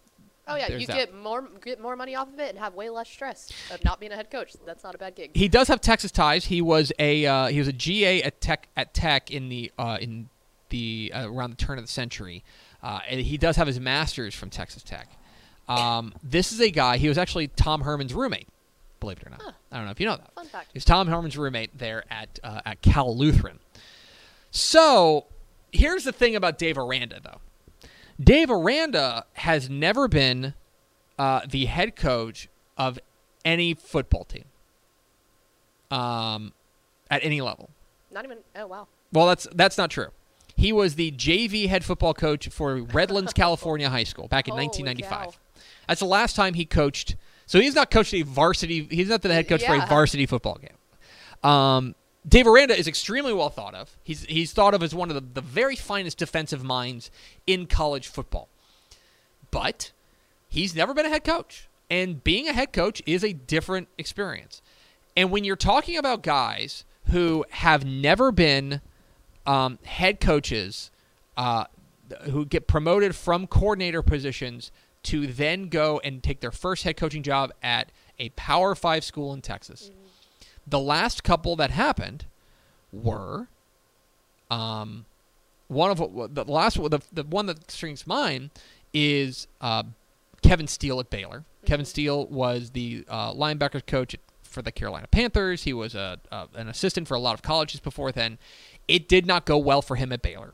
Oh 0.48 0.56
yeah, 0.56 0.72
you 0.76 0.88
that. 0.88 0.96
get 0.96 1.16
more 1.16 1.48
get 1.64 1.80
more 1.80 1.96
money 1.96 2.16
off 2.16 2.28
of 2.28 2.40
it 2.40 2.50
and 2.50 2.60
have 2.60 2.74
way 2.74 2.90
less 2.90 3.08
stress 3.08 3.50
of 3.72 3.84
not 3.86 4.00
being 4.00 4.12
a 4.12 4.16
head 4.16 4.30
coach. 4.32 4.54
That's 4.66 4.84
not 4.84 4.96
a 4.96 4.98
bad 4.98 5.16
gig. 5.16 5.32
he 5.34 5.48
does 5.48 5.68
have 5.68 5.80
Texas 5.80 6.12
ties. 6.12 6.46
He 6.46 6.62
was 6.62 6.92
a 7.00 7.26
uh, 7.26 7.48
he 7.48 7.60
was 7.60 7.68
a 7.68 7.74
GA 7.74 8.24
at 8.24 8.42
Tech 8.42 8.68
at 8.76 8.94
Tech 8.94 9.32
in 9.32 9.50
the 9.50 9.72
uh, 9.78 9.98
in 10.02 10.30
the 10.70 11.12
uh, 11.16 11.32
around 11.32 11.52
the 11.52 11.58
turn 11.58 11.78
of 11.78 11.86
the 11.86 11.92
century, 11.92 12.44
uh, 12.82 13.00
and 13.08 13.22
he 13.22 13.38
does 13.38 13.56
have 13.56 13.68
his 13.68 13.80
master's 13.80 14.34
from 14.34 14.50
Texas 14.50 14.84
Tech. 14.84 15.08
Um, 15.70 16.14
this 16.24 16.52
is 16.52 16.60
a 16.60 16.72
guy. 16.72 16.98
He 16.98 17.08
was 17.08 17.18
actually 17.18 17.48
Tom 17.48 17.82
Herman's 17.82 18.14
roommate. 18.14 18.48
Believe 19.02 19.18
it 19.18 19.28
or 19.28 19.32
not, 19.32 19.42
Huh. 19.42 19.52
I 19.72 19.76
don't 19.78 19.86
know 19.86 19.92
if 19.92 20.00
you 20.00 20.06
know 20.06 20.16
that. 20.16 20.34
Fun 20.36 20.46
fact. 20.48 20.70
He's 20.74 20.86
Tom 20.86 21.08
Herman's 21.08 21.38
roommate 21.38 21.78
there 21.78 22.06
at 22.10 22.40
uh, 22.44 22.62
at 22.66 22.82
Cal 22.82 23.14
Lutheran. 23.18 23.60
So 24.52 25.26
here's 25.74 26.04
the 26.06 26.12
thing 26.14 26.36
about 26.36 26.58
Dave 26.58 26.78
Aranda, 26.78 27.20
though. 27.24 27.42
Dave 28.24 28.50
Aranda 28.52 29.26
has 29.34 29.70
never 29.70 30.08
been 30.08 30.54
uh, 31.18 31.42
the 31.50 31.66
head 31.66 31.96
coach 31.96 32.48
of 32.78 33.00
any 33.44 33.74
football 33.74 34.24
team 34.24 34.46
um, 35.90 36.54
at 37.10 37.24
any 37.24 37.42
level. 37.42 37.70
Not 38.12 38.26
even. 38.26 38.40
Oh 38.56 38.68
wow. 38.68 38.88
Well, 39.12 39.28
that's 39.28 39.48
that's 39.54 39.78
not 39.78 39.90
true. 39.90 40.10
He 40.56 40.72
was 40.72 40.96
the 40.96 41.12
JV 41.14 41.68
head 41.70 41.84
football 41.84 42.14
coach 42.14 42.50
for 42.50 42.82
Redlands, 42.84 43.34
California 43.36 43.90
High 43.90 44.04
School 44.04 44.28
back 44.28 44.48
in 44.48 44.52
Holy 44.52 44.66
1995. 44.68 45.34
cow. 45.34 45.64
That's 45.88 46.00
the 46.02 46.06
last 46.06 46.36
time 46.36 46.54
he 46.54 46.66
coached. 46.66 47.16
So 47.52 47.60
he's 47.60 47.76
not 47.76 47.92
coached 47.92 48.14
a 48.14 48.22
varsity. 48.22 48.88
He's 48.90 49.10
not 49.10 49.24
the 49.24 49.34
head 49.34 49.50
coach 49.50 49.66
for 49.66 49.76
a 49.76 49.86
varsity 49.86 50.26
football 50.26 50.58
game. 50.58 51.50
Um, 51.52 51.96
Dave 52.26 52.48
Aranda 52.48 52.80
is 52.80 52.88
extremely 52.88 53.34
well 53.34 53.50
thought 53.50 53.76
of. 53.76 53.98
He's 54.06 54.24
he's 54.24 54.54
thought 54.54 54.74
of 54.74 54.82
as 54.82 54.96
one 54.96 55.10
of 55.10 55.16
the, 55.16 55.42
the 55.42 55.46
very 55.46 55.76
finest 55.76 56.18
defensive 56.18 56.64
minds 56.64 57.12
in 57.46 57.66
college 57.66 58.08
football. 58.08 58.48
But 59.52 59.92
he's 60.48 60.74
never 60.74 60.94
been 60.94 61.06
a 61.06 61.10
head 61.10 61.26
coach. 61.26 61.68
And 61.90 62.24
being 62.24 62.48
a 62.48 62.54
head 62.54 62.72
coach 62.72 63.04
is 63.06 63.22
a 63.22 63.34
different 63.34 63.90
experience. 63.98 64.62
And 65.18 65.30
when 65.30 65.44
you're 65.44 65.58
talking 65.58 65.98
about 65.98 66.24
guys 66.24 66.86
who 67.08 67.44
have 67.50 67.84
never 67.84 68.32
been 68.32 68.80
um, 69.46 69.78
head 69.84 70.22
coaches, 70.22 70.90
uh, 71.36 71.66
who 72.30 72.46
get 72.46 72.68
promoted 72.68 73.14
from 73.14 73.46
coordinator 73.46 74.02
positions 74.02 74.72
to 75.04 75.28
then 75.28 75.70
go 75.70 76.00
and 76.04 76.22
take 76.22 76.42
their 76.42 76.52
first 76.52 76.84
head 76.84 76.98
coaching 76.98 77.24
job 77.24 77.52
at 77.64 77.92
a 78.20 78.30
Power 78.30 78.76
Five 78.76 79.04
school 79.04 79.34
in 79.34 79.42
Texas, 79.42 79.92
the 80.68 80.80
last 80.80 81.24
couple 81.24 81.56
that 81.56 81.72
happened 81.72 82.26
were 82.92 83.48
um, 84.50 85.06
one 85.68 85.90
of 85.92 85.98
the 86.34 86.46
last 86.46 86.78
one, 86.78 86.92
the, 86.92 87.02
the 87.12 87.24
one 87.24 87.46
that 87.48 87.72
strings 87.72 88.06
mine 88.06 88.52
is 88.94 89.48
uh, 89.62 89.84
Kevin 90.42 90.68
Steele 90.68 91.00
at 91.00 91.10
Baylor. 91.10 91.46
Kevin 91.66 91.86
Steele 91.86 92.26
was 92.28 92.72
the 92.72 93.06
uh, 93.08 93.34
linebackers 93.34 93.86
coach 93.86 94.16
for 94.44 94.62
the 94.62 94.72
Carolina 94.72 95.08
Panthers. 95.08 95.64
He 95.64 95.74
was 95.74 95.96
a, 95.96 96.20
uh, 96.32 96.48
an 96.56 96.68
assistant 96.68 97.08
for 97.08 97.16
a 97.16 97.20
lot 97.20 97.34
of 97.34 97.42
colleges 97.42 97.80
before 97.80 98.12
then. 98.12 98.38
It 98.88 99.08
did 99.08 99.26
not 99.26 99.46
go 99.46 99.58
well 99.58 99.82
for 99.82 99.96
him 99.96 100.12
at 100.12 100.22
Baylor 100.22 100.54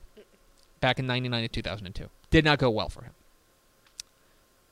back 0.79 0.99
in 0.99 1.07
99 1.07 1.43
and 1.43 1.51
2002. 1.51 2.09
Did 2.29 2.45
not 2.45 2.59
go 2.59 2.69
well 2.69 2.89
for 2.89 3.03
him. 3.03 3.13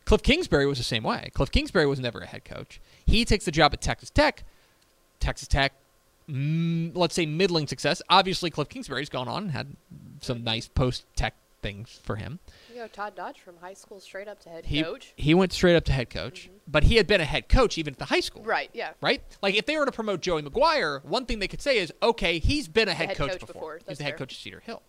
Cliff 0.06 0.22
Kingsbury 0.22 0.66
was 0.66 0.78
the 0.78 0.84
same 0.84 1.04
way. 1.04 1.30
Cliff 1.34 1.52
Kingsbury 1.52 1.86
was 1.88 2.00
never 2.00 2.20
a 2.20 2.28
head 2.28 2.46
coach. 2.46 2.80
He 3.06 3.26
takes 3.26 3.46
the 3.46 3.52
job 3.52 3.74
at 3.74 3.82
Texas 3.82 4.10
Tech. 4.10 4.44
Texas 5.20 5.48
Tech, 5.48 5.74
mm, 6.30 6.92
let's 6.96 7.16
say 7.16 7.26
middling 7.26 7.68
success. 7.68 8.02
Obviously, 8.10 8.50
Cliff 8.50 8.70
Kingsbury's 8.70 9.10
gone 9.10 9.28
on 9.28 9.44
and 9.44 9.52
had 9.52 9.76
some 10.22 10.44
nice 10.44 10.68
post 10.68 11.06
Tech 11.16 11.34
things 11.62 12.00
for 12.04 12.18
him. 12.18 12.38
You 12.72 12.82
know, 12.82 12.88
Todd 12.88 13.16
Dodge 13.16 13.40
from 13.40 13.56
high 13.58 13.74
school 13.74 14.00
straight 14.00 14.28
up 14.28 14.40
to 14.42 14.50
head 14.50 14.66
He 14.66 14.84
coach. 14.84 15.14
he 15.16 15.34
went 15.34 15.52
straight 15.52 15.76
up 15.76 15.84
to 15.86 15.92
head 15.92 16.12
coach, 16.12 16.48
but 16.68 16.84
he 16.84 16.98
had 16.98 17.08
been 17.08 17.22
a 17.22 17.26
head 17.26 17.50
coach 17.50 17.80
even 17.80 17.94
at 17.96 17.98
the 17.98 18.06
high 18.06 18.20
school. 18.20 18.44
Right, 18.44 18.70
yeah. 18.74 18.92
Right? 19.02 19.24
Like 19.42 19.56
if 19.56 19.66
they 19.66 19.76
were 19.76 19.86
to 19.86 19.92
promote 19.92 20.22
Joey 20.22 20.44
McGuire, 20.44 21.04
one 21.04 21.26
thing 21.26 21.40
they 21.40 21.48
could 21.48 21.62
say 21.64 21.80
is, 21.80 21.92
okay, 22.04 22.38
he's 22.38 22.68
been 22.68 22.88
a 22.88 22.94
head, 22.94 23.08
head 23.10 23.18
coach, 23.18 23.32
coach 23.32 23.40
before. 23.40 23.54
before. 23.54 23.80
He's 23.88 23.98
the 23.98 24.04
head 24.04 24.18
coach 24.18 24.34
of 24.34 24.38
Cedar 24.40 24.60
Hill. 24.60 24.84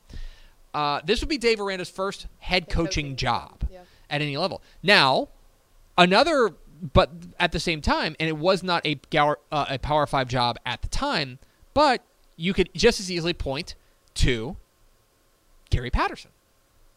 Uh, 0.75 1.01
this 1.07 1.21
would 1.21 1.31
be 1.31 1.39
Dave 1.39 1.59
Aranda's 1.61 1.89
first 1.89 2.27
head, 2.41 2.69
coaching, 2.69 2.85
coaching 2.85 3.17
job 3.17 3.65
Yeah. 3.73 3.81
At 4.11 4.23
any 4.23 4.37
level. 4.37 4.63
Now, 4.83 5.29
another, 5.97 6.55
but 6.93 7.11
at 7.39 7.53
the 7.53 7.61
same 7.61 7.81
time, 7.81 8.17
and 8.21 8.29
it 8.29 8.37
was 8.37 8.63
not 8.63 8.87
a 8.87 8.97
Gower, 9.11 9.39
uh, 9.51 9.67
a 9.71 9.79
Power 9.79 10.07
Five 10.07 10.29
job 10.29 10.59
at 10.65 10.83
the 10.83 10.89
time, 10.89 11.39
but 11.75 12.03
you 12.37 12.53
could 12.53 12.71
just 12.75 13.01
as 13.01 13.11
easily 13.11 13.33
point 13.33 13.75
to 14.15 14.57
Gary 15.71 15.91
Patterson. 15.91 16.31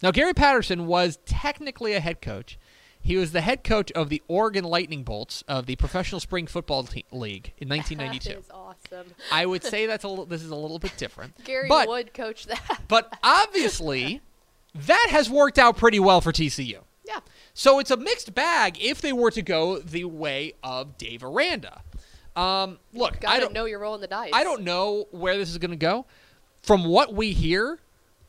Now, 0.02 0.12
Gary 0.12 0.34
Patterson 0.34 0.88
was 0.88 1.20
technically 1.26 1.94
a 1.94 2.00
head 2.00 2.22
coach. 2.22 2.58
He 3.02 3.16
was 3.16 3.32
the 3.32 3.42
head 3.42 3.64
coach 3.64 3.92
of 3.94 4.10
the 4.10 4.22
Oregon 4.28 4.64
Lightning 4.66 5.04
Bolts 5.04 5.44
of 5.48 5.66
the 5.66 5.76
Professional 5.78 6.20
Spring 6.20 6.48
Football 6.48 6.84
Te- 6.84 7.06
League 7.12 7.54
in 7.58 7.70
1992. 7.70 8.30
That 8.30 8.40
is 8.40 8.52
awesome. 8.52 9.14
I 9.32 9.46
would 9.46 9.64
say 9.74 9.86
that's 9.86 10.04
a 10.04 10.08
little, 10.08 10.26
this 10.26 10.44
is 10.44 10.52
a 10.52 10.56
little 10.56 10.80
bit 10.80 10.96
different. 10.98 11.34
Gary 11.44 11.68
but, 11.70 11.88
would 11.88 12.14
coach 12.14 12.46
that. 12.48 12.82
But 12.88 13.18
obviously, 13.24 14.22
that 14.76 15.08
has 15.12 15.30
worked 15.30 15.58
out 15.58 15.78
pretty 15.78 16.00
well 16.00 16.22
for 16.22 16.32
TCU. 16.32 16.80
Yeah. 17.10 17.20
So 17.54 17.80
it's 17.80 17.92
a 17.92 17.98
mixed 17.98 18.34
bag 18.36 18.78
if 18.80 19.02
they 19.02 19.12
were 19.12 19.32
to 19.32 19.42
go 19.42 19.80
the 19.80 20.06
way 20.06 20.54
of 20.64 20.98
Dave 20.98 21.24
Aranda. 21.24 21.82
Um, 22.36 22.78
look, 22.94 23.18
I 23.18 23.20
Gotta 23.20 23.42
don't 23.42 23.54
know 23.54 23.66
your 23.66 23.80
role 23.80 23.96
in 23.96 24.02
the 24.02 24.08
dice. 24.08 24.30
I 24.34 24.44
don't 24.44 24.62
know 24.62 25.08
where 25.12 25.38
this 25.38 25.50
is 25.50 25.58
going 25.58 25.72
to 25.72 25.78
go. 25.78 26.06
From 26.62 26.86
what 26.86 27.14
we 27.14 27.32
hear, 27.32 27.80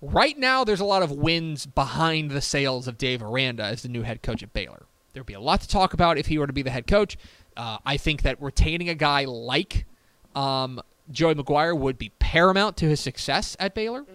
right 0.01 0.37
now 0.37 0.65
there's 0.65 0.81
a 0.81 0.85
lot 0.85 1.03
of 1.03 1.13
wins 1.13 1.67
behind 1.67 2.31
the 2.31 2.41
sails 2.41 2.89
of 2.89 2.97
Dave 2.97 3.23
Aranda 3.23 3.65
as 3.65 3.83
the 3.83 3.89
new 3.89 4.03
head 4.03 4.23
coach 4.23 4.43
at 4.43 4.53
Baylor. 4.53 4.87
There'd 5.13 5.27
be 5.27 5.35
a 5.35 5.41
lot 5.41 5.61
to 5.61 5.69
talk 5.69 5.93
about 5.93 6.19
if 6.19 6.27
he 6.27 6.39
were 6.39 6.47
to 6.47 6.53
be 6.53 6.63
the 6.63 6.71
head 6.71 6.87
coach. 6.87 7.19
Uh, 7.57 7.79
I 7.85 7.99
think 7.99 8.23
that 8.23 8.41
retaining 8.41 8.89
a 8.89 8.95
guy 8.95 9.25
like 9.25 9.85
um, 10.35 10.81
Joey 11.11 11.35
McGuire 11.35 11.77
would 11.77 11.99
be 11.99 12.11
paramount 12.19 12.77
to 12.79 12.87
his 12.87 13.01
success 13.01 13.57
at 13.61 13.75
Baylor. 13.75 14.07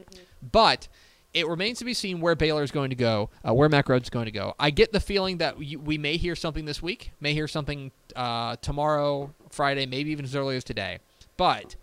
But 0.41 0.87
it 1.35 1.47
remains 1.49 1.79
to 1.79 1.85
be 1.85 1.93
seen 1.93 2.21
where 2.21 2.33
Baylor 2.33 2.63
is 2.63 2.71
going 2.71 2.91
to 2.91 2.95
go, 2.95 3.29
uh, 3.47 3.53
where 3.53 3.67
Mack 3.67 3.87
Rhoades 3.87 4.03
is 4.03 4.09
going 4.09 4.25
to 4.25 4.31
go. 4.31 4.55
I 4.57 4.69
get 4.69 4.93
the 4.93 5.01
feeling 5.01 5.39
that 5.39 5.57
we, 5.57 5.97
may 5.97 6.15
hear 6.15 6.33
something 6.33 6.63
this 6.63 6.81
week, 6.81 7.11
may 7.19 7.33
hear 7.33 7.47
something 7.47 7.91
uh, 8.15 8.55
tomorrow, 8.61 9.33
Friday, 9.49 9.85
maybe 9.85 10.11
even 10.11 10.23
as 10.23 10.33
early 10.33 10.55
as 10.55 10.63
today. 10.63 10.99
But 11.35 11.75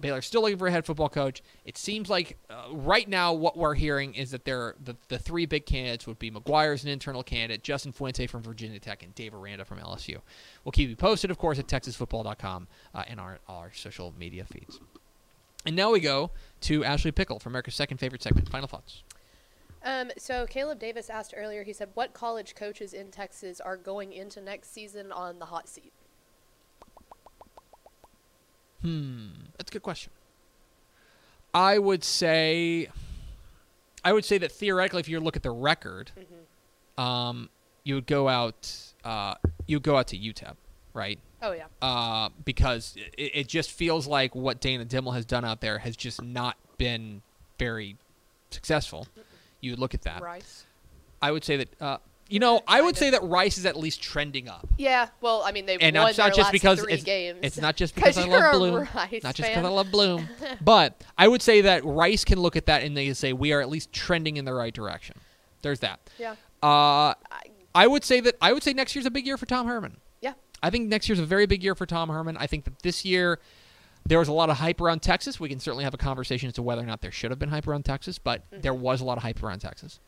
Baylor's 0.00 0.24
still 0.24 0.40
looking 0.40 0.56
for 0.56 0.68
a 0.68 0.70
head 0.70 0.86
football 0.86 1.10
coach. 1.10 1.42
It 1.66 1.76
seems 1.76 2.08
like 2.08 2.38
uh, 2.48 2.68
right 2.72 3.06
now 3.06 3.34
what 3.34 3.58
we're 3.58 3.74
hearing 3.74 4.14
is 4.14 4.30
that 4.30 4.46
they're, 4.46 4.74
the, 4.82 4.96
the 5.08 5.18
three 5.18 5.44
big 5.44 5.66
candidates 5.66 6.06
would 6.06 6.18
be 6.18 6.30
McGuire 6.30 6.72
as 6.72 6.82
an 6.84 6.88
internal 6.88 7.22
candidate, 7.22 7.62
Justin 7.62 7.92
Fuente 7.92 8.26
from 8.26 8.42
Virginia 8.42 8.78
Tech, 8.78 9.02
and 9.02 9.14
Dave 9.14 9.34
Aranda 9.34 9.66
from 9.66 9.80
LSU. 9.80 10.16
We'll 10.64 10.72
keep 10.72 10.88
you 10.88 10.96
posted, 10.96 11.30
of 11.30 11.36
course, 11.36 11.58
at 11.58 11.66
TexasFootball.com 11.66 12.68
uh, 12.94 13.02
and 13.06 13.20
our, 13.20 13.38
our 13.48 13.70
social 13.74 14.14
media 14.18 14.46
feeds. 14.46 14.80
And 15.66 15.76
now 15.76 15.92
we 15.92 16.00
go 16.00 16.30
to 16.64 16.84
Ashley 16.84 17.12
Pickle 17.12 17.38
for 17.38 17.48
America's 17.48 17.74
second 17.74 17.98
favorite 17.98 18.22
segment. 18.22 18.48
Final 18.48 18.68
thoughts. 18.68 19.02
Um, 19.84 20.10
so 20.16 20.46
Caleb 20.46 20.78
Davis 20.78 21.10
asked 21.10 21.34
earlier. 21.36 21.62
He 21.62 21.72
said, 21.72 21.90
"What 21.94 22.14
college 22.14 22.54
coaches 22.54 22.94
in 22.94 23.10
Texas 23.10 23.60
are 23.60 23.76
going 23.76 24.12
into 24.12 24.40
next 24.40 24.72
season 24.72 25.12
on 25.12 25.38
the 25.38 25.46
hot 25.46 25.68
seat?" 25.68 25.92
Hmm, 28.80 29.28
that's 29.56 29.70
a 29.70 29.72
good 29.72 29.82
question. 29.82 30.12
I 31.52 31.78
would 31.78 32.02
say, 32.02 32.88
I 34.04 34.12
would 34.12 34.24
say 34.24 34.38
that 34.38 34.50
theoretically, 34.50 35.00
if 35.00 35.08
you 35.08 35.20
look 35.20 35.36
at 35.36 35.42
the 35.42 35.50
record, 35.50 36.10
um, 36.98 37.48
you 37.84 37.94
would 37.94 38.06
go 38.06 38.28
out, 38.28 38.76
uh, 39.04 39.34
you 39.66 39.76
would 39.76 39.84
go 39.84 39.96
out 39.96 40.08
to 40.08 40.18
UTEP, 40.18 40.56
right? 40.94 41.18
Oh 41.44 41.52
yeah. 41.52 41.66
Uh, 41.82 42.30
because 42.44 42.96
it, 43.18 43.30
it 43.34 43.48
just 43.48 43.70
feels 43.70 44.06
like 44.06 44.34
what 44.34 44.60
Dana 44.60 44.84
Dimel 44.84 45.14
has 45.14 45.24
done 45.26 45.44
out 45.44 45.60
there 45.60 45.78
has 45.78 45.96
just 45.96 46.22
not 46.22 46.56
been 46.78 47.22
very 47.58 47.96
successful. 48.50 49.06
You 49.60 49.76
look 49.76 49.94
at 49.94 50.02
that. 50.02 50.22
Rice. 50.22 50.64
I 51.20 51.30
would 51.30 51.44
say 51.44 51.56
that, 51.58 51.82
uh, 51.82 51.98
you 52.28 52.38
know, 52.38 52.62
I 52.66 52.80
would 52.80 52.96
say 52.96 53.10
that 53.10 53.22
Rice 53.22 53.58
is 53.58 53.66
at 53.66 53.76
least 53.76 54.02
trending 54.02 54.48
up. 54.48 54.66
Yeah. 54.78 55.08
Well, 55.20 55.42
I 55.44 55.52
mean, 55.52 55.66
they 55.66 55.76
and 55.76 55.96
won 55.96 56.08
it's 56.08 56.18
not 56.18 56.24
their 56.24 56.30
just 56.30 56.46
last 56.46 56.52
because 56.52 56.80
three 56.80 56.94
it's, 56.94 57.04
games. 57.04 57.40
it's 57.42 57.60
not 57.60 57.76
just 57.76 57.94
'Cause 57.94 58.14
because 58.16 58.18
I 58.18 58.26
love 58.26 58.52
Bloom, 58.52 58.88
Rice 58.94 59.22
not 59.22 59.34
just 59.34 59.48
because 59.50 59.64
I 59.64 59.68
love 59.68 59.90
Bloom, 59.90 60.28
but 60.62 61.02
I 61.18 61.28
would 61.28 61.42
say 61.42 61.60
that 61.62 61.84
Rice 61.84 62.24
can 62.24 62.40
look 62.40 62.56
at 62.56 62.66
that 62.66 62.82
and 62.82 62.96
they 62.96 63.12
say 63.12 63.34
we 63.34 63.52
are 63.52 63.60
at 63.60 63.68
least 63.68 63.92
trending 63.92 64.38
in 64.38 64.46
the 64.46 64.54
right 64.54 64.72
direction. 64.72 65.16
There's 65.60 65.80
that. 65.80 66.00
Yeah. 66.18 66.36
Uh, 66.62 67.14
I 67.74 67.86
would 67.86 68.04
say 68.04 68.20
that 68.20 68.36
I 68.40 68.52
would 68.52 68.62
say 68.62 68.72
next 68.72 68.94
year's 68.94 69.06
a 69.06 69.10
big 69.10 69.26
year 69.26 69.36
for 69.36 69.46
Tom 69.46 69.66
Herman. 69.66 69.98
I 70.64 70.70
think 70.70 70.88
next 70.88 71.08
year's 71.08 71.18
a 71.20 71.24
very 71.26 71.46
big 71.46 71.62
year 71.62 71.74
for 71.74 71.86
Tom 71.86 72.08
Herman. 72.08 72.36
I 72.38 72.46
think 72.46 72.64
that 72.64 72.80
this 72.82 73.04
year 73.04 73.38
there 74.06 74.18
was 74.18 74.28
a 74.28 74.32
lot 74.32 74.48
of 74.50 74.56
hype 74.56 74.80
around 74.80 75.00
Texas. 75.02 75.38
We 75.38 75.48
can 75.48 75.60
certainly 75.60 75.84
have 75.84 75.94
a 75.94 75.98
conversation 75.98 76.46
as 76.48 76.54
to 76.54 76.62
whether 76.62 76.82
or 76.82 76.86
not 76.86 77.00
there 77.02 77.12
should 77.12 77.30
have 77.30 77.38
been 77.38 77.48
hype 77.50 77.68
around 77.68 77.84
Texas, 77.84 78.18
but 78.18 78.42
there 78.50 78.74
was 78.74 79.00
a 79.00 79.04
lot 79.04 79.16
of 79.18 79.22
hype 79.22 79.42
around 79.42 79.60
Texas. 79.60 80.00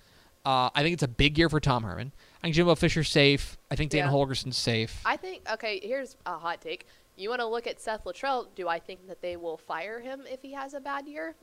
Uh, 0.45 0.71
I 0.75 0.83
think 0.83 0.95
it's 0.95 1.03
a 1.03 1.09
big 1.09 1.37
year 1.39 1.49
for 1.49 1.61
Tom 1.61 1.83
Herman. 1.83 2.13
I 2.41 2.47
think 2.47 2.55
Jimbo 2.55 2.75
Fisher's 2.77 3.09
safe. 3.11 3.59
I 3.71 3.77
think 3.77 3.91
Dana 3.91 4.07
Yeah. 4.07 4.13
Holgorsen's 4.13 4.57
safe. 4.57 5.01
I 5.05 5.17
think 5.17 5.43
okay. 5.53 5.81
Here's 5.83 6.17
a 6.25 6.39
hot 6.39 6.61
take. 6.61 6.87
You 7.17 7.29
want 7.31 7.41
to 7.41 7.47
look 7.47 7.67
at 7.67 7.81
Seth 7.81 8.05
Littrell? 8.05 8.47
Do 8.55 8.69
I 8.69 8.79
think 8.79 9.09
that 9.09 9.23
they 9.23 9.37
will 9.37 9.57
fire 9.57 10.01
him 10.01 10.23
if 10.31 10.43
he 10.43 10.53
has 10.53 10.73
a 10.75 10.81
bad 10.81 11.07
year? 11.09 11.35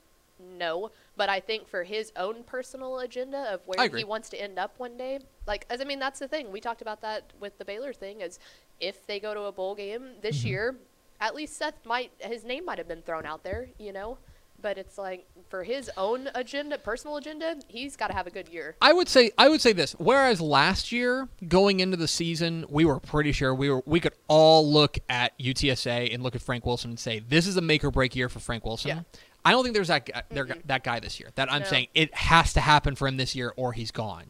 No, 0.58 0.90
but 1.16 1.28
I 1.28 1.38
think 1.38 1.68
for 1.68 1.84
his 1.84 2.12
own 2.16 2.42
personal 2.42 2.98
agenda 2.98 3.52
of 3.52 3.60
where 3.66 3.88
he 3.88 4.02
wants 4.02 4.28
to 4.30 4.36
end 4.40 4.58
up 4.58 4.74
one 4.78 4.96
day, 4.96 5.20
like 5.46 5.64
as 5.70 5.80
I 5.80 5.84
mean 5.84 5.98
that's 6.00 6.18
the 6.18 6.26
thing. 6.26 6.50
We 6.50 6.60
talked 6.60 6.82
about 6.82 7.00
that 7.02 7.32
with 7.38 7.56
the 7.58 7.64
Baylor 7.64 7.92
thing. 7.92 8.20
Is 8.20 8.38
if 8.80 9.06
they 9.06 9.20
go 9.20 9.34
to 9.34 9.42
a 9.42 9.52
bowl 9.52 9.74
game 9.74 10.02
this 10.22 10.38
Mm-hmm. 10.40 10.48
year, 10.48 10.76
at 11.20 11.34
least 11.34 11.56
Seth 11.56 11.84
might 11.86 12.10
his 12.18 12.44
name 12.44 12.64
might 12.64 12.78
have 12.78 12.88
been 12.88 13.02
thrown 13.02 13.24
out 13.26 13.42
there, 13.44 13.68
you 13.78 13.92
know. 13.92 14.18
But 14.60 14.78
it's 14.78 14.96
like 14.96 15.26
for 15.50 15.62
his 15.62 15.90
own 15.98 16.30
agenda, 16.34 16.78
personal 16.78 17.16
agenda, 17.18 17.56
he's 17.68 17.96
got 17.96 18.06
to 18.06 18.14
have 18.14 18.26
a 18.26 18.30
good 18.30 18.48
year. 18.48 18.76
I 18.80 18.94
would 18.94 19.08
say 19.08 19.30
I 19.36 19.48
would 19.48 19.60
say 19.60 19.72
this. 19.74 19.92
Whereas 19.98 20.40
last 20.40 20.90
year, 20.90 21.28
going 21.48 21.80
into 21.80 21.98
the 21.98 22.08
season, 22.08 22.64
we 22.70 22.84
were 22.86 22.98
pretty 22.98 23.32
sure 23.32 23.54
we 23.54 23.68
were 23.68 23.82
we 23.84 24.00
could 24.00 24.14
all 24.26 24.70
look 24.70 24.98
at 25.10 25.38
UTSA 25.38 26.14
and 26.14 26.22
look 26.22 26.34
at 26.34 26.40
Frank 26.40 26.64
Wilson 26.64 26.90
and 26.90 26.98
say 26.98 27.18
this 27.20 27.46
is 27.46 27.56
a 27.58 27.60
make 27.60 27.84
or 27.84 27.90
break 27.90 28.16
year 28.16 28.28
for 28.30 28.38
Frank 28.40 28.64
Wilson. 28.64 28.88
Yeah. 28.88 29.00
I 29.44 29.50
don't 29.50 29.62
think 29.64 29.74
there's 29.74 29.88
that 29.88 30.06
guy, 30.06 30.22
there, 30.30 30.48
that 30.64 30.82
guy 30.82 31.00
this 31.00 31.20
year. 31.20 31.28
That 31.34 31.52
I'm 31.52 31.60
No. 31.62 31.68
saying 31.68 31.88
it 31.94 32.14
has 32.14 32.54
to 32.54 32.60
happen 32.60 32.94
for 32.94 33.06
him 33.06 33.18
this 33.18 33.34
year 33.36 33.52
or 33.56 33.74
he's 33.74 33.90
gone. 33.90 34.24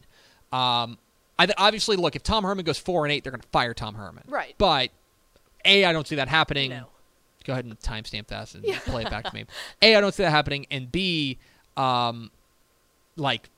Um, 0.51 0.97
I 1.37 1.45
th- 1.45 1.55
obviously 1.57 1.97
look 1.97 2.15
if 2.15 2.23
Tom 2.23 2.43
Herman 2.43 2.65
goes 2.65 2.77
four 2.77 3.05
and 3.05 3.11
eight, 3.11 3.23
they're 3.23 3.31
going 3.31 3.41
to 3.41 3.47
fire 3.49 3.73
Tom 3.73 3.95
Herman. 3.95 4.23
Right. 4.27 4.55
But 4.57 4.91
a 5.65 5.85
I 5.85 5.91
don't 5.91 6.07
see 6.07 6.15
that 6.15 6.27
happening. 6.27 6.69
No. 6.69 6.87
Go 7.43 7.53
ahead 7.53 7.65
and 7.65 7.79
timestamp 7.79 8.27
that 8.27 8.55
and 8.55 8.63
play 8.63 9.03
it 9.03 9.09
back 9.11 9.25
to 9.25 9.33
me. 9.33 9.45
A 9.83 9.95
I 9.95 10.01
don't 10.01 10.15
see 10.15 10.23
that 10.23 10.31
happening, 10.31 10.65
and 10.71 10.91
B, 10.91 11.37
um, 11.77 12.31
like 13.17 13.49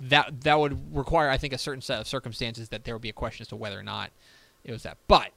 that 0.00 0.42
that 0.42 0.60
would 0.60 0.94
require 0.96 1.28
I 1.28 1.36
think 1.36 1.52
a 1.52 1.58
certain 1.58 1.80
set 1.80 2.00
of 2.00 2.06
circumstances 2.06 2.68
that 2.68 2.84
there 2.84 2.94
would 2.94 3.02
be 3.02 3.08
a 3.08 3.14
question 3.14 3.42
as 3.42 3.48
to 3.48 3.56
whether 3.56 3.78
or 3.78 3.82
not 3.82 4.10
it 4.62 4.70
was 4.70 4.84
that. 4.84 4.96
But 5.08 5.30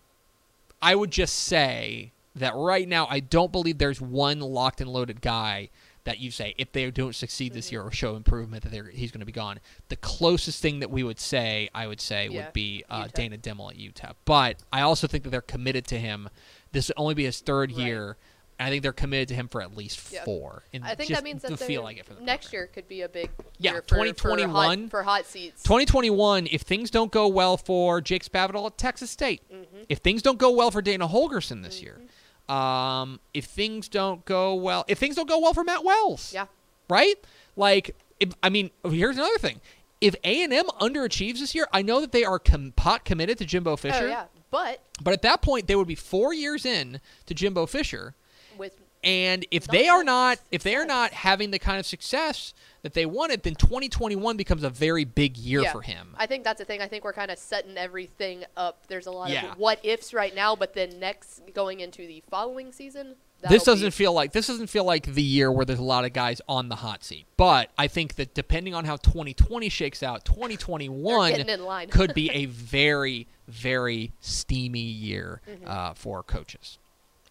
I 0.84 0.94
would 0.94 1.10
just 1.10 1.36
say 1.36 2.12
that 2.36 2.54
right 2.56 2.88
now 2.88 3.08
I 3.10 3.20
don't 3.20 3.52
believe 3.52 3.80
there's 3.80 4.00
one 4.00 4.40
locked 4.40 4.80
and 4.80 4.90
loaded 4.90 5.22
guy 5.22 5.70
that 6.08 6.20
you 6.20 6.32
say 6.32 6.56
if 6.58 6.72
they 6.72 6.90
don't 6.90 7.14
succeed 7.14 7.52
Mm-hmm. 7.52 7.56
this 7.58 7.72
year 7.72 7.82
or 7.84 7.92
show 7.92 8.16
improvement 8.16 8.64
that 8.64 8.72
they're, 8.72 8.86
he's 8.90 9.12
going 9.12 9.20
to 9.20 9.26
be 9.26 9.32
gone. 9.32 9.60
The 9.90 9.98
closest 9.98 10.62
thing 10.62 10.80
that 10.80 10.90
we 10.90 11.04
would 11.04 11.20
say, 11.20 11.70
I 11.76 11.86
would 11.86 12.02
say, 12.02 12.28
Yeah, 12.30 12.46
would 12.46 12.54
be 12.54 12.84
uh, 12.90 13.08
Dana 13.14 13.38
Dimel 13.38 13.70
at 13.72 13.78
UTEP. 13.78 14.14
But 14.26 14.58
I 14.72 14.82
also 14.82 15.06
think 15.06 15.24
that 15.26 15.30
they're 15.32 15.42
committed 15.42 15.86
to 15.88 16.00
him. 16.00 16.30
This 16.72 16.88
will 16.88 17.04
only 17.04 17.14
be 17.14 17.26
his 17.26 17.40
third 17.42 17.72
Right. 17.74 17.86
year. 17.86 18.18
I 18.60 18.70
think 18.72 18.82
they're 18.84 18.92
committed 18.94 19.28
to 19.28 19.36
him 19.36 19.48
for 19.50 19.62
at 19.62 19.76
least 19.78 20.12
Yeah. 20.12 20.24
four. 20.24 20.64
And 20.74 20.84
I 20.84 20.96
think 20.96 21.10
just 21.10 21.20
that 21.20 21.24
means 21.24 21.44
that 21.44 21.58
feel 21.60 21.84
like 21.84 21.98
it 21.98 22.06
for 22.08 22.16
the 22.16 22.22
next 22.22 22.48
program. 22.48 22.60
year 22.62 22.68
could 22.74 22.88
be 22.88 23.02
a 23.02 23.10
big 23.10 23.30
Yeah, 23.60 23.74
year 23.74 23.82
for, 23.84 23.88
for, 23.90 24.06
2021. 24.06 24.82
hot, 24.84 24.90
for 24.90 25.04
hot 25.04 25.26
seats. 25.26 25.62
2021, 25.64 26.48
if 26.52 26.62
things 26.62 26.90
don't 26.90 27.12
go 27.12 27.28
well 27.28 27.58
for 27.58 28.02
Jake 28.02 28.24
Spavital 28.26 28.66
at 28.66 28.78
Texas 28.78 29.12
State, 29.12 29.42
Mm-hmm. 29.54 29.84
if 29.90 30.00
things 30.00 30.22
don't 30.24 30.40
go 30.40 30.50
well 30.52 30.72
for 30.72 30.82
Dana 30.82 31.08
Holgorsen 31.08 31.64
this 31.64 31.82
year, 31.84 32.02
um, 32.50 33.20
if 33.34 33.46
things 33.46 33.88
don't 33.88 34.24
go 34.26 34.56
well, 34.56 34.86
if 34.88 34.98
things 34.98 35.16
don't 35.16 35.28
go 35.28 35.40
well 35.40 35.54
for 35.54 35.64
Matt 35.64 35.84
Wells, 35.84 36.34
yeah, 36.34 36.48
right? 36.90 37.16
Like, 37.56 37.96
if, 38.20 38.34
I 38.42 38.50
mean, 38.50 38.72
here's 38.86 39.18
another 39.18 39.38
thing: 39.38 39.60
if 40.02 40.16
A 40.24 40.44
and 40.44 40.54
M 40.54 40.68
underachieves 40.80 41.40
this 41.40 41.54
year, 41.54 41.68
I 41.74 41.82
know 41.82 42.02
that 42.02 42.12
they 42.12 42.24
are 42.24 42.40
com- 42.40 42.74
pot 42.76 43.06
committed 43.06 43.38
to 43.40 43.46
Jimbo 43.46 43.76
Fisher, 43.76 44.06
oh 44.06 44.08
yeah, 44.08 44.26
but 44.52 44.82
but 45.02 45.14
at 45.14 45.22
that 45.24 45.42
point 45.42 45.68
they 45.68 45.76
would 45.76 45.88
be 45.88 45.96
four 45.96 46.34
years 46.34 46.66
in 46.66 47.02
to 47.26 47.34
Jimbo 47.34 47.66
Fisher, 47.66 48.16
with 48.58 48.80
and 49.04 49.46
if 49.52 49.66
they 49.68 49.88
are 49.88 50.04
not 50.04 50.40
if 50.52 50.64
they 50.64 50.76
are 50.76 50.86
not 50.86 51.12
having 51.14 51.52
the 51.52 51.60
kind 51.60 51.80
of 51.80 51.86
success 51.86 52.54
that 52.84 52.94
they 52.94 53.06
wanted, 53.06 53.44
then 53.44 53.56
2021 53.56 54.38
becomes 54.38 54.64
a 54.64 54.70
very 54.70 55.04
big 55.04 55.36
year 55.38 55.62
yeah, 55.64 55.72
for 55.72 55.82
him. 55.82 56.16
I 56.18 56.26
think 56.28 56.44
that's 56.44 56.60
the 56.60 56.66
thing. 56.66 56.82
I 56.82 56.88
think 56.88 57.04
we're 57.04 57.14
kind 57.14 57.32
of 57.32 57.38
setting 57.38 57.76
everything 57.78 58.44
up. 58.56 58.86
There's 58.88 59.08
a 59.08 59.12
lot 59.12 59.30
Yeah. 59.30 59.52
of 59.52 59.58
what 59.58 59.80
ifs 59.84 60.14
right 60.14 60.34
now, 60.34 60.56
but 60.56 60.74
then 60.74 61.00
next 61.00 61.42
going 61.54 61.80
into 61.80 62.06
the 62.08 62.24
following 62.30 62.72
season, 62.72 63.16
this 63.48 63.64
doesn't 63.64 63.88
be- 63.88 63.92
feel 63.92 64.14
like 64.14 64.32
this 64.32 64.48
doesn't 64.48 64.68
feel 64.68 64.84
like 64.84 65.14
the 65.14 65.22
year 65.22 65.52
where 65.52 65.66
there's 65.66 65.80
a 65.80 65.84
lot 65.84 66.06
of 66.06 66.14
guys 66.14 66.40
on 66.48 66.70
the 66.70 66.76
hot 66.78 67.04
seat. 67.04 67.26
But 67.36 67.70
I 67.78 67.88
think 67.88 68.16
that 68.16 68.34
depending 68.34 68.74
on 68.74 68.86
how 68.86 68.96
2020 68.98 69.70
shakes 69.70 70.02
out, 70.02 70.24
2021 70.26 71.32
getting 71.32 71.50
in 71.50 71.64
line. 71.64 71.90
could 71.90 72.14
be 72.14 72.30
a 72.32 72.46
very 72.46 73.28
very 73.48 74.12
steamy 74.22 74.80
year 74.80 75.42
Mm-hmm. 75.50 75.68
uh, 75.68 75.94
for 75.94 76.22
coaches. 76.24 76.78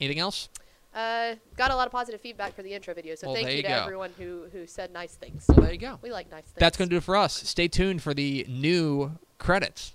Anything 0.00 0.18
else? 0.18 0.48
Uh, 0.96 1.34
got 1.56 1.70
a 1.70 1.76
lot 1.76 1.86
of 1.86 1.92
positive 1.92 2.20
feedback 2.22 2.54
for 2.56 2.62
the 2.62 2.72
intro 2.72 2.94
video, 2.94 3.14
so 3.14 3.26
Well, 3.26 3.36
thank 3.36 3.50
you 3.50 3.56
you 3.56 3.62
to 3.62 3.68
go. 3.68 3.74
everyone 3.74 4.12
who 4.18 4.46
who 4.50 4.66
said 4.66 4.92
nice 4.92 5.14
things. 5.14 5.44
Well, 5.48 5.60
there 5.60 5.72
you 5.72 5.78
go. 5.78 5.98
We 6.02 6.10
like 6.10 6.30
nice 6.30 6.44
things. 6.44 6.54
That's 6.58 6.78
going 6.78 6.88
to 6.88 6.94
do 6.94 6.96
it 6.98 7.04
for 7.04 7.16
us. 7.16 7.34
Stay 7.34 7.68
tuned 7.68 8.00
for 8.02 8.14
the 8.14 8.46
new 8.48 9.12
credits. 9.38 9.94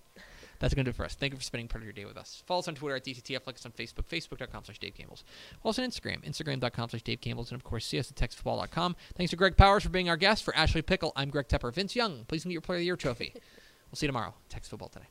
That's 0.60 0.76
going 0.76 0.86
to 0.86 0.92
do 0.92 0.94
it 0.94 0.96
for 0.96 1.06
us. 1.06 1.16
Thank 1.16 1.34
you 1.34 1.38
for 1.38 1.44
spending 1.44 1.68
part 1.68 1.82
of 1.82 1.86
your 1.86 1.94
day 1.94 2.06
with 2.06 2.18
us. 2.18 2.44
Follow 2.46 2.60
us 2.60 2.68
on 2.68 2.76
Twitter 2.76 2.96
at 2.96 3.04
DCTF, 3.04 3.48
like 3.48 3.56
us 3.56 3.66
on 3.66 3.72
Facebook, 3.72 4.06
facebook.com 4.08 4.64
slash 4.64 4.78
Dave 4.78 4.94
Campbells. 4.94 5.24
Follow 5.64 5.72
us 5.72 5.80
on 5.80 5.86
Instagram, 5.90 6.24
instagram.com 6.24 6.90
slash 6.90 7.02
Dave 7.02 7.20
Campbells, 7.20 7.50
and 7.52 7.60
of 7.60 7.64
course, 7.64 7.84
see 7.84 7.98
us 7.98 8.12
at 8.12 8.16
texasfootball.com. 8.18 8.96
Thanks 9.16 9.32
to 9.32 9.36
Greg 9.36 9.58
Powers 9.58 9.82
for 9.82 9.90
being 9.90 10.08
our 10.08 10.18
guest. 10.18 10.44
For 10.44 10.56
Ashley 10.56 10.84
Pickle, 10.84 11.14
I'm 11.16 11.32
Greg 11.32 11.48
Tepper. 11.48 11.74
Vince 11.74 11.96
Young, 11.96 12.26
please 12.28 12.46
meet 12.46 12.54
your 12.54 12.62
Player 12.62 12.78
of 12.78 12.82
the 12.82 12.86
Year 12.86 12.96
trophy. 12.96 13.32
we'll 13.92 13.96
see 13.96 14.06
you 14.06 14.10
tomorrow. 14.10 14.36
Text 14.50 14.70
Football 14.70 14.90
today. 14.90 15.08